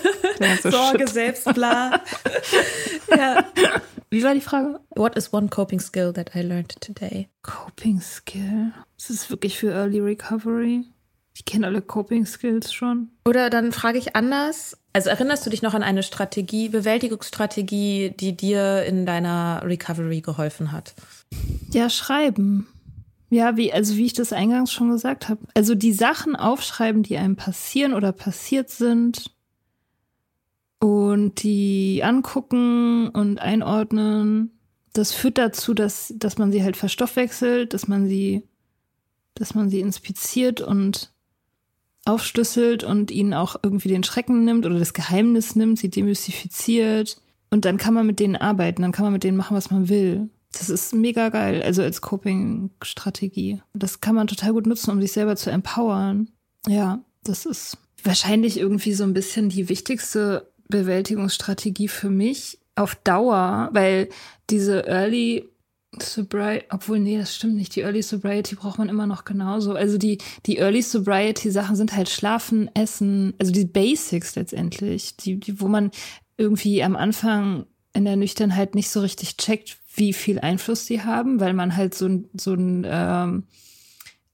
Sorge, 0.62 0.98
Shit. 0.98 1.08
selbst 1.08 1.54
bla. 1.54 2.00
ja. 3.16 3.44
Wie 4.14 4.22
war 4.22 4.32
die 4.32 4.40
Frage? 4.40 4.78
What 4.90 5.16
is 5.16 5.32
one 5.32 5.48
coping 5.48 5.80
skill 5.80 6.12
that 6.12 6.36
I 6.36 6.42
learned 6.42 6.80
today? 6.80 7.28
Coping 7.42 8.00
Skill? 8.00 8.70
Ist 8.96 9.10
es 9.10 9.28
wirklich 9.28 9.58
für 9.58 9.72
Early 9.72 9.98
Recovery? 9.98 10.84
Ich 11.34 11.44
kenne 11.44 11.66
alle 11.66 11.82
Coping 11.82 12.24
Skills 12.24 12.72
schon. 12.72 13.08
Oder 13.26 13.50
dann 13.50 13.72
frage 13.72 13.98
ich 13.98 14.14
anders. 14.14 14.78
Also 14.92 15.10
erinnerst 15.10 15.44
du 15.44 15.50
dich 15.50 15.62
noch 15.62 15.74
an 15.74 15.82
eine 15.82 16.04
Strategie, 16.04 16.68
Bewältigungsstrategie, 16.68 18.14
die 18.16 18.36
dir 18.36 18.84
in 18.84 19.04
deiner 19.04 19.62
Recovery 19.64 20.20
geholfen 20.20 20.70
hat? 20.70 20.94
Ja, 21.72 21.90
schreiben. 21.90 22.68
Ja, 23.30 23.56
wie, 23.56 23.72
also 23.72 23.96
wie 23.96 24.06
ich 24.06 24.12
das 24.12 24.32
eingangs 24.32 24.70
schon 24.70 24.90
gesagt 24.90 25.28
habe. 25.28 25.40
Also 25.54 25.74
die 25.74 25.92
Sachen 25.92 26.36
aufschreiben, 26.36 27.02
die 27.02 27.16
einem 27.16 27.34
passieren 27.34 27.92
oder 27.92 28.12
passiert 28.12 28.70
sind 28.70 29.33
und 30.84 31.42
die 31.42 32.02
angucken 32.04 33.08
und 33.08 33.40
einordnen. 33.40 34.50
Das 34.92 35.14
führt 35.14 35.38
dazu, 35.38 35.72
dass, 35.72 36.12
dass 36.14 36.36
man 36.36 36.52
sie 36.52 36.62
halt 36.62 36.76
verstoffwechselt, 36.76 37.72
dass 37.72 37.88
man 37.88 38.06
sie, 38.06 38.42
dass 39.34 39.54
man 39.54 39.70
sie 39.70 39.80
inspiziert 39.80 40.60
und 40.60 41.10
aufschlüsselt 42.04 42.84
und 42.84 43.10
ihnen 43.10 43.32
auch 43.32 43.56
irgendwie 43.62 43.88
den 43.88 44.04
Schrecken 44.04 44.44
nimmt 44.44 44.66
oder 44.66 44.78
das 44.78 44.92
Geheimnis 44.92 45.56
nimmt, 45.56 45.78
sie 45.78 45.88
demystifiziert. 45.88 47.18
Und 47.48 47.64
dann 47.64 47.78
kann 47.78 47.94
man 47.94 48.06
mit 48.06 48.20
denen 48.20 48.36
arbeiten, 48.36 48.82
dann 48.82 48.92
kann 48.92 49.06
man 49.06 49.14
mit 49.14 49.24
denen 49.24 49.38
machen, 49.38 49.56
was 49.56 49.70
man 49.70 49.88
will. 49.88 50.28
Das 50.52 50.68
ist 50.68 50.94
mega 50.94 51.30
geil, 51.30 51.62
also 51.62 51.80
als 51.80 52.02
Coping-Strategie. 52.02 53.62
Das 53.72 54.02
kann 54.02 54.14
man 54.14 54.26
total 54.26 54.52
gut 54.52 54.66
nutzen, 54.66 54.90
um 54.90 55.00
sich 55.00 55.12
selber 55.12 55.36
zu 55.36 55.48
empowern. 55.48 56.28
Ja, 56.68 57.02
das 57.22 57.46
ist 57.46 57.78
wahrscheinlich 58.02 58.58
irgendwie 58.58 58.92
so 58.92 59.04
ein 59.04 59.14
bisschen 59.14 59.48
die 59.48 59.70
wichtigste 59.70 60.52
Bewältigungsstrategie 60.68 61.88
für 61.88 62.10
mich 62.10 62.58
auf 62.76 62.94
Dauer, 62.96 63.70
weil 63.72 64.08
diese 64.50 64.86
Early 64.86 65.48
Sobriety, 66.02 66.66
obwohl, 66.70 66.98
nee, 66.98 67.18
das 67.18 67.34
stimmt 67.36 67.54
nicht. 67.54 67.76
Die 67.76 67.82
Early 67.82 68.02
Sobriety 68.02 68.56
braucht 68.56 68.78
man 68.78 68.88
immer 68.88 69.06
noch 69.06 69.24
genauso. 69.24 69.74
Also 69.74 69.98
die, 69.98 70.18
die 70.46 70.58
Early 70.58 70.82
Sobriety 70.82 71.50
Sachen 71.50 71.76
sind 71.76 71.94
halt 71.94 72.08
Schlafen, 72.08 72.68
Essen, 72.74 73.34
also 73.38 73.52
die 73.52 73.64
Basics 73.64 74.34
letztendlich, 74.34 75.16
die, 75.16 75.38
die, 75.38 75.60
wo 75.60 75.68
man 75.68 75.90
irgendwie 76.36 76.82
am 76.82 76.96
Anfang 76.96 77.66
in 77.92 78.04
der 78.04 78.16
Nüchternheit 78.16 78.74
nicht 78.74 78.90
so 78.90 79.00
richtig 79.00 79.36
checkt, 79.36 79.78
wie 79.94 80.12
viel 80.12 80.40
Einfluss 80.40 80.86
sie 80.86 81.02
haben, 81.02 81.38
weil 81.38 81.52
man 81.52 81.76
halt 81.76 81.94
so 81.94 82.06
ein, 82.06 82.28
so 82.36 82.54
ein 82.54 82.84
ähm, 82.88 83.44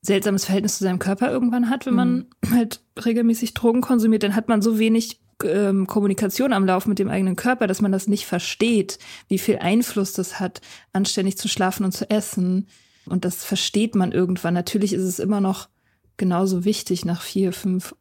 seltsames 0.00 0.46
Verhältnis 0.46 0.78
zu 0.78 0.84
seinem 0.84 0.98
Körper 0.98 1.30
irgendwann 1.30 1.68
hat, 1.68 1.84
wenn 1.84 1.94
man 1.94 2.26
mhm. 2.42 2.54
halt 2.54 2.80
regelmäßig 3.04 3.52
Drogen 3.52 3.82
konsumiert, 3.82 4.22
dann 4.22 4.34
hat 4.34 4.48
man 4.48 4.62
so 4.62 4.78
wenig 4.78 5.20
ähm, 5.44 5.86
Kommunikation 5.86 6.52
am 6.52 6.66
Lauf 6.66 6.86
mit 6.86 6.98
dem 6.98 7.08
eigenen 7.08 7.36
Körper, 7.36 7.66
dass 7.66 7.80
man 7.80 7.92
das 7.92 8.08
nicht 8.08 8.26
versteht, 8.26 8.98
wie 9.28 9.38
viel 9.38 9.58
Einfluss 9.58 10.12
das 10.12 10.40
hat, 10.40 10.60
anständig 10.92 11.38
zu 11.38 11.48
schlafen 11.48 11.84
und 11.84 11.92
zu 11.92 12.08
essen. 12.10 12.68
Und 13.06 13.24
das 13.24 13.44
versteht 13.44 13.94
man 13.94 14.12
irgendwann. 14.12 14.54
Natürlich 14.54 14.92
ist 14.92 15.02
es 15.02 15.18
immer 15.18 15.40
noch 15.40 15.68
genauso 16.16 16.64
wichtig 16.64 17.04
nach 17.04 17.22
vier, 17.22 17.52
fünf 17.52 17.94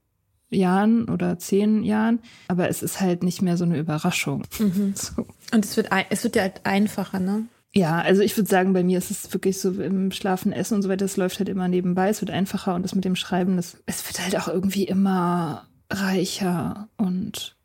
Jahren 0.49 1.09
oder 1.09 1.37
zehn 1.37 1.83
Jahren, 1.83 2.19
aber 2.47 2.69
es 2.69 2.81
ist 2.81 2.99
halt 2.99 3.23
nicht 3.23 3.41
mehr 3.41 3.57
so 3.57 3.65
eine 3.65 3.77
Überraschung. 3.77 4.43
Mhm. 4.59 4.93
So. 4.95 5.25
Und 5.51 5.65
es 5.65 5.77
wird, 5.77 5.89
es 6.09 6.23
wird 6.23 6.35
ja 6.35 6.43
halt 6.43 6.65
einfacher, 6.65 7.19
ne? 7.19 7.45
Ja, 7.71 8.01
also 8.01 8.23
ich 8.23 8.35
würde 8.35 8.49
sagen, 8.49 8.73
bei 8.73 8.83
mir 8.83 8.97
ist 8.97 9.11
es 9.11 9.31
wirklich 9.31 9.59
so 9.59 9.71
im 9.71 10.11
Schlafen, 10.11 10.51
Essen 10.51 10.75
und 10.75 10.81
so 10.81 10.89
weiter, 10.89 11.05
das 11.05 11.17
läuft 11.17 11.37
halt 11.37 11.49
immer 11.49 11.67
nebenbei, 11.67 12.09
es 12.09 12.21
wird 12.21 12.31
einfacher 12.31 12.73
und 12.73 12.81
das 12.81 12.95
mit 12.95 13.05
dem 13.05 13.15
Schreiben, 13.15 13.57
das, 13.57 13.77
es 13.85 14.07
wird 14.07 14.23
halt 14.23 14.37
auch 14.37 14.47
irgendwie 14.47 14.85
immer 14.85 15.67
reicher 15.89 16.89
und 16.97 17.55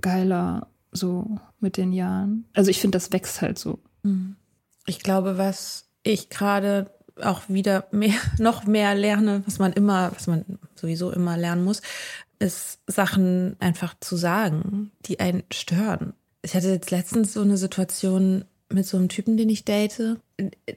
geiler 0.00 0.68
so 0.92 1.38
mit 1.60 1.76
den 1.76 1.92
Jahren. 1.92 2.46
Also 2.54 2.70
ich 2.70 2.80
finde, 2.80 2.96
das 2.96 3.12
wächst 3.12 3.40
halt 3.40 3.58
so. 3.58 3.78
Mhm. 4.02 4.36
Ich 4.86 5.00
glaube, 5.00 5.38
was 5.38 5.86
ich 6.02 6.28
gerade 6.28 6.90
auch 7.20 7.42
wieder 7.48 7.86
mehr, 7.92 8.14
noch 8.38 8.64
mehr 8.66 8.94
lerne, 8.94 9.42
was 9.46 9.58
man 9.58 9.72
immer, 9.72 10.12
was 10.14 10.26
man 10.26 10.44
sowieso 10.74 11.10
immer 11.10 11.36
lernen 11.36 11.64
muss, 11.64 11.82
ist 12.38 12.80
Sachen 12.86 13.56
einfach 13.60 13.94
zu 14.00 14.16
sagen, 14.16 14.90
die 15.06 15.20
einen 15.20 15.44
stören. 15.52 16.12
Ich 16.42 16.54
hatte 16.54 16.70
jetzt 16.70 16.90
letztens 16.90 17.32
so 17.32 17.40
eine 17.40 17.56
Situation, 17.56 18.44
mit 18.72 18.86
so 18.86 18.96
einem 18.96 19.08
Typen, 19.08 19.36
den 19.36 19.48
ich 19.48 19.64
date. 19.64 20.16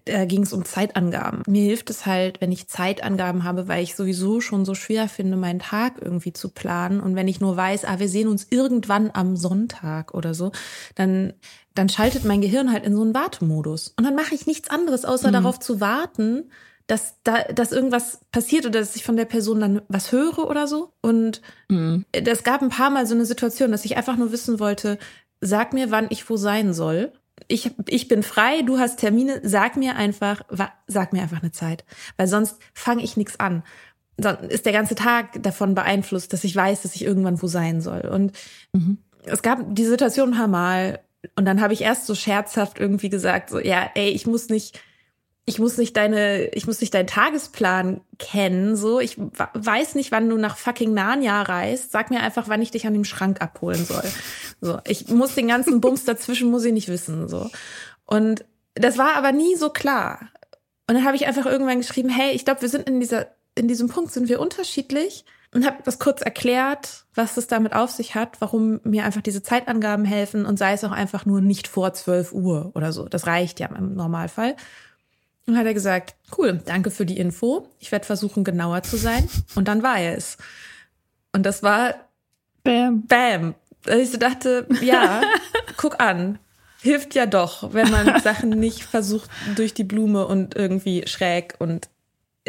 Da 0.06 0.26
ging 0.26 0.44
es 0.44 0.54
um 0.54 0.66
Zeitangaben. 0.66 1.44
Mir 1.48 1.64
hilft 1.64 1.90
es 1.90 2.06
halt, 2.06 2.42
wenn 2.42 2.52
ich 2.52 2.68
Zeitangaben 2.68 3.44
habe, 3.44 3.68
weil 3.68 3.84
ich 3.84 3.96
sowieso 3.96 4.42
schon 4.42 4.66
so 4.66 4.76
schwer 4.76 5.08
finde, 5.08 5.38
meinen 5.38 5.60
Tag 5.60 5.96
irgendwie 6.02 6.34
zu 6.34 6.50
planen. 6.50 7.00
Und 7.00 7.16
wenn 7.16 7.28
ich 7.28 7.42
nur 7.42 7.56
weiß, 7.58 7.86
ah, 7.86 8.00
wir 8.00 8.10
sehen 8.10 8.28
uns 8.28 8.48
irgendwann 8.50 9.12
am 9.14 9.36
Sonntag 9.36 10.14
oder 10.14 10.34
so, 10.34 10.52
dann, 10.96 11.34
dann 11.74 11.90
schaltet 11.90 12.26
mein 12.26 12.42
Gehirn 12.42 12.72
halt 12.72 12.86
in 12.86 12.96
so 12.96 13.02
einen 13.02 13.14
Wartemodus. 13.14 13.94
Und 13.98 14.04
dann 14.04 14.16
mache 14.16 14.36
ich 14.36 14.48
nichts 14.48 14.70
anderes, 14.70 15.06
außer 15.06 15.30
mhm. 15.30 15.34
darauf 15.34 15.60
zu 15.60 15.80
warten, 15.82 16.50
dass 16.88 17.16
da, 17.24 17.44
dass 17.44 17.72
irgendwas 17.72 18.20
passiert 18.32 18.66
oder 18.66 18.80
dass 18.80 18.96
ich 18.96 19.04
von 19.04 19.18
der 19.18 19.26
Person 19.26 19.60
dann 19.60 19.82
was 19.88 20.12
höre 20.12 20.48
oder 20.50 20.68
so. 20.68 20.94
Und 21.02 21.42
mhm. 21.70 22.06
es 22.12 22.44
gab 22.44 22.62
ein 22.62 22.70
paar 22.70 22.90
Mal 22.90 23.08
so 23.08 23.16
eine 23.16 23.26
Situation, 23.26 23.72
dass 23.72 23.86
ich 23.86 23.98
einfach 23.98 24.18
nur 24.18 24.32
wissen 24.32 24.60
wollte, 24.60 25.00
sag 25.42 25.74
mir, 25.74 25.92
wann 25.92 26.08
ich 26.10 26.30
wo 26.30 26.38
sein 26.38 26.74
soll 26.74 27.12
ich, 27.48 27.72
ich 27.88 28.08
bin 28.08 28.24
frei, 28.24 28.62
du 28.62 28.80
hast 28.80 29.00
Termine, 29.00 29.42
sag 29.44 29.78
mir 29.78 29.96
einfach, 29.96 30.42
sag 30.88 31.14
mir 31.14 31.22
einfach 31.22 31.42
eine 31.42 31.52
Zeit. 31.52 31.86
Weil 32.18 32.28
sonst 32.28 32.58
fange 32.74 33.04
ich 33.04 33.18
nichts 33.18 33.40
an. 33.40 33.64
Dann 34.18 34.50
ist 34.50 34.66
der 34.66 34.74
ganze 34.74 34.96
Tag 34.96 35.44
davon 35.44 35.76
beeinflusst, 35.76 36.32
dass 36.32 36.44
ich 36.44 36.56
weiß, 36.56 36.84
dass 36.84 36.96
ich 36.96 37.04
irgendwann 37.04 37.42
wo 37.42 37.48
sein 37.48 37.82
soll. 37.82 38.02
Und 38.02 38.32
mhm. 38.74 38.98
es 39.26 39.42
gab 39.42 39.60
die 39.76 39.86
Situation 39.86 40.30
ein 40.30 40.38
paar 40.38 40.48
Mal 40.48 41.00
und 41.36 41.46
dann 41.46 41.62
habe 41.62 41.74
ich 41.74 41.82
erst 41.82 42.06
so 42.06 42.16
scherzhaft 42.16 42.80
irgendwie 42.80 43.10
gesagt, 43.10 43.50
so, 43.50 43.60
ja, 43.60 43.90
ey, 43.96 44.10
ich 44.10 44.28
muss 44.28 44.50
nicht, 44.50 44.80
ich 45.48 45.60
muss 45.60 45.78
nicht 45.78 45.96
deine, 45.96 46.48
ich 46.50 46.66
muss 46.66 46.82
nicht 46.82 46.94
deinen 46.94 47.06
Tagesplan 47.06 48.02
kennen, 48.18 48.76
so. 48.76 49.00
Ich 49.00 49.18
weiß 49.18 49.94
nicht, 49.94 50.12
wann 50.12 50.28
du 50.28 50.38
nach 50.38 50.58
fucking 50.58 50.94
Narnia 50.94 51.44
reist. 51.44 51.92
Sag 51.92 52.10
mir 52.10 52.22
einfach, 52.22 52.50
wann 52.50 52.64
ich 52.64 52.72
dich 52.72 52.88
an 52.88 52.94
dem 52.94 53.06
Schrank 53.06 53.42
abholen 53.42 53.86
soll. 53.86 54.04
So. 54.60 54.80
Ich 54.88 55.08
muss 55.10 55.36
den 55.36 55.48
ganzen 55.48 55.82
Bums 55.82 56.04
dazwischen, 56.06 56.50
muss 56.50 56.66
ich 56.66 56.74
nicht 56.74 56.90
wissen, 56.90 57.28
so. 57.28 57.50
Und 58.06 58.44
das 58.74 58.98
war 58.98 59.16
aber 59.16 59.32
nie 59.32 59.56
so 59.56 59.70
klar. 59.70 60.30
Und 60.88 60.96
dann 60.96 61.06
habe 61.06 61.16
ich 61.16 61.28
einfach 61.28 61.46
irgendwann 61.46 61.80
geschrieben, 61.80 62.10
hey, 62.10 62.32
ich 62.32 62.46
glaube, 62.46 62.64
wir 62.64 62.70
sind 62.70 62.88
in 62.88 63.00
dieser, 63.00 63.28
in 63.54 63.68
diesem 63.68 63.88
Punkt 63.88 64.12
sind 64.12 64.30
wir 64.30 64.40
unterschiedlich 64.40 65.26
und 65.54 65.66
habe 65.66 65.78
das 65.84 66.00
kurz 66.00 66.22
erklärt, 66.22 67.06
was 67.14 67.36
das 67.36 67.48
damit 67.48 67.74
auf 67.74 67.92
sich 67.92 68.16
hat, 68.16 68.42
warum 68.42 68.82
mir 68.84 69.06
einfach 69.06 69.22
diese 69.22 69.44
Zeitangaben 69.44 70.06
helfen 70.06 70.46
und 70.46 70.58
sei 70.58 70.74
es 70.74 70.84
auch 70.84 70.92
einfach 70.92 71.26
nur 71.26 71.42
nicht 71.42 71.68
vor 71.68 71.94
12 71.94 72.34
Uhr 72.34 72.72
oder 72.74 72.92
so. 72.92 73.08
Das 73.08 73.28
reicht 73.28 73.60
ja 73.60 73.68
im 73.68 73.96
Normalfall. 73.96 74.56
Und 75.48 75.58
hat 75.58 75.66
er 75.66 75.74
gesagt, 75.74 76.16
cool, 76.38 76.60
danke 76.66 76.90
für 76.90 77.06
die 77.06 77.18
Info. 77.18 77.68
Ich 77.80 77.92
werde 77.92 78.06
versuchen, 78.06 78.44
genauer 78.44 78.82
zu 78.84 78.98
sein. 78.98 79.30
Und 79.56 79.68
dann 79.68 79.84
war 79.84 80.00
er 80.00 80.18
es. 80.18 80.38
Und 81.34 81.46
das 81.46 81.62
war 81.62 81.94
Bam. 82.64 83.06
Bam. 83.06 83.56
Ich 83.88 84.12
so 84.12 84.18
dachte, 84.18 84.68
ja, 84.82 85.22
guck 85.78 86.02
an. 86.02 86.40
Hilft 86.82 87.16
ja 87.16 87.26
doch, 87.26 87.74
wenn 87.74 87.90
man 87.90 88.20
Sachen 88.24 88.50
nicht 88.50 88.84
versucht 88.84 89.30
durch 89.56 89.74
die 89.74 89.84
Blume 89.84 90.28
und 90.28 90.56
irgendwie 90.56 91.08
schräg 91.08 91.56
und 91.60 91.88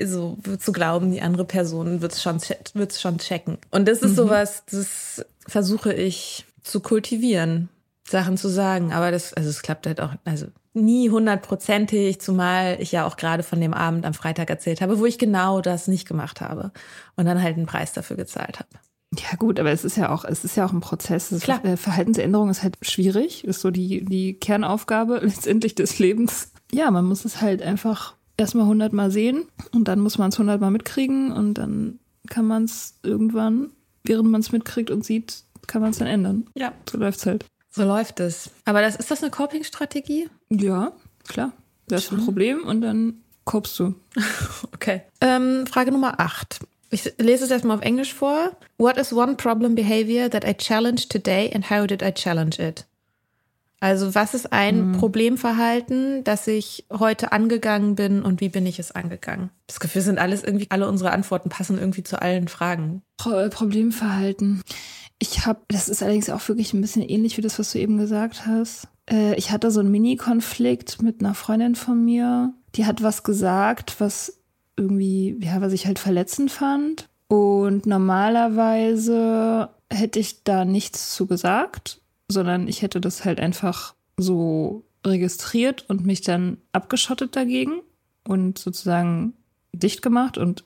so 0.03 0.36
zu 0.59 0.72
glauben, 0.72 1.11
die 1.11 1.22
andere 1.22 1.44
Person 1.44 2.03
wird 2.03 2.12
es 2.12 2.22
schon, 2.22 2.40
wird's 2.74 3.01
schon 3.01 3.18
checken. 3.18 3.59
Und 3.70 3.88
das 3.88 3.99
ist 3.99 4.12
mhm. 4.12 4.16
sowas, 4.16 4.64
das 4.70 5.24
versuche 5.47 5.92
ich 5.92 6.44
zu 6.62 6.80
kultivieren, 6.80 7.68
Sachen 8.07 8.36
zu 8.36 8.49
sagen. 8.49 8.92
Aber 8.92 9.11
das, 9.11 9.32
also 9.32 9.49
es 9.49 9.62
klappt 9.62 9.86
halt 9.86 10.01
auch, 10.01 10.12
also 10.24 10.47
nie 10.77 11.11
hundertprozentig, 11.11 12.20
zumal 12.20 12.77
ich 12.81 12.93
ja 12.93 13.07
auch 13.07 13.16
gerade 13.16 13.43
von 13.43 13.61
dem 13.61 13.74
Abend 13.74 14.05
am 14.05 14.14
Freitag 14.14 14.51
erzählt 14.51 14.81
habe, 14.81 14.99
wo 14.99 15.07
ich 15.07 15.18
genau 15.18 15.61
das 15.61 15.89
nicht 15.89 16.07
gemacht 16.07 16.41
habe 16.41 16.70
und 17.16 17.24
dann 17.27 17.43
halt 17.43 17.57
einen 17.57 17.66
Preis 17.66 17.93
dafür 17.93 18.16
gezahlt 18.16 18.59
habe. 18.59 18.68
Ja 19.14 19.37
gut, 19.39 19.59
aber 19.59 19.70
es 19.70 19.85
ist 19.85 19.97
ja 19.97 20.11
auch, 20.11 20.24
es 20.24 20.45
ist 20.45 20.57
ja 20.57 20.66
auch 20.66 20.72
ein 20.72 20.81
Prozess. 20.81 21.35
Klar. 21.41 21.64
Äh, 21.64 21.77
Verhaltensänderung 21.77 22.51
ist 22.51 22.62
halt 22.62 22.77
schwierig, 22.83 23.45
ist 23.45 23.61
so 23.61 23.70
die, 23.70 24.05
die 24.05 24.35
Kernaufgabe 24.35 25.18
letztendlich 25.22 25.74
des 25.74 25.99
Lebens. 25.99 26.53
Ja, 26.72 26.91
man 26.91 27.05
muss 27.05 27.24
es 27.24 27.41
halt 27.41 27.62
einfach 27.62 28.14
erstmal 28.37 28.66
hundertmal 28.66 29.11
sehen 29.11 29.45
und 29.72 29.89
dann 29.89 30.01
muss 30.01 30.18
man 30.18 30.29
es 30.29 30.39
hundertmal 30.39 30.70
mitkriegen 30.70 31.33
und 31.33 31.55
dann 31.55 32.01
kann 32.29 32.47
man 32.47 32.64
es 32.64 32.99
irgendwann, 33.03 33.70
während 34.05 34.29
man 34.29 34.41
es 34.41 34.53
mitkriegt 34.53 34.91
und 34.91 35.05
sieht, 35.05 35.45
kann 35.66 35.81
man 35.81 35.91
es 35.91 35.99
dann 35.99 36.09
ändern. 36.09 36.47
Ja. 36.55 36.72
So 36.91 36.99
läuft's 36.99 37.24
halt. 37.24 37.47
So 37.77 37.85
läuft 37.85 38.20
es. 38.20 38.51
Aber 38.64 38.81
das, 38.81 38.97
ist 38.97 39.11
das 39.11 39.22
eine 39.22 39.31
Coping-Strategie? 39.31 40.31
Ja, 40.49 40.93
klar. 41.29 41.53
Das 41.89 42.05
ist 42.05 42.12
ein 42.12 42.24
Problem 42.24 42.64
und 42.64 42.81
dann 42.81 43.22
kopst 43.45 43.79
du. 43.79 43.95
okay. 44.72 45.03
Ähm, 45.20 45.66
Frage 45.66 45.93
Nummer 45.93 46.18
8. 46.18 46.61
Ich 46.89 47.12
lese 47.18 47.45
es 47.45 47.51
erstmal 47.51 47.77
auf 47.77 47.83
Englisch 47.83 48.14
vor. 48.14 48.57
What 48.79 48.97
is 48.97 49.12
one 49.12 49.35
problem 49.35 49.74
behavior 49.74 50.31
that 50.31 50.45
I 50.45 50.55
challenged 50.55 51.11
today 51.11 51.53
and 51.55 51.68
how 51.68 51.87
did 51.87 52.01
I 52.01 52.12
challenge 52.12 52.59
it? 52.59 52.87
Also 53.79 54.14
was 54.14 54.33
ist 54.33 54.55
ein 54.55 54.93
mhm. 54.93 54.93
Problemverhalten, 54.93 56.24
das 56.24 56.47
ich 56.47 56.87
heute 56.91 57.33
angegangen 57.33 57.95
bin 57.95 58.22
und 58.22 58.41
wie 58.41 58.49
bin 58.49 58.64
ich 58.64 58.79
es 58.79 58.91
angegangen? 58.91 59.51
Das 59.66 59.81
Gefühl 59.81 60.01
sind 60.01 60.18
alles 60.18 60.43
irgendwie, 60.43 60.70
alle 60.70 60.89
unsere 60.89 61.11
Antworten 61.11 61.51
passen 61.51 61.79
irgendwie 61.79 62.03
zu 62.03 62.22
allen 62.22 62.49
Fragen. 62.49 63.03
Pro 63.18 63.51
Problemverhalten. 63.51 64.62
Ich 65.19 65.47
habe, 65.47 65.61
das 65.69 65.89
ist 65.89 66.03
allerdings 66.03 66.29
auch 66.31 66.47
wirklich 66.49 66.75
ein 66.75 66.81
bisschen 66.81 67.03
ähnlich 67.03 67.37
wie 67.37 67.43
das, 67.43 67.59
was 67.59 67.73
du 67.73 67.79
eben 67.79 67.99
gesagt 67.99 68.47
hast. 68.47 68.89
Äh, 69.11 69.35
ich 69.37 69.51
hatte 69.51 69.71
so 69.71 69.81
einen 69.81 69.91
Mini-Konflikt 69.91 71.03
mit 71.03 71.21
einer 71.21 71.35
Freundin 71.35 71.75
von 71.75 72.05
mir. 72.05 72.53
Die 72.75 72.85
hat 72.85 73.03
was 73.03 73.23
gesagt, 73.23 74.01
was 74.01 74.41
irgendwie, 74.77 75.39
ja, 75.41 75.61
was 75.61 75.73
ich 75.73 75.87
halt 75.87 75.99
verletzend 75.99 76.51
fand. 76.51 77.09
Und 77.29 77.87
normalerweise 77.87 79.71
hätte 79.91 80.19
ich 80.19 80.45
da 80.45 80.64
nichts 80.64 81.14
zu 81.14 81.27
gesagt, 81.27 82.01
sondern 82.29 82.69
ich 82.69 82.83
hätte 82.83 83.01
das 83.01 83.25
halt 83.25 83.41
einfach 83.41 83.95
so 84.17 84.85
registriert 85.05 85.85
und 85.89 86.05
mich 86.05 86.21
dann 86.21 86.59
abgeschottet 86.73 87.37
dagegen 87.37 87.81
und 88.25 88.59
sozusagen 88.59 89.35
dicht 89.73 90.03
gemacht 90.03 90.39
und 90.39 90.64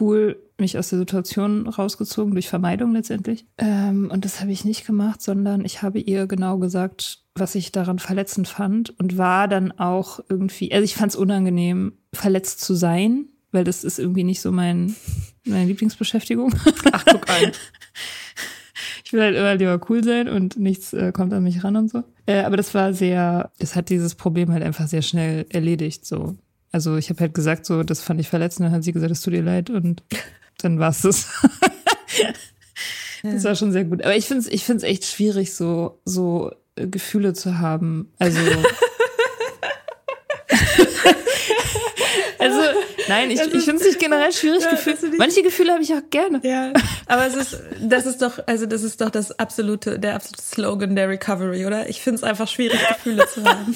cool 0.00 0.40
mich 0.62 0.78
aus 0.78 0.88
der 0.88 0.98
Situation 0.98 1.68
rausgezogen, 1.68 2.32
durch 2.32 2.48
Vermeidung 2.48 2.92
letztendlich. 2.92 3.46
Ähm, 3.58 4.10
und 4.10 4.24
das 4.24 4.40
habe 4.40 4.52
ich 4.52 4.64
nicht 4.64 4.86
gemacht, 4.86 5.20
sondern 5.20 5.64
ich 5.64 5.82
habe 5.82 5.98
ihr 6.00 6.26
genau 6.26 6.58
gesagt, 6.58 7.22
was 7.34 7.54
ich 7.54 7.72
daran 7.72 7.98
verletzend 7.98 8.48
fand 8.48 8.98
und 8.98 9.18
war 9.18 9.48
dann 9.48 9.72
auch 9.72 10.20
irgendwie, 10.28 10.72
also 10.72 10.84
ich 10.84 10.94
fand 10.94 11.12
es 11.12 11.16
unangenehm, 11.16 11.92
verletzt 12.14 12.60
zu 12.60 12.74
sein, 12.74 13.26
weil 13.50 13.64
das 13.64 13.84
ist 13.84 13.98
irgendwie 13.98 14.24
nicht 14.24 14.40
so 14.40 14.50
mein, 14.50 14.96
meine 15.44 15.66
Lieblingsbeschäftigung. 15.66 16.54
Ach, 16.92 17.04
guck 17.04 17.28
an. 17.28 17.52
Ich 19.04 19.14
will 19.14 19.24
halt 19.24 19.36
immer 19.36 19.54
lieber 19.54 19.78
cool 19.90 20.02
sein 20.02 20.26
und 20.26 20.58
nichts 20.58 20.94
äh, 20.94 21.12
kommt 21.12 21.34
an 21.34 21.42
mich 21.42 21.62
ran 21.62 21.76
und 21.76 21.90
so. 21.90 22.02
Äh, 22.24 22.44
aber 22.44 22.56
das 22.56 22.72
war 22.72 22.94
sehr, 22.94 23.50
es 23.58 23.76
hat 23.76 23.90
dieses 23.90 24.14
Problem 24.14 24.50
halt 24.50 24.62
einfach 24.62 24.88
sehr 24.88 25.02
schnell 25.02 25.44
erledigt, 25.50 26.06
so. 26.06 26.34
Also 26.72 26.96
ich 26.96 27.10
habe 27.10 27.20
halt 27.20 27.34
gesagt, 27.34 27.66
so, 27.66 27.82
das 27.82 28.00
fand 28.00 28.20
ich 28.20 28.28
verletzend, 28.30 28.64
dann 28.66 28.72
hat 28.72 28.84
sie 28.84 28.92
gesagt, 28.92 29.12
es 29.12 29.20
tut 29.20 29.34
ihr 29.34 29.42
leid 29.42 29.68
und 29.68 30.02
dann 30.62 30.78
war 30.78 30.90
es 30.90 31.02
das. 31.02 31.26
das 33.22 33.44
war 33.44 33.54
schon 33.54 33.72
sehr 33.72 33.84
gut. 33.84 34.02
Aber 34.02 34.16
ich 34.16 34.26
finde 34.26 34.42
es 34.42 34.48
ich 34.48 34.64
find's 34.64 34.82
echt 34.82 35.04
schwierig, 35.04 35.54
so, 35.54 36.00
so 36.04 36.50
äh, 36.76 36.86
Gefühle 36.86 37.34
zu 37.34 37.58
haben. 37.58 38.12
Also. 38.18 38.40
also, 42.38 42.60
nein, 43.08 43.30
ich, 43.30 43.40
ich 43.40 43.64
finde 43.64 43.76
es 43.76 43.84
nicht 43.84 43.98
generell 43.98 44.32
schwierig. 44.32 44.62
Ja, 44.64 44.70
Gefühl. 44.70 44.96
Manche 45.18 45.42
Gefühle 45.42 45.72
habe 45.72 45.82
ich 45.82 45.92
auch 45.92 46.08
gerne. 46.10 46.40
Ja, 46.42 46.72
aber 47.06 47.26
es 47.26 47.34
ist, 47.34 47.58
das 47.80 48.06
ist 48.06 48.22
doch, 48.22 48.38
also 48.46 48.66
das 48.66 48.82
ist 48.82 49.00
doch 49.00 49.10
das 49.10 49.38
absolute, 49.38 49.98
der 49.98 50.14
absolute 50.14 50.42
Slogan 50.42 50.94
der 50.96 51.08
Recovery, 51.08 51.66
oder? 51.66 51.88
Ich 51.88 52.00
finde 52.00 52.16
es 52.16 52.22
einfach 52.22 52.48
schwierig, 52.48 52.78
Gefühle 52.88 53.26
zu 53.26 53.44
haben. 53.44 53.74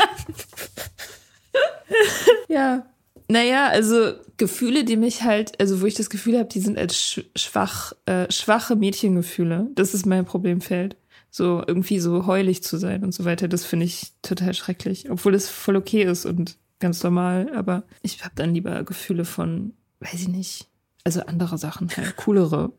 ja. 2.49 2.87
Naja, 3.29 3.69
also 3.69 4.13
Gefühle, 4.37 4.85
die 4.85 4.97
mich 4.97 5.23
halt, 5.23 5.59
also 5.61 5.81
wo 5.81 5.87
ich 5.87 5.95
das 5.95 6.11
Gefühl 6.11 6.39
habe, 6.39 6.49
die 6.49 6.61
sind 6.61 6.79
als 6.79 7.21
schwach, 7.35 7.93
äh, 8.07 8.31
schwache 8.31 8.77
Mädchengefühle. 8.77 9.69
Das 9.75 9.95
ist 9.95 10.07
mein 10.07 10.25
Problemfeld. 10.25 10.97
So 11.31 11.63
irgendwie 11.67 11.99
so 11.99 12.27
heulig 12.27 12.63
zu 12.63 12.79
sein 12.79 13.05
und 13.05 13.13
so 13.13 13.25
weiter, 13.25 13.49
das 13.49 13.65
finde 13.65 13.85
ich 13.87 14.13
total 14.23 14.55
schrecklich. 14.55 15.11
Obwohl 15.11 15.35
es 15.35 15.49
voll 15.49 15.77
okay 15.77 16.05
ist 16.05 16.25
und 16.25 16.57
ganz 16.79 17.03
normal, 17.03 17.51
aber 17.55 17.83
ich 18.03 18.25
habe 18.25 18.35
dann 18.37 18.55
lieber 18.55 18.85
Gefühle 18.85 19.25
von, 19.25 19.75
weiß 20.01 20.15
ich 20.15 20.29
nicht, 20.29 20.69
also 21.05 21.21
andere 21.23 21.59
Sachen 21.59 21.89
halt, 21.97 22.17
coolere, 22.17 22.73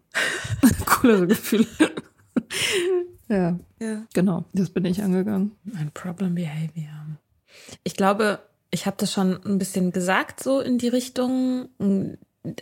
coolere 0.85 1.27
Gefühle. 1.27 1.67
ja. 3.29 3.59
ja, 3.79 4.03
genau, 4.13 4.45
das 4.53 4.69
bin 4.69 4.85
ich 4.85 5.03
angegangen. 5.03 5.51
Ein 5.75 5.91
Problem 5.93 6.35
Behavior. 6.35 7.07
Ich 7.83 7.95
glaube, 7.95 8.39
ich 8.71 8.85
habe 8.85 8.97
das 8.99 9.11
schon 9.11 9.43
ein 9.45 9.57
bisschen 9.57 9.91
gesagt, 9.91 10.43
so 10.43 10.59
in 10.59 10.77
die 10.77 10.87
Richtung, 10.87 11.69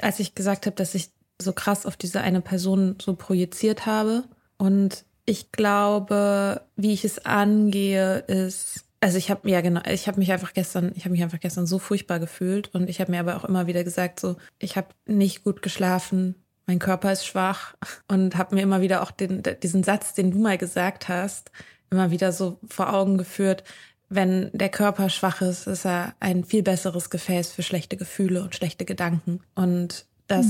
als 0.02 0.20
ich 0.20 0.36
gesagt 0.36 0.66
habe, 0.66 0.76
dass 0.76 0.96
ich 0.96 1.10
so 1.42 1.54
krass 1.54 1.86
auf 1.86 1.98
diese 1.98 2.22
eine 2.22 2.42
Person 2.42 2.98
so 3.02 3.16
projiziert 3.16 3.86
habe. 3.86 4.24
Und 4.58 5.06
ich 5.26 5.52
glaube, 5.52 6.62
wie 6.76 6.94
ich 6.94 7.04
es 7.04 7.26
angehe, 7.26 8.20
ist, 8.20 8.86
also 9.02 9.18
ich 9.18 9.30
habe 9.30 9.50
ja 9.50 9.62
genau, 9.62 9.82
ich 9.90 10.08
habe 10.08 10.20
mich 10.20 10.32
einfach 10.32 10.54
gestern, 10.54 10.92
ich 10.96 11.04
habe 11.04 11.12
mich 11.12 11.24
einfach 11.24 11.40
gestern 11.40 11.66
so 11.66 11.80
furchtbar 11.80 12.20
gefühlt. 12.20 12.74
Und 12.74 12.90
ich 12.90 13.02
habe 13.02 13.12
mir 13.12 13.20
aber 13.20 13.36
auch 13.36 13.46
immer 13.46 13.68
wieder 13.68 13.84
gesagt, 13.84 14.20
so, 14.20 14.38
ich 14.60 14.78
habe 14.78 14.88
nicht 15.06 15.44
gut 15.44 15.62
geschlafen, 15.62 16.36
mein 16.68 16.80
Körper 16.80 17.12
ist 17.12 17.26
schwach. 17.26 17.76
Und 18.08 18.38
habe 18.38 18.56
mir 18.56 18.62
immer 18.62 18.82
wieder 18.82 19.02
auch 19.02 19.12
den, 19.12 19.44
diesen 19.62 19.84
Satz, 19.84 20.14
den 20.14 20.32
du 20.32 20.40
mal 20.40 20.58
gesagt 20.58 21.10
hast, 21.10 21.52
immer 21.90 22.12
wieder 22.12 22.32
so 22.32 22.60
vor 22.68 22.94
Augen 22.94 23.18
geführt 23.18 23.64
wenn 24.10 24.50
der 24.54 24.70
Körper 24.70 25.10
schwach 25.10 25.42
ist, 25.42 25.68
ist 25.68 25.86
er 25.86 26.14
ein 26.20 26.44
viel 26.44 26.64
besseres 26.64 27.10
Gefäß 27.10 27.52
für 27.52 27.64
schlechte 27.64 27.98
Gefühle 27.98 28.44
und 28.44 28.56
schlechte 28.56 28.86
Gedanken. 28.86 29.42
Und 29.56 30.06
das 30.28 30.46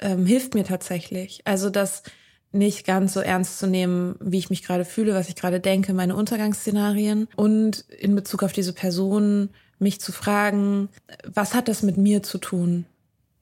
mhm. 0.00 0.06
ähm, 0.06 0.26
hilft 0.26 0.54
mir 0.54 0.64
tatsächlich. 0.64 1.40
Also 1.44 1.70
das 1.70 2.02
nicht 2.52 2.86
ganz 2.86 3.12
so 3.12 3.20
ernst 3.20 3.58
zu 3.58 3.66
nehmen, 3.66 4.16
wie 4.20 4.38
ich 4.38 4.50
mich 4.50 4.62
gerade 4.62 4.84
fühle, 4.84 5.14
was 5.14 5.28
ich 5.28 5.36
gerade 5.36 5.60
denke, 5.60 5.92
meine 5.92 6.16
Untergangsszenarien 6.16 7.28
und 7.36 7.80
in 7.98 8.14
Bezug 8.14 8.42
auf 8.42 8.52
diese 8.52 8.72
Person 8.72 9.50
mich 9.78 10.00
zu 10.00 10.12
fragen, 10.12 10.88
was 11.26 11.54
hat 11.54 11.68
das 11.68 11.82
mit 11.82 11.98
mir 11.98 12.22
zu 12.22 12.38
tun? 12.38 12.86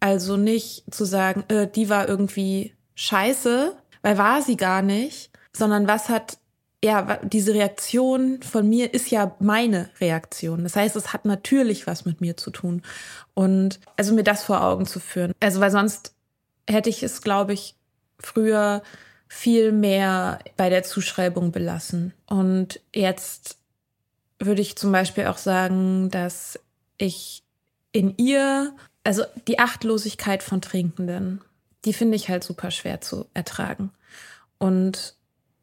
Also 0.00 0.36
nicht 0.36 0.84
zu 0.92 1.04
sagen, 1.04 1.44
äh, 1.48 1.68
die 1.70 1.88
war 1.88 2.08
irgendwie 2.08 2.74
scheiße, 2.94 3.74
weil 4.02 4.18
war 4.18 4.42
sie 4.42 4.56
gar 4.56 4.82
nicht, 4.82 5.30
sondern 5.52 5.86
was 5.86 6.08
hat 6.08 6.38
ja, 6.84 7.18
diese 7.22 7.54
Reaktion 7.54 8.42
von 8.42 8.68
mir 8.68 8.92
ist 8.92 9.10
ja 9.10 9.34
meine 9.40 9.88
Reaktion. 10.00 10.62
Das 10.62 10.76
heißt, 10.76 10.94
es 10.96 11.12
hat 11.12 11.24
natürlich 11.24 11.86
was 11.86 12.04
mit 12.04 12.20
mir 12.20 12.36
zu 12.36 12.50
tun. 12.50 12.82
Und 13.34 13.80
also 13.96 14.14
mir 14.14 14.24
das 14.24 14.44
vor 14.44 14.62
Augen 14.62 14.86
zu 14.86 15.00
führen. 15.00 15.32
Also, 15.40 15.60
weil 15.60 15.70
sonst 15.70 16.14
hätte 16.68 16.90
ich 16.90 17.02
es, 17.02 17.22
glaube 17.22 17.54
ich, 17.54 17.74
früher 18.18 18.82
viel 19.28 19.72
mehr 19.72 20.38
bei 20.56 20.70
der 20.70 20.82
Zuschreibung 20.82 21.50
belassen. 21.50 22.12
Und 22.26 22.80
jetzt 22.94 23.58
würde 24.38 24.62
ich 24.62 24.76
zum 24.76 24.92
Beispiel 24.92 25.26
auch 25.26 25.38
sagen, 25.38 26.10
dass 26.10 26.58
ich 26.98 27.42
in 27.92 28.16
ihr, 28.18 28.74
also 29.04 29.24
die 29.48 29.58
Achtlosigkeit 29.58 30.42
von 30.42 30.60
Trinkenden, 30.60 31.40
die 31.84 31.92
finde 31.92 32.16
ich 32.16 32.28
halt 32.28 32.44
super 32.44 32.70
schwer 32.70 33.00
zu 33.00 33.26
ertragen. 33.34 33.90
Und 34.58 35.14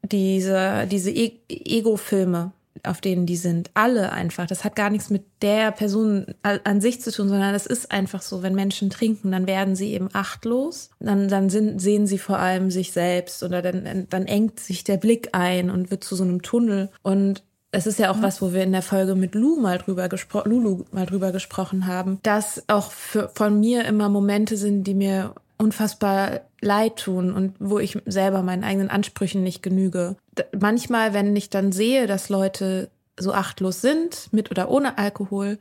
diese, 0.04 0.88
diese 0.88 1.12
e 1.12 1.40
Ego-Filme, 1.50 2.52
auf 2.84 3.00
denen 3.00 3.26
die 3.26 3.38
sind, 3.38 3.72
alle 3.74 4.12
einfach. 4.12 4.48
Das 4.48 4.64
hat 4.64 4.76
gar 4.76 4.90
nichts 4.90 5.10
mit 5.10 5.24
der 5.42 5.72
Person 5.72 6.26
an 6.42 6.82
sich 6.82 7.02
zu 7.02 7.12
tun, 7.12 7.30
sondern 7.30 7.56
es 7.56 7.66
ist 7.66 7.92
einfach 7.92 8.22
so, 8.22 8.44
wenn 8.44 8.56
Menschen 8.56 8.90
trinken, 8.90 9.32
dann 9.32 9.48
werden 9.48 9.76
sie 9.76 9.94
eben 9.94 10.10
achtlos. 10.12 10.90
Dann, 11.00 11.30
dann 11.30 11.50
sind, 11.50 11.80
sehen 11.80 12.08
sie 12.08 12.18
vor 12.18 12.40
allem 12.40 12.72
sich 12.72 12.92
selbst 12.92 13.44
oder 13.44 13.62
dann, 13.62 14.08
dann 14.10 14.26
engt 14.26 14.60
sich 14.60 14.84
der 14.84 14.98
Blick 14.98 15.30
ein 15.32 15.70
und 15.70 15.92
wird 15.92 16.04
zu 16.04 16.16
so 16.16 16.24
einem 16.24 16.42
Tunnel. 16.42 16.90
Und 17.04 17.44
es 17.72 17.88
ist 17.88 17.98
ja 17.98 18.12
auch 18.12 18.22
was, 18.22 18.42
wo 18.42 18.54
wir 18.54 18.64
in 18.64 18.72
der 18.72 18.84
Folge 18.84 19.16
mit 19.16 19.34
Lu 19.34 19.60
mal 19.60 19.80
drüber 19.80 20.08
gesprochen, 20.08 20.52
Lulu 20.52 20.84
mal 20.92 21.08
drüber 21.08 21.32
gesprochen 21.32 21.88
haben, 21.88 22.20
dass 22.22 22.64
auch 22.68 22.92
für, 22.92 23.32
von 23.34 23.60
mir 23.60 23.86
immer 23.86 24.10
Momente 24.10 24.58
sind, 24.58 24.84
die 24.84 24.94
mir 24.94 25.34
unfassbar 25.58 26.42
leid 26.62 26.98
tun 26.98 27.34
und 27.34 27.56
wo 27.60 27.80
ich 27.80 27.98
selber 28.06 28.42
meinen 28.42 28.64
eigenen 28.64 28.90
Ansprüchen 28.90 29.44
nicht 29.44 29.62
genüge. 29.62 30.16
Manchmal, 30.60 31.14
wenn 31.14 31.36
ich 31.36 31.50
dann 31.50 31.72
sehe, 31.72 32.08
dass 32.08 32.30
Leute 32.30 32.90
so 33.20 33.34
achtlos 33.34 33.82
sind, 33.82 34.30
mit 34.32 34.50
oder 34.50 34.70
ohne 34.70 34.98
Alkohol, 34.98 35.60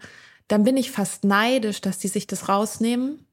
dann 0.49 0.65
bin 0.65 0.77
ich 0.77 0.91
fast 0.91 1.25
neidisch, 1.25 1.81
dass 1.81 1.99
die 1.99 2.09
sich 2.09 2.27
das 2.27 2.49
rausnehmen. 2.49 3.27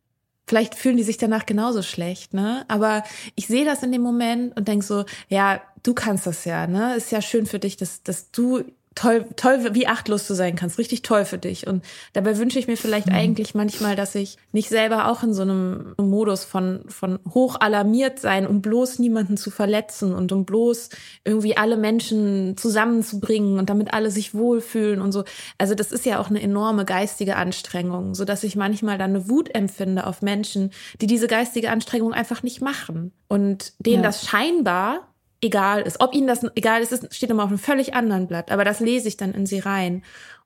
Vielleicht 0.47 0.75
fühlen 0.75 0.97
die 0.97 1.03
sich 1.03 1.17
danach 1.17 1.45
genauso 1.45 1.83
schlecht, 1.83 2.33
ne? 2.33 2.65
Aber 2.67 3.03
ich 3.35 3.47
sehe 3.47 3.65
das 3.65 3.83
in 3.83 3.91
dem 3.91 4.01
Moment 4.01 4.57
und 4.57 4.67
denk 4.67 4.83
so, 4.83 5.05
ja, 5.27 5.61
du 5.83 5.93
kannst 5.93 6.25
das 6.25 6.45
ja, 6.45 6.65
ne? 6.65 6.95
Ist 6.95 7.11
ja 7.11 7.21
schön 7.21 7.45
für 7.45 7.59
dich, 7.59 7.77
dass, 7.77 8.03
dass 8.03 8.31
du 8.31 8.63
toll, 8.95 9.25
toll, 9.35 9.69
wie 9.73 9.87
achtlos 9.87 10.27
du 10.27 10.33
sein 10.33 10.55
kannst. 10.55 10.77
Richtig 10.77 11.03
toll 11.03 11.25
für 11.25 11.37
dich. 11.37 11.67
Und 11.67 11.83
dabei 12.13 12.37
wünsche 12.37 12.59
ich 12.59 12.67
mir 12.67 12.77
vielleicht 12.77 13.07
mhm. 13.07 13.15
eigentlich 13.15 13.55
manchmal, 13.55 13.95
dass 13.95 14.15
ich 14.15 14.37
nicht 14.51 14.69
selber 14.69 15.09
auch 15.09 15.23
in 15.23 15.33
so 15.33 15.43
einem 15.43 15.93
Modus 15.97 16.43
von, 16.43 16.83
von 16.87 17.19
hoch 17.33 17.55
alarmiert 17.59 18.19
sein, 18.19 18.47
um 18.47 18.61
bloß 18.61 18.99
niemanden 18.99 19.37
zu 19.37 19.51
verletzen 19.51 20.13
und 20.13 20.31
um 20.31 20.45
bloß 20.45 20.89
irgendwie 21.23 21.55
alle 21.55 21.77
Menschen 21.77 22.57
zusammenzubringen 22.57 23.59
und 23.59 23.69
damit 23.69 23.93
alle 23.93 24.11
sich 24.11 24.33
wohlfühlen 24.33 25.01
und 25.01 25.11
so. 25.11 25.23
Also 25.57 25.75
das 25.75 25.91
ist 25.91 26.05
ja 26.05 26.19
auch 26.19 26.29
eine 26.29 26.41
enorme 26.41 26.83
geistige 26.83 27.35
Anstrengung, 27.35 28.15
so 28.15 28.25
dass 28.25 28.43
ich 28.43 28.55
manchmal 28.55 28.97
dann 28.97 29.11
eine 29.11 29.29
Wut 29.29 29.53
empfinde 29.55 30.05
auf 30.05 30.21
Menschen, 30.21 30.71
die 30.99 31.07
diese 31.07 31.27
geistige 31.27 31.69
Anstrengung 31.71 32.13
einfach 32.13 32.43
nicht 32.43 32.61
machen 32.61 33.13
und 33.27 33.73
denen 33.79 34.03
ja. 34.03 34.09
das 34.09 34.25
scheinbar 34.25 35.09
egal 35.41 35.81
ist. 35.81 35.99
Ob 35.99 36.13
ihnen 36.13 36.27
das 36.27 36.45
egal 36.55 36.81
ist, 36.81 37.13
steht 37.13 37.29
immer 37.29 37.43
auf 37.43 37.49
einem 37.49 37.59
völlig 37.59 37.93
anderen 37.93 38.27
Blatt, 38.27 38.51
aber 38.51 38.65
das 38.65 38.79
lese 38.79 39.07
ich 39.07 39.17
dann 39.17 39.33
in 39.33 39.45
sie 39.45 39.59
rein. 39.59 40.03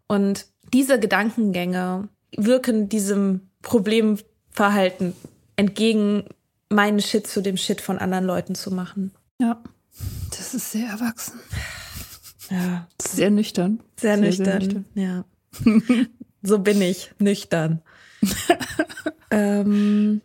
Und 0.07 0.47
diese 0.73 0.99
Gedankengänge 0.99 2.09
wirken 2.35 2.89
diesem 2.89 3.49
Problemverhalten 3.61 5.13
entgegen, 5.55 6.25
meinen 6.69 6.99
Shit 6.99 7.27
zu 7.27 7.41
dem 7.41 7.57
Shit 7.57 7.81
von 7.81 7.99
anderen 7.99 8.25
Leuten 8.25 8.55
zu 8.55 8.71
machen. 8.71 9.11
Ja, 9.39 9.61
das 10.31 10.53
ist 10.53 10.71
sehr 10.71 10.87
erwachsen. 10.87 11.39
Ja. 12.49 12.87
Sehr 13.01 13.31
nüchtern. 13.31 13.79
Sehr, 13.99 14.17
sehr 14.17 14.25
nüchtern. 14.25 14.45
Sehr 14.45 14.59
nüchtern. 14.59 14.85
Ja. 14.95 15.25
so 16.41 16.59
bin 16.59 16.81
ich, 16.81 17.11
nüchtern. 17.19 17.81
ähm, 19.31 20.21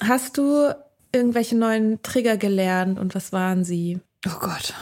hast 0.00 0.38
du 0.38 0.74
irgendwelche 1.12 1.56
neuen 1.56 2.02
Trigger 2.02 2.36
gelernt 2.36 2.98
und 2.98 3.14
was 3.14 3.32
waren 3.32 3.64
sie? 3.64 4.00
Oh 4.26 4.38
Gott. 4.40 4.74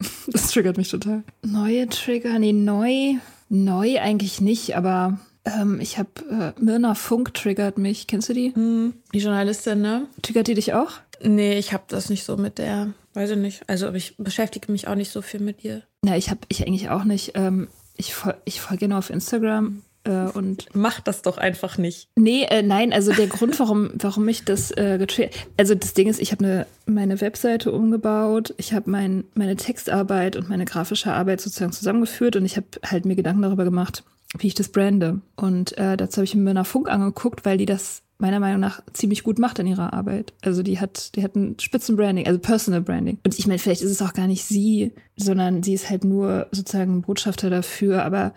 Das 0.28 0.50
triggert 0.50 0.76
mich 0.76 0.90
total. 0.90 1.24
Neue 1.42 1.88
Trigger? 1.88 2.38
Nee, 2.38 2.52
neu. 2.52 3.14
Neu 3.48 3.98
eigentlich 3.98 4.40
nicht, 4.40 4.76
aber 4.76 5.18
ähm, 5.44 5.80
ich 5.80 5.98
habe 5.98 6.54
äh, 6.58 6.62
Mirna 6.62 6.94
Funk 6.94 7.34
triggert 7.34 7.78
mich. 7.78 8.06
Kennst 8.06 8.28
du 8.28 8.34
die? 8.34 8.54
Hm, 8.54 8.94
die 9.12 9.18
Journalistin, 9.18 9.80
ne? 9.80 10.06
Triggert 10.22 10.46
die 10.46 10.54
dich 10.54 10.74
auch? 10.74 10.92
Nee, 11.22 11.58
ich 11.58 11.72
habe 11.72 11.84
das 11.88 12.10
nicht 12.10 12.24
so 12.24 12.36
mit 12.36 12.58
der, 12.58 12.92
weiß 13.14 13.30
ich 13.30 13.38
nicht. 13.38 13.62
Also 13.66 13.92
ich 13.92 14.16
beschäftige 14.18 14.70
mich 14.70 14.86
auch 14.86 14.94
nicht 14.94 15.10
so 15.10 15.22
viel 15.22 15.40
mit 15.40 15.64
ihr. 15.64 15.82
Na, 16.02 16.16
ich 16.16 16.30
habe 16.30 16.40
ich 16.48 16.66
eigentlich 16.66 16.90
auch 16.90 17.04
nicht. 17.04 17.32
Ähm, 17.34 17.68
ich, 17.96 18.14
ich 18.44 18.60
folge 18.60 18.86
nur 18.86 18.98
auf 18.98 19.10
Instagram 19.10 19.82
und 20.04 20.66
mach 20.74 21.00
das 21.00 21.22
doch 21.22 21.38
einfach 21.38 21.78
nicht. 21.78 22.08
Nee, 22.16 22.44
äh, 22.44 22.62
nein, 22.62 22.92
also 22.92 23.12
der 23.12 23.26
Grund, 23.26 23.58
warum, 23.60 23.90
warum 23.94 24.28
ich 24.28 24.44
das 24.44 24.70
äh, 24.70 24.96
getriggert, 24.98 25.34
also 25.56 25.74
das 25.74 25.94
Ding 25.94 26.08
ist, 26.08 26.20
ich 26.20 26.32
habe 26.32 26.44
eine, 26.44 26.66
meine 26.86 27.20
Webseite 27.20 27.72
umgebaut, 27.72 28.54
ich 28.56 28.72
habe 28.72 28.90
mein, 28.90 29.24
meine 29.34 29.56
Textarbeit 29.56 30.36
und 30.36 30.48
meine 30.48 30.64
grafische 30.64 31.12
Arbeit 31.12 31.40
sozusagen 31.40 31.72
zusammengeführt 31.72 32.36
und 32.36 32.44
ich 32.44 32.56
habe 32.56 32.66
halt 32.84 33.04
mir 33.04 33.16
Gedanken 33.16 33.42
darüber 33.42 33.64
gemacht, 33.64 34.02
wie 34.38 34.46
ich 34.46 34.54
das 34.54 34.68
brande. 34.68 35.20
Und 35.36 35.76
äh, 35.78 35.96
dazu 35.96 36.18
habe 36.18 36.24
ich 36.24 36.34
mir 36.34 36.54
nach 36.54 36.66
Funk 36.66 36.88
angeguckt, 36.88 37.44
weil 37.44 37.58
die 37.58 37.66
das 37.66 38.02
meiner 38.18 38.40
Meinung 38.40 38.60
nach 38.60 38.82
ziemlich 38.92 39.22
gut 39.22 39.38
macht 39.38 39.58
in 39.60 39.66
ihrer 39.66 39.92
Arbeit. 39.92 40.32
Also 40.42 40.62
die 40.62 40.80
hat, 40.80 41.14
die 41.14 41.22
hat 41.22 41.36
ein 41.36 41.56
Spitzenbranding, 41.60 42.26
also 42.26 42.40
Personal 42.40 42.80
Branding. 42.80 43.18
Und 43.24 43.38
ich 43.38 43.46
meine, 43.46 43.60
vielleicht 43.60 43.82
ist 43.82 43.92
es 43.92 44.02
auch 44.02 44.12
gar 44.12 44.26
nicht 44.26 44.44
sie, 44.44 44.92
sondern 45.16 45.62
sie 45.62 45.74
ist 45.74 45.88
halt 45.88 46.04
nur 46.04 46.48
sozusagen 46.50 47.02
Botschafter 47.02 47.48
dafür, 47.48 48.04
aber 48.04 48.34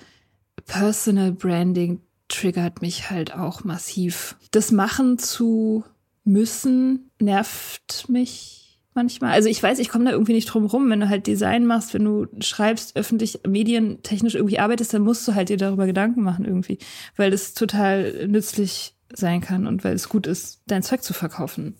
Personal 0.65 1.31
Branding 1.31 2.01
triggert 2.27 2.81
mich 2.81 3.09
halt 3.09 3.33
auch 3.33 3.63
massiv. 3.63 4.37
Das 4.51 4.71
machen 4.71 5.17
zu 5.17 5.83
müssen 6.23 7.11
nervt 7.19 8.07
mich 8.07 8.79
manchmal. 8.93 9.31
Also 9.31 9.49
ich 9.49 9.61
weiß, 9.61 9.79
ich 9.79 9.89
komme 9.89 10.05
da 10.05 10.11
irgendwie 10.11 10.33
nicht 10.33 10.45
drum 10.45 10.65
rum. 10.65 10.89
Wenn 10.89 10.99
du 10.99 11.09
halt 11.09 11.27
Design 11.27 11.65
machst, 11.65 11.93
wenn 11.93 12.05
du 12.05 12.27
schreibst, 12.39 12.95
öffentlich, 12.95 13.39
medientechnisch 13.47 14.35
irgendwie 14.35 14.59
arbeitest, 14.59 14.93
dann 14.93 15.01
musst 15.01 15.27
du 15.27 15.35
halt 15.35 15.49
dir 15.49 15.57
darüber 15.57 15.85
Gedanken 15.85 16.21
machen 16.21 16.45
irgendwie, 16.45 16.79
weil 17.15 17.31
das 17.31 17.53
total 17.53 18.27
nützlich 18.27 18.95
sein 19.13 19.41
kann 19.41 19.67
und 19.67 19.83
weil 19.83 19.93
es 19.93 20.09
gut 20.09 20.27
ist, 20.27 20.61
dein 20.67 20.83
Zeug 20.83 21.03
zu 21.03 21.13
verkaufen. 21.13 21.75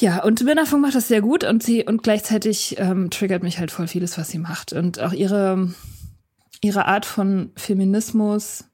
Ja, 0.00 0.24
und 0.24 0.44
Binnerfunk 0.44 0.80
macht 0.80 0.94
das 0.94 1.08
sehr 1.08 1.20
gut 1.20 1.44
und 1.44 1.62
sie 1.62 1.84
und 1.84 2.02
gleichzeitig 2.02 2.76
ähm, 2.78 3.10
triggert 3.10 3.42
mich 3.42 3.58
halt 3.58 3.70
voll 3.70 3.86
vieles, 3.86 4.16
was 4.16 4.30
sie 4.30 4.38
macht 4.38 4.72
und 4.72 4.98
auch 5.00 5.12
ihre 5.12 5.74
ihre 6.64 6.86
Art 6.86 7.04
von 7.04 7.52
Feminismus, 7.56 8.64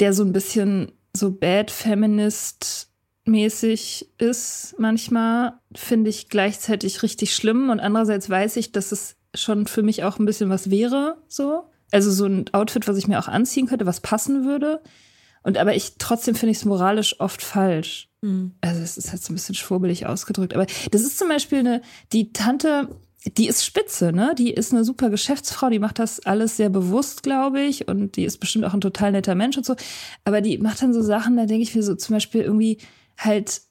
der 0.00 0.12
so 0.12 0.22
ein 0.22 0.34
bisschen 0.34 0.92
so 1.16 1.32
bad 1.32 1.70
feminist 1.70 2.90
mäßig 3.24 4.10
ist 4.18 4.74
manchmal, 4.78 5.54
finde 5.74 6.10
ich 6.10 6.28
gleichzeitig 6.28 7.02
richtig 7.02 7.34
schlimm 7.34 7.70
und 7.70 7.80
andererseits 7.80 8.28
weiß 8.28 8.58
ich, 8.58 8.72
dass 8.72 8.92
es 8.92 9.16
schon 9.34 9.66
für 9.66 9.82
mich 9.82 10.04
auch 10.04 10.18
ein 10.18 10.26
bisschen 10.26 10.50
was 10.50 10.68
wäre, 10.70 11.16
so. 11.26 11.64
Also 11.90 12.10
so 12.10 12.26
ein 12.26 12.52
Outfit, 12.52 12.86
was 12.86 12.98
ich 12.98 13.08
mir 13.08 13.18
auch 13.18 13.28
anziehen 13.28 13.66
könnte, 13.66 13.86
was 13.86 14.00
passen 14.00 14.44
würde. 14.44 14.82
Und 15.42 15.56
aber 15.56 15.74
ich 15.74 15.94
trotzdem 15.98 16.34
finde 16.34 16.50
ich 16.50 16.58
es 16.58 16.64
moralisch 16.64 17.18
oft 17.20 17.40
falsch. 17.40 18.10
Mhm. 18.20 18.56
Also 18.60 18.82
es 18.82 18.98
ist 18.98 19.10
halt 19.10 19.22
so 19.22 19.32
ein 19.32 19.36
bisschen 19.36 19.54
schwurbelig 19.54 20.06
ausgedrückt. 20.06 20.54
Aber 20.54 20.66
das 20.90 21.02
ist 21.02 21.18
zum 21.18 21.28
Beispiel 21.28 21.60
eine, 21.60 21.82
die 22.12 22.32
Tante 22.32 22.88
die 23.24 23.48
ist 23.48 23.64
spitze, 23.64 24.12
ne? 24.12 24.34
Die 24.36 24.52
ist 24.52 24.72
eine 24.72 24.84
super 24.84 25.08
Geschäftsfrau, 25.08 25.70
die 25.70 25.78
macht 25.78 25.98
das 25.98 26.20
alles 26.20 26.56
sehr 26.56 26.68
bewusst, 26.68 27.22
glaube 27.22 27.62
ich, 27.62 27.88
und 27.88 28.16
die 28.16 28.24
ist 28.24 28.38
bestimmt 28.38 28.64
auch 28.66 28.74
ein 28.74 28.80
total 28.80 29.12
netter 29.12 29.34
Mensch 29.34 29.56
und 29.56 29.64
so. 29.64 29.76
Aber 30.24 30.40
die 30.40 30.58
macht 30.58 30.82
dann 30.82 30.92
so 30.92 31.02
Sachen, 31.02 31.36
da 31.36 31.46
denke 31.46 31.62
ich 31.62 31.74
mir 31.74 31.82
so 31.82 31.94
zum 31.94 32.14
Beispiel 32.14 32.42
irgendwie 32.42 32.78
halt 33.16 33.62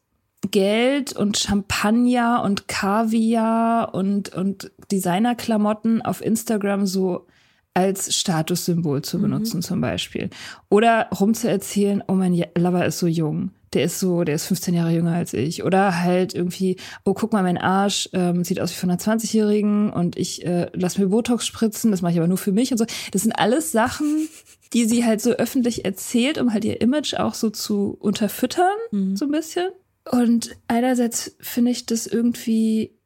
Geld 0.51 1.13
und 1.13 1.37
Champagner 1.37 2.41
und 2.43 2.67
Kaviar 2.67 3.93
und, 3.93 4.33
und 4.33 4.71
Designerklamotten 4.91 6.01
auf 6.01 6.21
Instagram 6.21 6.85
so 6.85 7.27
als 7.73 8.15
Statussymbol 8.15 9.03
zu 9.03 9.17
mhm. 9.17 9.21
benutzen, 9.23 9.57
mhm. 9.57 9.61
zum 9.61 9.81
Beispiel. 9.81 10.29
Oder 10.69 11.09
rumzuerzählen, 11.09 12.03
oh 12.07 12.13
mein 12.13 12.43
Lover 12.57 12.85
ist 12.85 12.99
so 12.99 13.07
jung 13.07 13.51
der 13.73 13.83
ist 13.85 13.99
so, 13.99 14.23
der 14.23 14.35
ist 14.35 14.45
15 14.45 14.73
Jahre 14.73 14.91
jünger 14.91 15.13
als 15.13 15.33
ich. 15.33 15.63
Oder 15.63 16.01
halt 16.01 16.33
irgendwie, 16.33 16.77
oh, 17.03 17.13
guck 17.13 17.33
mal, 17.33 17.43
mein 17.43 17.57
Arsch 17.57 18.09
ähm, 18.13 18.43
sieht 18.43 18.59
aus 18.59 18.71
wie 18.71 18.75
von 18.75 18.89
einer 18.89 18.99
20-Jährigen 18.99 19.91
und 19.91 20.17
ich 20.17 20.45
äh, 20.45 20.69
lass 20.73 20.97
mir 20.97 21.07
Botox 21.07 21.45
spritzen, 21.45 21.91
das 21.91 22.01
mache 22.01 22.13
ich 22.13 22.19
aber 22.19 22.27
nur 22.27 22.37
für 22.37 22.51
mich 22.51 22.71
und 22.71 22.77
so. 22.77 22.85
Das 23.11 23.23
sind 23.23 23.33
alles 23.33 23.71
Sachen, 23.71 24.27
die 24.73 24.85
sie 24.85 25.05
halt 25.05 25.21
so 25.21 25.31
öffentlich 25.31 25.85
erzählt, 25.85 26.37
um 26.37 26.53
halt 26.53 26.65
ihr 26.65 26.81
Image 26.81 27.13
auch 27.15 27.33
so 27.33 27.49
zu 27.49 27.97
unterfüttern, 27.99 28.77
mhm. 28.91 29.15
so 29.15 29.25
ein 29.25 29.31
bisschen. 29.31 29.69
Und 30.09 30.55
einerseits 30.67 31.35
finde 31.39 31.71
ich 31.71 31.85
das 31.85 32.07
irgendwie 32.07 32.97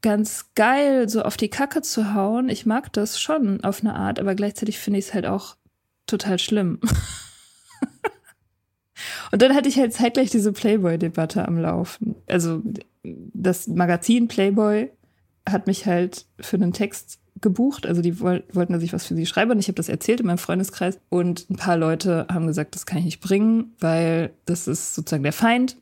ganz 0.00 0.46
geil, 0.54 1.08
so 1.08 1.22
auf 1.22 1.36
die 1.36 1.48
Kacke 1.48 1.82
zu 1.82 2.14
hauen. 2.14 2.48
Ich 2.48 2.66
mag 2.66 2.92
das 2.92 3.20
schon 3.20 3.62
auf 3.62 3.80
eine 3.80 3.94
Art, 3.94 4.18
aber 4.18 4.34
gleichzeitig 4.34 4.78
finde 4.78 4.98
ich 4.98 5.06
es 5.06 5.14
halt 5.14 5.26
auch 5.26 5.56
total 6.06 6.38
schlimm. 6.38 6.80
Und 9.32 9.42
dann 9.42 9.54
hatte 9.54 9.68
ich 9.68 9.78
halt 9.78 9.92
zeitgleich 9.92 10.30
diese 10.30 10.52
Playboy-Debatte 10.52 11.48
am 11.48 11.58
Laufen. 11.58 12.14
Also 12.28 12.62
das 13.02 13.66
Magazin 13.66 14.28
Playboy 14.28 14.90
hat 15.48 15.66
mich 15.66 15.86
halt 15.86 16.26
für 16.38 16.56
einen 16.56 16.72
Text 16.72 17.18
gebucht. 17.40 17.86
Also 17.86 18.02
die 18.02 18.20
wollten, 18.20 18.72
dass 18.72 18.82
ich 18.82 18.92
was 18.92 19.06
für 19.06 19.14
sie 19.14 19.26
schreibe 19.26 19.52
und 19.52 19.58
ich 19.58 19.68
habe 19.68 19.76
das 19.76 19.88
erzählt 19.88 20.20
in 20.20 20.26
meinem 20.26 20.38
Freundeskreis. 20.38 20.98
Und 21.08 21.48
ein 21.50 21.56
paar 21.56 21.78
Leute 21.78 22.26
haben 22.30 22.46
gesagt, 22.46 22.74
das 22.74 22.86
kann 22.86 22.98
ich 22.98 23.04
nicht 23.06 23.20
bringen, 23.20 23.72
weil 23.80 24.34
das 24.44 24.68
ist 24.68 24.94
sozusagen 24.94 25.24
der 25.24 25.32
Feind. 25.32 25.78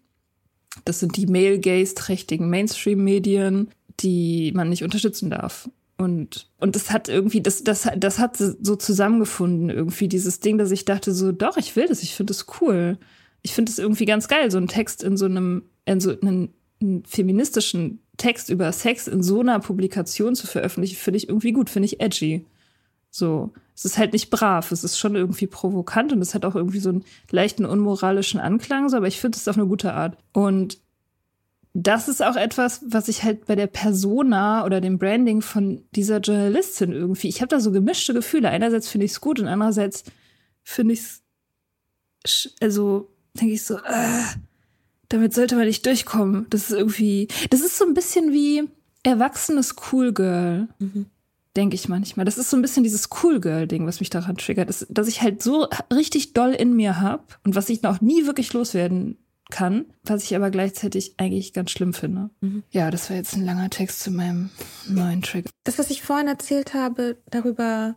Das 0.85 1.01
sind 1.01 1.17
die 1.17 1.27
male-gaze-trächtigen 1.27 2.49
Mainstream-Medien, 2.49 3.69
die 3.99 4.53
man 4.55 4.69
nicht 4.69 4.85
unterstützen 4.85 5.29
darf. 5.29 5.69
Und, 5.99 6.49
und 6.59 6.77
das 6.77 6.91
hat 6.93 7.09
irgendwie, 7.09 7.43
das, 7.43 7.63
das, 7.63 7.89
das 7.97 8.19
hat 8.19 8.39
so 8.39 8.77
zusammengefunden, 8.77 9.69
irgendwie, 9.69 10.09
dieses 10.09 10.41
Ding, 10.41 10.57
dass 10.57 10.71
ich 10.71 10.87
dachte, 10.87 11.13
so, 11.13 11.33
doch, 11.33 11.59
ich 11.59 11.77
will 11.77 11.89
das, 11.89 12.03
ich 12.03 12.15
finde 12.15 12.33
das 12.33 12.47
cool. 12.61 12.97
Ich 13.43 13.55
finde 13.55 13.71
es 13.71 13.79
irgendwie 13.79 14.05
ganz 14.05 14.29
geil, 14.29 14.51
so 14.51 14.59
einen 14.59 14.69
Text 14.69 15.03
in 15.03 15.17
so 15.17 15.27
einem, 15.27 15.63
in 15.85 16.01
so 16.01 16.19
einem, 16.21 16.51
einen 16.81 17.05
feministischen 17.05 18.01
Text 18.17 18.51
über 18.51 18.71
Sex 18.73 19.09
in 19.09 19.23
so 19.23 19.41
einer 19.41 19.59
Publikation 19.61 20.35
zu 20.35 20.47
veröffentlichen, 20.47 20.97
finde 20.97 21.17
ich 21.17 21.29
irgendwie 21.29 21.53
gut, 21.53 21.71
finde 21.71 21.87
ich 21.87 22.01
edgy. 22.01 22.47
So, 23.11 23.53
es 23.75 23.85
ist 23.85 23.99
halt 23.99 24.13
nicht 24.13 24.31
brav, 24.31 24.71
es 24.73 24.85
ist 24.85 24.99
schon 24.99 25.17
irgendwie 25.17 25.47
provokant 25.47 26.13
und 26.13 26.21
es 26.21 26.35
hat 26.35 26.45
auch 26.45 26.55
irgendwie 26.55 26.81
so 26.81 26.91
einen 26.91 27.05
leichten 27.31 27.65
unmoralischen 27.65 28.39
Anklang, 28.39 28.89
so, 28.89 28.99
aber 28.99 29.09
ich 29.09 29.19
finde 29.19 29.37
es 29.37 29.49
auf 29.49 29.57
eine 29.57 29.67
gute 29.67 29.95
Art. 29.95 30.19
Und 30.33 30.79
das 31.73 32.09
ist 32.09 32.23
auch 32.23 32.37
etwas, 32.37 32.83
was 32.87 33.09
ich 33.09 33.23
halt 33.23 33.47
bei 33.47 33.55
der 33.57 33.69
Persona 33.69 34.65
oder 34.65 34.81
dem 34.81 34.99
Branding 34.99 35.41
von 35.41 35.83
dieser 35.93 36.19
Journalistin 36.19 36.93
irgendwie, 36.93 37.29
ich 37.29 37.41
habe 37.41 37.49
da 37.49 37.61
so 37.61 37.73
gemischte 37.73 38.13
Gefühle. 38.13 38.51
Einerseits 38.51 38.89
finde 38.89 39.07
ich 39.07 39.13
es 39.13 39.21
gut 39.21 39.41
und 39.41 39.47
andererseits 39.47 40.05
finde 40.63 40.95
ich 40.95 41.01
es, 42.25 42.55
also 42.61 43.09
denke 43.35 43.55
ich 43.55 43.65
so, 43.65 43.77
äh, 43.77 44.23
damit 45.09 45.35
sollte 45.35 45.57
man 45.57 45.67
nicht 45.67 45.85
durchkommen. 45.87 46.47
Das 46.51 46.71
ist 46.71 46.77
irgendwie, 46.77 47.29
das 47.51 47.61
ist 47.61 47.77
so 47.77 47.85
ein 47.85 47.95
bisschen 47.95 48.33
wie 48.33 48.69
erwachsenes 49.03 49.77
Cool 49.93 50.13
Girl. 50.13 50.69
Mhm. 50.79 51.07
Denke 51.57 51.75
ich 51.75 51.89
manchmal. 51.89 52.25
Das 52.25 52.39
ist 52.39 52.49
so 52.49 52.57
ein 52.57 52.63
bisschen 52.63 52.85
dieses 52.85 53.09
Cool 53.23 53.41
Girl-Ding, 53.41 53.85
was 53.85 53.99
mich 53.99 54.09
daran 54.09 54.37
triggert. 54.37 54.69
Dass, 54.69 54.87
dass 54.89 55.09
ich 55.09 55.21
halt 55.21 55.43
so 55.43 55.67
richtig 55.93 56.33
doll 56.33 56.53
in 56.53 56.77
mir 56.77 57.01
hab 57.01 57.41
und 57.45 57.57
was 57.57 57.69
ich 57.69 57.83
noch 57.83 58.01
nie 58.01 58.25
wirklich 58.27 58.53
loswerden 58.53 59.19
kann, 59.51 59.87
was 60.05 60.23
ich 60.23 60.37
aber 60.37 60.51
gleichzeitig 60.51 61.15
eigentlich 61.19 61.53
ganz 61.53 61.73
schlimm 61.73 61.93
finde. 61.93 62.31
Mhm. 62.41 62.63
Ja, 62.71 62.93
das 62.93 63.11
war 63.11 63.17
jetzt 63.17 63.35
ein 63.35 63.45
langer 63.45 63.69
Text 63.69 64.01
zu 64.01 64.13
meinem 64.13 64.51
neuen 64.89 65.23
Trigger. 65.23 65.51
Das, 65.65 65.79
was 65.79 65.91
ich 65.91 66.03
vorhin 66.03 66.29
erzählt 66.29 66.73
habe, 66.73 67.19
darüber, 67.31 67.97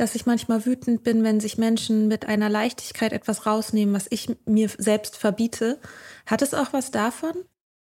dass 0.00 0.14
ich 0.14 0.26
manchmal 0.26 0.64
wütend 0.64 1.02
bin, 1.02 1.22
wenn 1.24 1.40
sich 1.40 1.58
Menschen 1.58 2.08
mit 2.08 2.26
einer 2.26 2.48
Leichtigkeit 2.48 3.12
etwas 3.12 3.46
rausnehmen, 3.46 3.94
was 3.94 4.06
ich 4.10 4.34
mir 4.46 4.70
selbst 4.78 5.16
verbiete, 5.16 5.78
hat 6.26 6.42
es 6.42 6.54
auch 6.54 6.72
was 6.72 6.90
davon? 6.90 7.32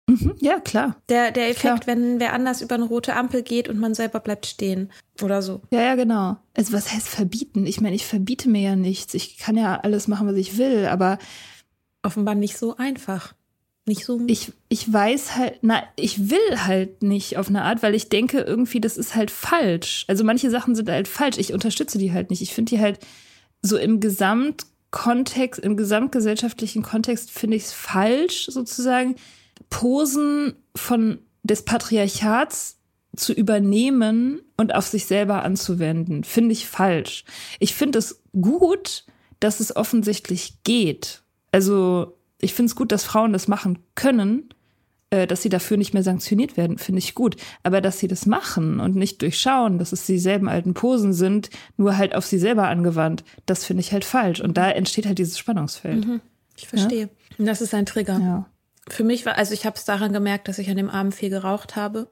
Mhm, 0.08 0.34
ja, 0.40 0.58
klar. 0.58 0.96
Der, 1.10 1.32
der 1.32 1.50
Effekt, 1.50 1.82
klar. 1.82 1.86
wenn 1.86 2.18
wer 2.18 2.32
anders 2.32 2.62
über 2.62 2.76
eine 2.76 2.84
rote 2.84 3.14
Ampel 3.14 3.42
geht 3.42 3.68
und 3.68 3.78
man 3.78 3.94
selber 3.94 4.20
bleibt 4.20 4.46
stehen 4.46 4.90
oder 5.20 5.42
so. 5.42 5.60
Ja, 5.70 5.82
ja, 5.82 5.94
genau. 5.96 6.38
Also 6.54 6.72
was 6.72 6.90
heißt 6.90 7.08
verbieten? 7.08 7.66
Ich 7.66 7.82
meine, 7.82 7.94
ich 7.94 8.06
verbiete 8.06 8.48
mir 8.48 8.62
ja 8.62 8.76
nichts. 8.76 9.12
Ich 9.12 9.36
kann 9.36 9.56
ja 9.56 9.78
alles 9.78 10.08
machen, 10.08 10.26
was 10.26 10.36
ich 10.36 10.56
will, 10.56 10.86
aber 10.86 11.18
offenbar 12.02 12.34
nicht 12.34 12.56
so 12.56 12.76
einfach. 12.76 13.34
Nicht 13.88 14.04
so. 14.04 14.20
Ich, 14.26 14.52
ich 14.68 14.92
weiß 14.92 15.36
halt, 15.36 15.58
na, 15.62 15.82
ich 15.96 16.30
will 16.30 16.66
halt 16.66 17.02
nicht 17.02 17.38
auf 17.38 17.48
eine 17.48 17.62
Art, 17.62 17.82
weil 17.82 17.94
ich 17.94 18.08
denke 18.08 18.40
irgendwie, 18.40 18.80
das 18.80 18.96
ist 18.96 19.16
halt 19.16 19.30
falsch. 19.30 20.04
Also 20.08 20.24
manche 20.24 20.50
Sachen 20.50 20.74
sind 20.74 20.88
halt 20.90 21.08
falsch. 21.08 21.38
Ich 21.38 21.52
unterstütze 21.52 21.98
die 21.98 22.12
halt 22.12 22.30
nicht. 22.30 22.42
Ich 22.42 22.54
finde 22.54 22.70
die 22.70 22.80
halt 22.80 23.00
so 23.62 23.76
im 23.76 23.98
Gesamtkontext, 23.98 25.58
im 25.60 25.76
gesamtgesellschaftlichen 25.76 26.82
Kontext 26.82 27.30
finde 27.30 27.56
ich 27.56 27.64
es 27.64 27.72
falsch, 27.72 28.46
sozusagen, 28.50 29.16
Posen 29.70 30.54
von 30.76 31.18
des 31.42 31.64
Patriarchats 31.64 32.76
zu 33.16 33.32
übernehmen 33.32 34.42
und 34.56 34.74
auf 34.74 34.86
sich 34.86 35.06
selber 35.06 35.42
anzuwenden. 35.42 36.24
Finde 36.24 36.52
ich 36.52 36.66
falsch. 36.66 37.24
Ich 37.58 37.74
finde 37.74 37.98
es 37.98 38.22
gut, 38.38 39.04
dass 39.40 39.60
es 39.60 39.74
offensichtlich 39.74 40.62
geht 40.62 41.22
also 41.52 42.17
ich 42.40 42.54
finde 42.54 42.70
es 42.70 42.76
gut, 42.76 42.92
dass 42.92 43.04
Frauen 43.04 43.32
das 43.32 43.48
machen 43.48 43.78
können, 43.94 44.48
äh, 45.10 45.26
dass 45.26 45.42
sie 45.42 45.48
dafür 45.48 45.76
nicht 45.76 45.94
mehr 45.94 46.02
sanktioniert 46.02 46.56
werden, 46.56 46.78
finde 46.78 46.98
ich 46.98 47.14
gut. 47.14 47.36
Aber 47.62 47.80
dass 47.80 47.98
sie 47.98 48.08
das 48.08 48.26
machen 48.26 48.80
und 48.80 48.94
nicht 48.94 49.22
durchschauen, 49.22 49.78
dass 49.78 49.92
es 49.92 50.06
dieselben 50.06 50.48
alten 50.48 50.74
Posen 50.74 51.12
sind, 51.12 51.50
nur 51.76 51.96
halt 51.96 52.14
auf 52.14 52.26
sie 52.26 52.38
selber 52.38 52.68
angewandt, 52.68 53.24
das 53.46 53.64
finde 53.64 53.80
ich 53.80 53.92
halt 53.92 54.04
falsch. 54.04 54.40
Und 54.40 54.56
da 54.56 54.70
entsteht 54.70 55.06
halt 55.06 55.18
dieses 55.18 55.38
Spannungsfeld. 55.38 56.06
Mhm, 56.06 56.20
ich 56.56 56.68
verstehe. 56.68 57.08
Ja? 57.38 57.44
Das 57.46 57.60
ist 57.60 57.74
ein 57.74 57.86
Trigger. 57.86 58.18
Ja. 58.20 58.46
Für 58.90 59.04
mich 59.04 59.26
war, 59.26 59.36
also 59.36 59.52
ich 59.52 59.66
habe 59.66 59.76
es 59.76 59.84
daran 59.84 60.12
gemerkt, 60.12 60.48
dass 60.48 60.58
ich 60.58 60.70
an 60.70 60.76
dem 60.76 60.88
Abend 60.88 61.14
viel 61.14 61.30
geraucht 61.30 61.76
habe. 61.76 62.08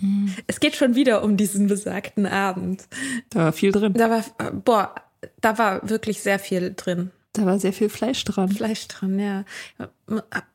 Mhm. 0.00 0.34
Es 0.46 0.60
geht 0.60 0.74
schon 0.76 0.94
wieder 0.94 1.22
um 1.22 1.36
diesen 1.36 1.66
besagten 1.66 2.26
Abend. 2.26 2.84
Da 3.30 3.40
war 3.40 3.52
viel 3.52 3.72
drin. 3.72 3.92
Da 3.94 4.10
war, 4.10 4.24
boah, 4.52 4.94
da 5.40 5.58
war 5.58 5.88
wirklich 5.88 6.22
sehr 6.22 6.38
viel 6.38 6.74
drin. 6.74 7.10
Da 7.32 7.46
war 7.46 7.58
sehr 7.58 7.72
viel 7.72 7.88
Fleisch 7.88 8.24
dran. 8.24 8.50
Fleisch 8.50 8.88
dran, 8.88 9.18
ja. 9.18 9.44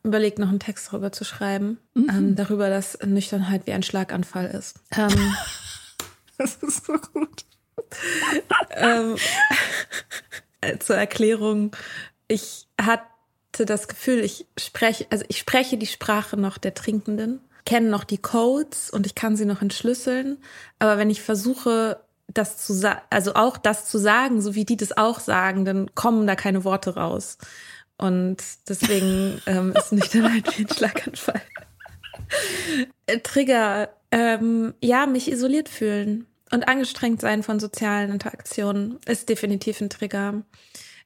Überlegt 0.03 0.37
noch 0.37 0.49
einen 0.49 0.59
Text 0.59 0.89
darüber 0.89 1.11
zu 1.11 1.25
schreiben. 1.25 1.79
Mhm. 1.95 2.09
Ähm, 2.09 2.35
darüber, 2.35 2.69
dass 2.69 2.99
Nüchternheit 3.03 3.65
wie 3.65 3.71
ein 3.71 3.81
Schlaganfall 3.81 4.45
ist. 4.45 4.79
Ähm, 4.95 5.09
das 6.37 6.57
ist 6.57 6.85
so 6.85 6.93
gut. 7.13 7.45
ähm, 8.71 9.15
zur 10.79 10.95
Erklärung. 10.95 11.75
Ich 12.27 12.67
hatte 12.79 13.65
das 13.65 13.87
Gefühl, 13.87 14.19
ich 14.19 14.45
spreche, 14.57 15.07
also 15.09 15.25
ich 15.29 15.39
spreche 15.39 15.77
die 15.77 15.87
Sprache 15.87 16.37
noch 16.37 16.59
der 16.59 16.75
Trinkenden, 16.75 17.39
kenne 17.65 17.89
noch 17.89 18.03
die 18.03 18.19
Codes 18.19 18.91
und 18.91 19.05
ich 19.05 19.15
kann 19.15 19.35
sie 19.35 19.45
noch 19.45 19.63
entschlüsseln. 19.63 20.37
Aber 20.77 20.97
wenn 20.97 21.09
ich 21.09 21.23
versuche, 21.23 21.99
das 22.27 22.57
zu 22.57 22.73
sagen, 22.73 23.01
also 23.09 23.33
auch 23.35 23.57
das 23.57 23.85
zu 23.85 23.97
sagen, 23.97 24.41
so 24.41 24.55
wie 24.55 24.65
die 24.65 24.77
das 24.77 24.97
auch 24.97 25.19
sagen, 25.19 25.65
dann 25.65 25.93
kommen 25.95 26.27
da 26.27 26.35
keine 26.35 26.63
Worte 26.63 26.95
raus. 26.95 27.37
Und 27.97 28.37
deswegen 28.67 29.41
ähm, 29.47 29.73
ist 29.75 29.91
nicht 29.91 30.13
der 30.13 30.23
wie 30.23 30.63
ein 30.63 30.69
Schlaganfall. 30.69 31.41
Trigger, 33.23 33.89
ähm, 34.11 34.73
ja, 34.81 35.05
mich 35.05 35.31
isoliert 35.31 35.69
fühlen 35.69 36.27
und 36.51 36.67
angestrengt 36.67 37.21
sein 37.21 37.43
von 37.43 37.59
sozialen 37.59 38.11
Interaktionen 38.11 38.99
ist 39.05 39.29
definitiv 39.29 39.81
ein 39.81 39.89
Trigger. 39.89 40.43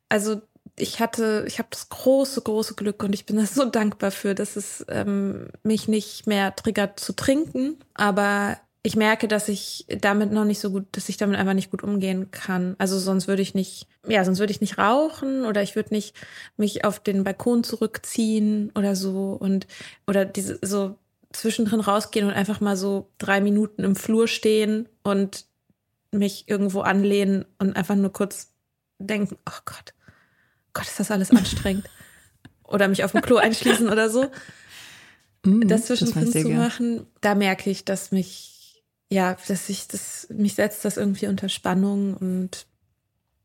Also 0.09 0.41
ich 0.77 0.99
hatte, 0.99 1.45
ich 1.47 1.59
habe 1.59 1.69
das 1.71 1.89
große, 1.89 2.41
große 2.41 2.75
Glück 2.75 3.03
und 3.03 3.13
ich 3.13 3.25
bin 3.25 3.37
da 3.37 3.45
so 3.45 3.65
dankbar 3.65 4.11
für, 4.11 4.35
dass 4.35 4.55
es 4.55 4.85
ähm, 4.89 5.49
mich 5.63 5.87
nicht 5.87 6.27
mehr 6.27 6.55
triggert 6.55 6.99
zu 6.99 7.13
trinken, 7.13 7.77
aber 7.93 8.57
ich 8.83 8.95
merke, 8.95 9.27
dass 9.27 9.47
ich 9.47 9.85
damit 9.87 10.31
noch 10.31 10.45
nicht 10.45 10.59
so 10.59 10.71
gut, 10.71 10.85
dass 10.93 11.07
ich 11.07 11.17
damit 11.17 11.37
einfach 11.37 11.53
nicht 11.53 11.69
gut 11.69 11.83
umgehen 11.83 12.31
kann. 12.31 12.75
Also 12.79 12.97
sonst 12.97 13.27
würde 13.27 13.43
ich 13.43 13.53
nicht, 13.53 13.87
ja, 14.07 14.25
sonst 14.25 14.39
würde 14.39 14.51
ich 14.51 14.61
nicht 14.61 14.79
rauchen 14.79 15.45
oder 15.45 15.61
ich 15.61 15.75
würde 15.75 15.93
nicht 15.93 16.15
mich 16.57 16.83
auf 16.83 16.99
den 16.99 17.23
Balkon 17.23 17.63
zurückziehen 17.63 18.71
oder 18.75 18.95
so 18.95 19.37
und 19.39 19.67
oder 20.07 20.25
diese 20.25 20.57
so 20.63 20.95
zwischendrin 21.31 21.79
rausgehen 21.79 22.25
und 22.25 22.33
einfach 22.33 22.59
mal 22.59 22.75
so 22.75 23.09
drei 23.19 23.39
Minuten 23.39 23.83
im 23.83 23.95
Flur 23.95 24.27
stehen 24.27 24.89
und 25.03 25.45
mich 26.11 26.45
irgendwo 26.47 26.81
anlehnen 26.81 27.45
und 27.59 27.75
einfach 27.75 27.95
nur 27.95 28.11
kurz 28.11 28.51
denken, 28.97 29.37
oh 29.47 29.59
Gott, 29.63 29.93
Gott, 30.73 30.87
ist 30.87 30.99
das 30.99 31.11
alles 31.11 31.29
anstrengend. 31.31 31.87
oder 32.67 32.87
mich 32.87 33.03
auf 33.03 33.11
dem 33.11 33.21
Klo 33.21 33.37
einschließen 33.37 33.89
oder 33.89 34.09
so. 34.09 34.31
Mm, 35.45 35.67
das 35.67 35.85
zwischendrin 35.85 36.31
das 36.31 36.41
zu 36.41 36.49
machen, 36.49 37.05
da 37.21 37.35
merke 37.35 37.69
ich, 37.69 37.85
dass 37.85 38.11
mich 38.11 38.50
ja, 39.11 39.35
dass 39.47 39.67
ich 39.69 39.87
das, 39.89 40.27
mich 40.29 40.55
setzt 40.55 40.85
das 40.85 40.97
irgendwie 40.97 41.27
unter 41.27 41.49
Spannung 41.49 42.15
und 42.15 42.65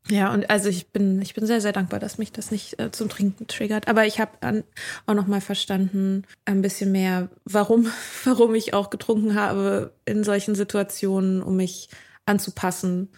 ja, 0.09 0.33
und 0.33 0.49
also 0.49 0.69
ich 0.69 0.87
bin, 0.93 1.21
ich 1.21 1.33
bin 1.33 1.45
sehr, 1.45 1.59
sehr 1.59 1.73
dankbar, 1.73 1.99
dass 1.99 2.17
mich 2.17 2.31
das 2.31 2.49
nicht 2.49 2.79
äh, 2.79 2.91
zum 2.91 3.09
Trinken 3.09 3.47
triggert. 3.47 3.89
Aber 3.89 4.05
ich 4.05 4.21
habe 4.21 4.63
auch 5.05 5.13
nochmal 5.13 5.41
verstanden, 5.41 6.23
ein 6.45 6.61
bisschen 6.61 6.93
mehr, 6.93 7.27
warum, 7.43 7.91
warum 8.23 8.55
ich 8.55 8.73
auch 8.73 8.89
getrunken 8.89 9.35
habe 9.35 9.93
in 10.05 10.23
solchen 10.23 10.55
Situationen, 10.55 11.43
um 11.43 11.57
mich 11.57 11.89
anzupassen, 12.25 13.09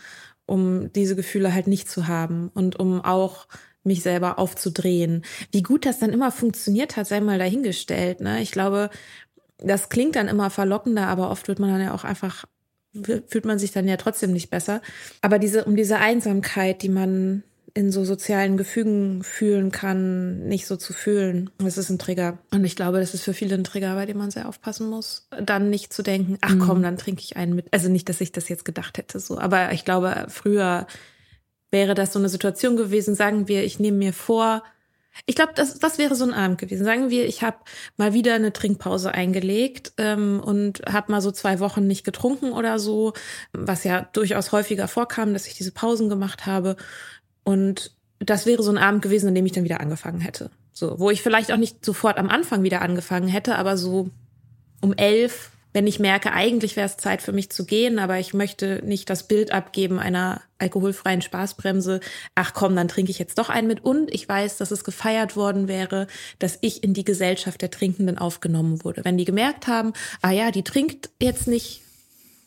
um 0.47 0.91
diese 0.93 1.15
Gefühle 1.15 1.53
halt 1.53 1.67
nicht 1.67 1.91
zu 1.91 2.07
haben 2.07 2.49
und 2.55 2.79
um 2.79 3.05
auch 3.05 3.47
mich 3.83 4.01
selber 4.01 4.39
aufzudrehen. 4.39 5.23
Wie 5.51 5.63
gut 5.63 5.85
das 5.85 5.99
dann 5.99 6.11
immer 6.11 6.31
funktioniert 6.31 6.97
hat, 6.97 7.07
sei 7.07 7.21
mal 7.21 7.37
dahingestellt. 7.37 8.19
Ne? 8.19 8.41
Ich 8.41 8.51
glaube, 8.51 8.89
das 9.61 9.89
klingt 9.89 10.15
dann 10.15 10.27
immer 10.27 10.49
verlockender, 10.49 11.07
aber 11.07 11.29
oft 11.31 11.47
wird 11.47 11.59
man 11.59 11.71
dann 11.71 11.81
ja 11.81 11.93
auch 11.93 12.03
einfach, 12.03 12.45
fühlt 13.03 13.45
man 13.45 13.59
sich 13.59 13.71
dann 13.71 13.87
ja 13.87 13.97
trotzdem 13.97 14.31
nicht 14.31 14.49
besser. 14.49 14.81
Aber 15.21 15.39
diese, 15.39 15.65
um 15.65 15.75
diese 15.75 15.97
Einsamkeit, 15.97 16.81
die 16.81 16.89
man 16.89 17.43
in 17.73 17.91
so 17.91 18.03
sozialen 18.03 18.57
Gefügen 18.57 19.23
fühlen 19.23 19.71
kann, 19.71 20.47
nicht 20.47 20.65
so 20.65 20.75
zu 20.75 20.93
fühlen. 20.93 21.49
Das 21.59 21.77
ist 21.77 21.89
ein 21.89 21.99
Trigger. 21.99 22.39
Und 22.51 22.65
ich 22.65 22.75
glaube, 22.75 22.99
das 22.99 23.13
ist 23.13 23.23
für 23.23 23.33
viele 23.33 23.55
ein 23.55 23.63
Trigger, 23.63 23.93
bei 23.95 24.05
dem 24.05 24.17
man 24.17 24.31
sehr 24.31 24.47
aufpassen 24.47 24.89
muss. 24.89 25.27
Dann 25.39 25.69
nicht 25.69 25.93
zu 25.93 26.01
denken, 26.01 26.37
ach 26.41 26.55
komm, 26.59 26.79
mhm. 26.79 26.83
dann 26.83 26.97
trinke 26.97 27.21
ich 27.21 27.37
einen 27.37 27.55
mit. 27.55 27.67
Also 27.71 27.89
nicht, 27.89 28.09
dass 28.09 28.21
ich 28.21 28.31
das 28.31 28.49
jetzt 28.49 28.65
gedacht 28.65 28.97
hätte, 28.97 29.19
so. 29.19 29.37
Aber 29.37 29.71
ich 29.71 29.85
glaube, 29.85 30.25
früher 30.29 30.87
wäre 31.71 31.93
das 31.93 32.13
so 32.13 32.19
eine 32.19 32.29
Situation 32.29 32.75
gewesen, 32.75 33.15
sagen 33.15 33.47
wir, 33.47 33.63
ich 33.63 33.79
nehme 33.79 33.97
mir 33.97 34.13
vor, 34.13 34.63
ich 35.25 35.35
glaube, 35.35 35.53
das, 35.55 35.79
das 35.79 35.97
wäre 35.97 36.15
so 36.15 36.25
ein 36.25 36.33
Abend 36.33 36.57
gewesen. 36.57 36.85
Sagen 36.85 37.09
wir, 37.09 37.27
ich 37.27 37.43
habe 37.43 37.57
mal 37.97 38.13
wieder 38.13 38.35
eine 38.35 38.53
Trinkpause 38.53 39.13
eingelegt 39.13 39.93
ähm, 39.97 40.41
und 40.43 40.81
habe 40.91 41.11
mal 41.11 41.21
so 41.21 41.31
zwei 41.31 41.59
Wochen 41.59 41.87
nicht 41.87 42.03
getrunken 42.03 42.51
oder 42.51 42.79
so, 42.79 43.13
was 43.53 43.83
ja 43.83 44.07
durchaus 44.13 44.51
häufiger 44.51 44.87
vorkam, 44.87 45.33
dass 45.33 45.47
ich 45.47 45.55
diese 45.55 45.71
Pausen 45.71 46.09
gemacht 46.09 46.45
habe. 46.45 46.75
Und 47.43 47.91
das 48.19 48.45
wäre 48.45 48.63
so 48.63 48.71
ein 48.71 48.77
Abend 48.77 49.01
gewesen, 49.01 49.27
an 49.27 49.35
dem 49.35 49.45
ich 49.45 49.53
dann 49.53 49.63
wieder 49.63 49.79
angefangen 49.79 50.19
hätte. 50.19 50.51
So, 50.71 50.99
wo 50.99 51.09
ich 51.09 51.21
vielleicht 51.21 51.51
auch 51.51 51.57
nicht 51.57 51.83
sofort 51.83 52.17
am 52.17 52.29
Anfang 52.29 52.63
wieder 52.63 52.81
angefangen 52.81 53.27
hätte, 53.27 53.55
aber 53.55 53.77
so 53.77 54.09
um 54.81 54.93
elf 54.93 55.51
wenn 55.71 55.85
ich 55.85 55.99
merke, 55.99 56.33
eigentlich 56.33 56.75
wäre 56.75 56.87
es 56.87 56.97
Zeit 56.97 57.21
für 57.21 57.31
mich 57.31 57.51
zu 57.51 57.65
gehen, 57.65 57.99
aber 57.99 58.17
ich 58.19 58.33
möchte 58.33 58.81
nicht 58.83 59.09
das 59.09 59.27
Bild 59.27 59.51
abgeben 59.51 59.99
einer 59.99 60.41
alkoholfreien 60.57 61.21
Spaßbremse. 61.21 61.99
Ach 62.35 62.53
komm, 62.53 62.75
dann 62.75 62.87
trinke 62.87 63.11
ich 63.11 63.19
jetzt 63.19 63.37
doch 63.37 63.49
einen 63.49 63.67
mit. 63.67 63.83
Und 63.83 64.13
ich 64.13 64.27
weiß, 64.27 64.57
dass 64.57 64.71
es 64.71 64.83
gefeiert 64.83 65.35
worden 65.35 65.67
wäre, 65.67 66.07
dass 66.39 66.57
ich 66.61 66.83
in 66.83 66.93
die 66.93 67.05
Gesellschaft 67.05 67.61
der 67.61 67.69
Trinkenden 67.69 68.17
aufgenommen 68.17 68.83
wurde. 68.83 69.05
Wenn 69.05 69.17
die 69.17 69.25
gemerkt 69.25 69.67
haben, 69.67 69.93
ah 70.21 70.31
ja, 70.31 70.49
die 70.51 70.63
trinkt 70.63 71.11
jetzt 71.21 71.47
nicht 71.47 71.81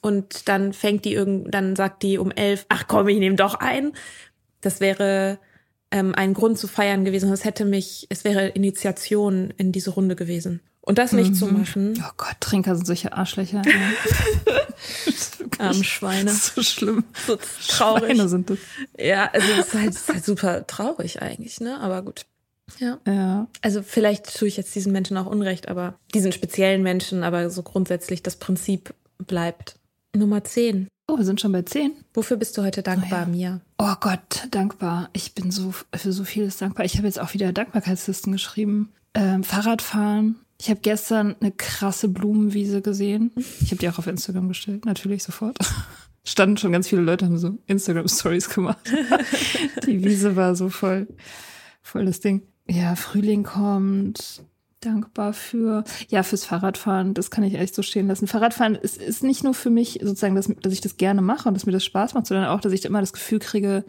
und 0.00 0.48
dann 0.48 0.72
fängt 0.72 1.04
die 1.04 1.14
irgend, 1.14 1.54
dann 1.54 1.76
sagt 1.76 2.02
die 2.02 2.18
um 2.18 2.32
elf, 2.32 2.66
ach 2.68 2.86
komm, 2.88 3.06
ich 3.06 3.18
nehme 3.18 3.36
doch 3.36 3.54
einen. 3.54 3.92
Das 4.60 4.80
wäre 4.80 5.38
ähm, 5.92 6.12
ein 6.14 6.34
Grund 6.34 6.58
zu 6.58 6.66
feiern 6.66 7.04
gewesen. 7.04 7.32
Es 7.32 7.44
hätte 7.44 7.64
mich, 7.64 8.06
es 8.10 8.24
wäre 8.24 8.48
Initiation 8.48 9.54
in 9.56 9.70
diese 9.70 9.90
Runde 9.90 10.16
gewesen. 10.16 10.60
Und 10.85 10.99
das 10.99 11.12
nicht 11.12 11.30
mhm. 11.30 11.35
zu 11.35 11.47
machen. 11.47 11.95
Oh 12.05 12.12
Gott, 12.16 12.37
Trinker 12.41 12.74
sind 12.74 12.87
solche 12.87 13.12
Arschlöcher. 13.12 13.62
Arme 15.59 15.85
Schweine. 15.85 16.33
So 16.33 16.62
schlimm. 16.62 17.05
So 17.26 17.39
traurig. 17.68 18.05
Schweine 18.05 18.28
sind 18.28 18.51
das. 18.51 18.59
Ja, 18.99 19.30
also 19.33 19.47
es 19.53 19.66
ist, 19.68 19.74
halt, 19.74 19.91
es 19.91 19.97
ist 19.97 20.09
halt 20.09 20.24
super 20.24 20.66
traurig 20.66 21.22
eigentlich, 21.22 21.61
ne? 21.61 21.78
Aber 21.80 22.03
gut. 22.03 22.26
Ja. 22.80 22.99
Ja. 23.07 23.47
Also 23.61 23.83
vielleicht 23.83 24.37
tue 24.37 24.49
ich 24.49 24.57
jetzt 24.57 24.74
diesen 24.74 24.93
Menschen 24.93 25.16
auch 25.16 25.26
Unrecht, 25.26 25.68
aber 25.68 25.95
diesen 26.14 26.33
speziellen 26.33 26.83
Menschen, 26.83 27.22
aber 27.22 27.49
so 27.51 27.62
grundsätzlich 27.62 28.22
das 28.24 28.37
Prinzip 28.37 28.93
bleibt. 29.18 29.76
Nummer 30.16 30.43
10. 30.43 30.89
Oh, 31.09 31.16
wir 31.16 31.24
sind 31.24 31.41
schon 31.41 31.53
bei 31.53 31.62
10. 31.62 31.93
Wofür 32.14 32.37
bist 32.37 32.57
du 32.57 32.62
heute 32.62 32.83
dankbar, 32.83 33.26
Oh 33.28 33.30
ja. 33.30 33.37
Mia? 33.37 33.61
Oh 33.78 33.95
Gott, 34.01 34.49
dankbar. 34.51 35.11
Ich 35.12 35.35
bin 35.35 35.51
so 35.51 35.72
für 35.95 36.12
so 36.12 36.24
vieles 36.24 36.57
dankbar. 36.57 36.87
Ich 36.87 36.97
habe 36.97 37.07
jetzt 37.07 37.20
auch 37.20 37.35
wieder 37.35 37.53
Dankbarkeitslisten 37.53 38.33
geschrieben. 38.33 38.93
Ähm, 39.14 39.45
Fahrradfahren. 39.45 40.37
Ich 40.62 40.70
habe 40.70 40.78
gestern 40.80 41.34
eine 41.40 41.50
krasse 41.50 42.06
Blumenwiese 42.06 42.82
gesehen. 42.82 43.32
Ich 43.62 43.72
habe 43.72 43.78
die 43.78 43.88
auch 43.88 43.98
auf 43.98 44.06
Instagram 44.06 44.46
gestellt, 44.46 44.84
natürlich 44.84 45.24
sofort. 45.24 45.58
Standen 46.24 46.56
schon 46.56 46.70
ganz 46.70 46.86
viele 46.86 47.02
Leute, 47.02 47.24
haben 47.24 47.36
so 47.36 47.58
Instagram-Stories 47.66 48.48
gemacht. 48.48 48.78
die 49.88 50.04
Wiese 50.04 50.36
war 50.36 50.54
so 50.54 50.68
voll, 50.68 51.08
voll 51.82 52.04
das 52.04 52.20
Ding. 52.20 52.42
Ja, 52.68 52.94
Frühling 52.94 53.42
kommt. 53.42 54.44
Dankbar 54.78 55.32
für, 55.32 55.82
ja, 56.10 56.22
fürs 56.22 56.44
Fahrradfahren. 56.44 57.14
Das 57.14 57.32
kann 57.32 57.42
ich 57.42 57.54
echt 57.54 57.74
so 57.74 57.82
stehen 57.82 58.06
lassen. 58.06 58.28
Fahrradfahren 58.28 58.76
ist, 58.76 59.02
ist 59.02 59.24
nicht 59.24 59.42
nur 59.42 59.54
für 59.54 59.70
mich 59.70 59.98
sozusagen, 60.00 60.36
dass, 60.36 60.46
dass 60.46 60.72
ich 60.72 60.80
das 60.80 60.96
gerne 60.96 61.22
mache 61.22 61.48
und 61.48 61.54
dass 61.54 61.66
mir 61.66 61.72
das 61.72 61.84
Spaß 61.84 62.14
macht, 62.14 62.28
sondern 62.28 62.46
auch, 62.46 62.60
dass 62.60 62.72
ich 62.72 62.84
immer 62.84 63.00
das 63.00 63.12
Gefühl 63.12 63.40
kriege, 63.40 63.84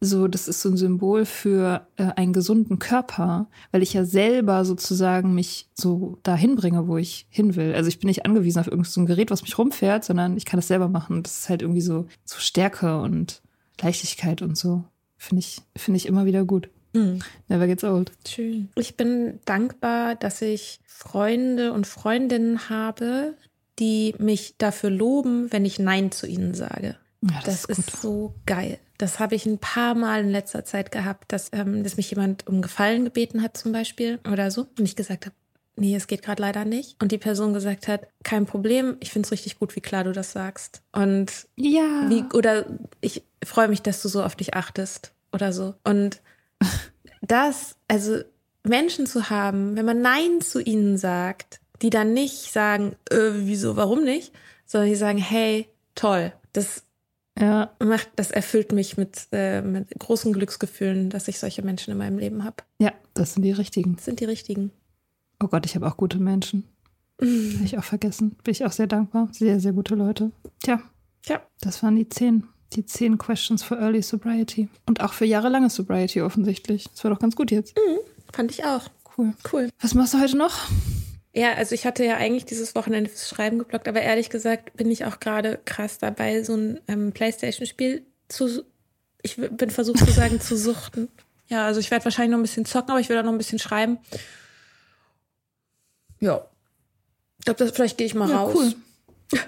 so, 0.00 0.28
das 0.28 0.48
ist 0.48 0.62
so 0.62 0.70
ein 0.70 0.78
Symbol 0.78 1.26
für 1.26 1.86
äh, 1.96 2.04
einen 2.16 2.32
gesunden 2.32 2.78
Körper, 2.78 3.48
weil 3.70 3.82
ich 3.82 3.92
ja 3.92 4.04
selber 4.04 4.64
sozusagen 4.64 5.34
mich 5.34 5.68
so 5.74 6.18
dahin 6.22 6.56
bringe, 6.56 6.88
wo 6.88 6.96
ich 6.96 7.26
hin 7.28 7.54
will. 7.54 7.74
Also 7.74 7.88
ich 7.88 7.98
bin 7.98 8.08
nicht 8.08 8.24
angewiesen 8.24 8.60
auf 8.60 8.66
irgendein 8.66 8.90
so 8.90 9.04
Gerät, 9.04 9.30
was 9.30 9.42
mich 9.42 9.58
rumfährt, 9.58 10.04
sondern 10.04 10.38
ich 10.38 10.46
kann 10.46 10.58
das 10.58 10.68
selber 10.68 10.88
machen. 10.88 11.22
Das 11.22 11.40
ist 11.40 11.48
halt 11.50 11.60
irgendwie 11.60 11.82
so, 11.82 12.06
so 12.24 12.38
Stärke 12.38 13.00
und 13.00 13.42
Leichtigkeit 13.80 14.40
und 14.40 14.56
so. 14.56 14.84
Finde 15.18 15.40
ich, 15.40 15.60
finde 15.76 15.98
ich 15.98 16.06
immer 16.06 16.24
wieder 16.24 16.44
gut. 16.44 16.70
Hm. 16.94 17.20
Never 17.48 17.66
gets 17.66 17.84
old. 17.84 18.10
Schön. 18.26 18.70
Ich 18.76 18.96
bin 18.96 19.38
dankbar, 19.44 20.14
dass 20.14 20.40
ich 20.40 20.80
Freunde 20.86 21.72
und 21.72 21.86
Freundinnen 21.86 22.70
habe, 22.70 23.34
die 23.78 24.14
mich 24.18 24.54
dafür 24.56 24.90
loben, 24.90 25.52
wenn 25.52 25.66
ich 25.66 25.78
Nein 25.78 26.10
zu 26.10 26.26
ihnen 26.26 26.54
sage. 26.54 26.96
Ja, 27.22 27.40
Das, 27.44 27.64
ist, 27.64 27.78
ist, 27.78 27.92
gut. 27.92 28.00
so 28.00 28.34
geil. 28.46 28.78
Das 28.98 29.18
habe 29.18 29.34
ich 29.34 29.46
ein 29.46 29.58
paar 29.58 29.94
Mal 29.94 30.20
in 30.20 30.30
letzter 30.30 30.64
Zeit 30.64 30.90
gehabt, 30.90 31.32
dass, 31.32 31.50
ähm, 31.52 31.84
dass 31.84 31.96
mich 31.96 32.10
jemand 32.10 32.46
um 32.46 32.62
Gefallen 32.62 33.04
gebeten 33.04 33.42
hat 33.42 33.56
zum 33.56 33.72
Beispiel 33.72 34.18
oder 34.30 34.50
so 34.50 34.66
und 34.78 34.84
ich 34.84 34.96
gesagt 34.96 35.26
habe, 35.26 35.34
nee, 35.76 35.94
es 35.94 36.06
geht 36.06 36.22
gerade 36.22 36.42
leider 36.42 36.64
nicht. 36.64 36.96
Und 37.02 37.12
die 37.12 37.18
Person 37.18 37.54
gesagt 37.54 37.88
hat, 37.88 38.06
kein 38.22 38.46
Problem, 38.46 38.96
ich 39.00 39.10
finde 39.10 39.26
es 39.26 39.32
richtig 39.32 39.58
gut, 39.58 39.74
wie 39.76 39.80
klar 39.80 40.04
du 40.04 40.12
das 40.12 40.32
sagst. 40.32 40.82
Und 40.92 41.48
ja. 41.56 42.06
wie, 42.08 42.24
oder 42.34 42.66
ich 43.00 43.22
freue 43.44 43.68
mich, 43.68 43.82
dass 43.82 44.02
du 44.02 44.08
so 44.08 44.22
auf 44.22 44.36
dich 44.36 44.54
achtest 44.54 45.12
oder 45.32 45.52
so. 45.52 45.74
Und 45.84 46.20
das, 47.22 47.76
also 47.88 48.20
Menschen 48.62 49.06
zu 49.06 49.30
haben, 49.30 49.76
wenn 49.76 49.86
man 49.86 50.02
Nein 50.02 50.40
zu 50.40 50.60
ihnen 50.60 50.98
sagt, 50.98 51.60
die 51.82 51.90
dann 51.90 52.12
nicht 52.12 52.52
sagen, 52.52 52.96
äh, 53.10 53.30
wieso, 53.32 53.76
warum 53.76 54.04
nicht, 54.04 54.32
sondern 54.66 54.90
die 54.90 54.96
sagen, 54.96 55.18
hey, 55.18 55.66
toll, 55.94 56.32
das 56.52 56.84
ja. 57.40 57.70
macht, 57.82 58.08
das 58.16 58.30
erfüllt 58.30 58.72
mich 58.72 58.96
mit, 58.96 59.28
äh, 59.32 59.62
mit 59.62 59.88
großen 59.98 60.32
Glücksgefühlen, 60.32 61.10
dass 61.10 61.28
ich 61.28 61.38
solche 61.38 61.62
Menschen 61.62 61.92
in 61.92 61.98
meinem 61.98 62.18
Leben 62.18 62.44
habe. 62.44 62.56
ja, 62.78 62.92
das 63.14 63.34
sind 63.34 63.42
die 63.42 63.52
richtigen. 63.52 63.96
Das 63.96 64.04
sind 64.04 64.20
die 64.20 64.24
richtigen. 64.24 64.70
Oh 65.42 65.48
Gott, 65.48 65.66
ich 65.66 65.74
habe 65.74 65.86
auch 65.86 65.96
gute 65.96 66.18
Menschen. 66.18 66.64
Habe 67.20 67.64
ich 67.64 67.76
auch 67.76 67.84
vergessen. 67.84 68.36
Bin 68.44 68.52
ich 68.52 68.64
auch 68.64 68.72
sehr 68.72 68.86
dankbar. 68.86 69.28
Sehr, 69.32 69.60
sehr 69.60 69.72
gute 69.72 69.94
Leute. 69.94 70.30
Tja, 70.62 70.80
Tja, 71.22 71.42
das 71.60 71.82
waren 71.82 71.96
die 71.96 72.08
zehn. 72.08 72.44
Die 72.72 72.86
zehn 72.86 73.18
Questions 73.18 73.62
for 73.62 73.78
Early 73.78 74.00
Sobriety. 74.00 74.68
Und 74.86 75.00
auch 75.00 75.12
für 75.12 75.24
jahrelange 75.24 75.70
Sobriety 75.70 76.22
offensichtlich. 76.22 76.88
Das 76.90 77.02
war 77.04 77.10
doch 77.10 77.18
ganz 77.18 77.34
gut 77.36 77.50
jetzt. 77.50 77.76
fand 78.32 78.52
ich 78.52 78.64
auch. 78.64 78.88
Cool. 79.18 79.34
Cool. 79.52 79.68
Was 79.80 79.94
machst 79.94 80.14
du 80.14 80.20
heute 80.20 80.36
noch? 80.36 80.54
Ja, 81.32 81.54
also 81.54 81.74
ich 81.74 81.86
hatte 81.86 82.04
ja 82.04 82.16
eigentlich 82.16 82.44
dieses 82.44 82.74
Wochenende 82.74 83.08
fürs 83.08 83.28
Schreiben 83.28 83.58
geblockt, 83.58 83.86
aber 83.86 84.00
ehrlich 84.02 84.30
gesagt 84.30 84.76
bin 84.76 84.90
ich 84.90 85.04
auch 85.04 85.20
gerade 85.20 85.60
krass 85.64 85.98
dabei, 85.98 86.42
so 86.42 86.54
ein 86.56 86.80
ähm, 86.88 87.12
Playstation-Spiel 87.12 88.04
zu, 88.28 88.64
ich 89.22 89.36
bin 89.36 89.70
versucht 89.70 89.98
zu 89.98 90.10
sagen, 90.10 90.40
zu 90.40 90.56
suchten. 90.56 91.08
Ja, 91.48 91.66
also 91.66 91.78
ich 91.80 91.90
werde 91.92 92.04
wahrscheinlich 92.04 92.32
noch 92.32 92.38
ein 92.38 92.42
bisschen 92.42 92.64
zocken, 92.64 92.90
aber 92.90 93.00
ich 93.00 93.08
will 93.08 93.18
auch 93.18 93.22
noch 93.22 93.32
ein 93.32 93.38
bisschen 93.38 93.58
schreiben. 93.60 93.98
Ja. 96.20 96.44
Ich 97.38 97.44
glaube, 97.44 97.58
das- 97.58 97.70
vielleicht 97.70 97.96
gehe 97.98 98.06
ich 98.06 98.14
mal 98.14 98.28
Ja, 98.28 98.38
raus. 98.38 98.54
cool. 98.56 98.74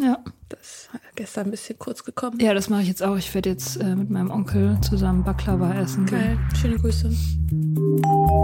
Ja. 0.00 0.18
Das 0.48 0.60
ist 0.60 0.90
gestern 1.14 1.46
ein 1.46 1.50
bisschen 1.50 1.78
kurz 1.78 2.02
gekommen. 2.02 2.40
Ja, 2.40 2.54
das 2.54 2.68
mache 2.68 2.82
ich 2.82 2.88
jetzt 2.88 3.02
auch. 3.02 3.16
Ich 3.16 3.32
werde 3.34 3.50
jetzt 3.50 3.76
äh, 3.76 3.94
mit 3.94 4.10
meinem 4.10 4.30
Onkel 4.30 4.76
zusammen 4.82 5.22
Baklava 5.22 5.74
essen. 5.80 6.06
Geil. 6.06 6.38
Schöne 6.60 6.76
Grüße. 6.78 7.08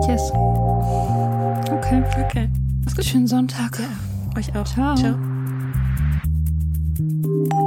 Yes. 0.06 0.30
Okay. 1.70 2.02
Okay. 2.24 2.48
Mach's 2.84 2.96
gut. 2.96 3.04
Schönen 3.04 3.26
Sonntag. 3.26 3.78
Euch 4.36 4.54
auch. 4.56 4.64
Ciao. 4.64 4.94
Ciao. 4.94 5.14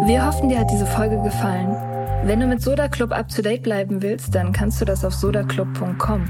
Wir 0.06 0.26
hoffen, 0.26 0.50
dir 0.50 0.60
hat 0.60 0.72
diese 0.72 0.86
Folge 0.86 1.22
gefallen. 1.22 1.76
Wenn 2.24 2.40
du 2.40 2.48
mit 2.48 2.62
Soda 2.62 2.88
Club 2.88 3.12
up 3.12 3.30
to 3.30 3.42
date 3.42 3.64
bleiben 3.64 4.02
willst, 4.02 4.36
dann 4.36 4.52
kannst 4.52 4.82
du 4.82 4.86
das 4.86 5.06
auf 5.06 5.14
sodaclub.com. 5.14 6.26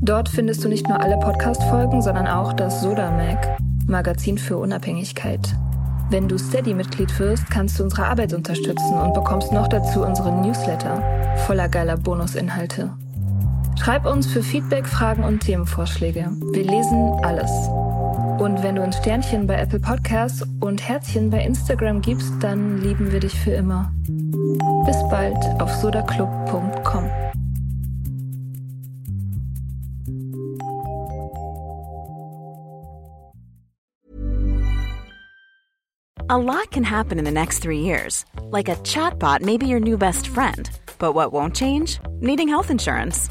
Dort 0.00 0.28
findest 0.28 0.62
du 0.64 0.68
nicht 0.68 0.88
nur 0.88 1.00
alle 1.00 1.18
Podcast-Folgen, 1.18 2.02
sondern 2.02 2.26
auch 2.26 2.52
das 2.52 2.82
Soda 2.82 3.10
Mag, 3.10 3.58
Magazin 3.86 4.38
für 4.38 4.56
Unabhängigkeit. 4.58 5.56
Wenn 6.10 6.28
du 6.28 6.38
Steady-Mitglied 6.38 7.18
wirst, 7.18 7.50
kannst 7.50 7.78
du 7.78 7.84
unsere 7.84 8.06
Arbeit 8.06 8.32
unterstützen 8.32 8.94
und 8.94 9.14
bekommst 9.14 9.50
noch 9.52 9.66
dazu 9.66 10.04
unseren 10.04 10.42
Newsletter 10.42 11.02
voller 11.46 11.68
geiler 11.68 11.96
Bonusinhalte. 11.96 12.92
Schreib 13.78 14.06
uns 14.06 14.26
für 14.26 14.42
Feedback, 14.42 14.86
Fragen 14.86 15.22
und 15.22 15.40
Themenvorschläge. 15.40 16.30
Wir 16.52 16.64
lesen 16.64 17.12
alles. 17.22 17.50
Und 18.40 18.62
wenn 18.62 18.74
du 18.74 18.82
uns 18.82 18.96
Sternchen 18.96 19.46
bei 19.46 19.54
Apple 19.54 19.80
Podcasts 19.80 20.42
und 20.60 20.86
Herzchen 20.86 21.30
bei 21.30 21.42
Instagram 21.42 22.02
gibst, 22.02 22.32
dann 22.40 22.78
lieben 22.82 23.12
wir 23.12 23.20
dich 23.20 23.38
für 23.38 23.52
immer. 23.52 23.92
Bis 24.84 24.96
bald 25.08 25.38
auf 25.60 25.72
sodaclub.com. 25.74 27.10
A 36.28 36.36
lot 36.36 36.72
can 36.72 36.82
happen 36.82 37.18
in 37.20 37.24
the 37.24 37.30
next 37.30 37.60
three 37.60 37.78
years. 37.78 38.24
Like 38.50 38.68
a 38.68 38.74
chatbot 38.82 39.42
may 39.42 39.56
be 39.56 39.66
your 39.66 39.80
new 39.80 39.96
best 39.96 40.26
friend. 40.26 40.68
But 40.98 41.14
what 41.14 41.32
won't 41.32 41.54
change? 41.54 42.00
Needing 42.20 42.48
health 42.48 42.70
insurance. 42.70 43.30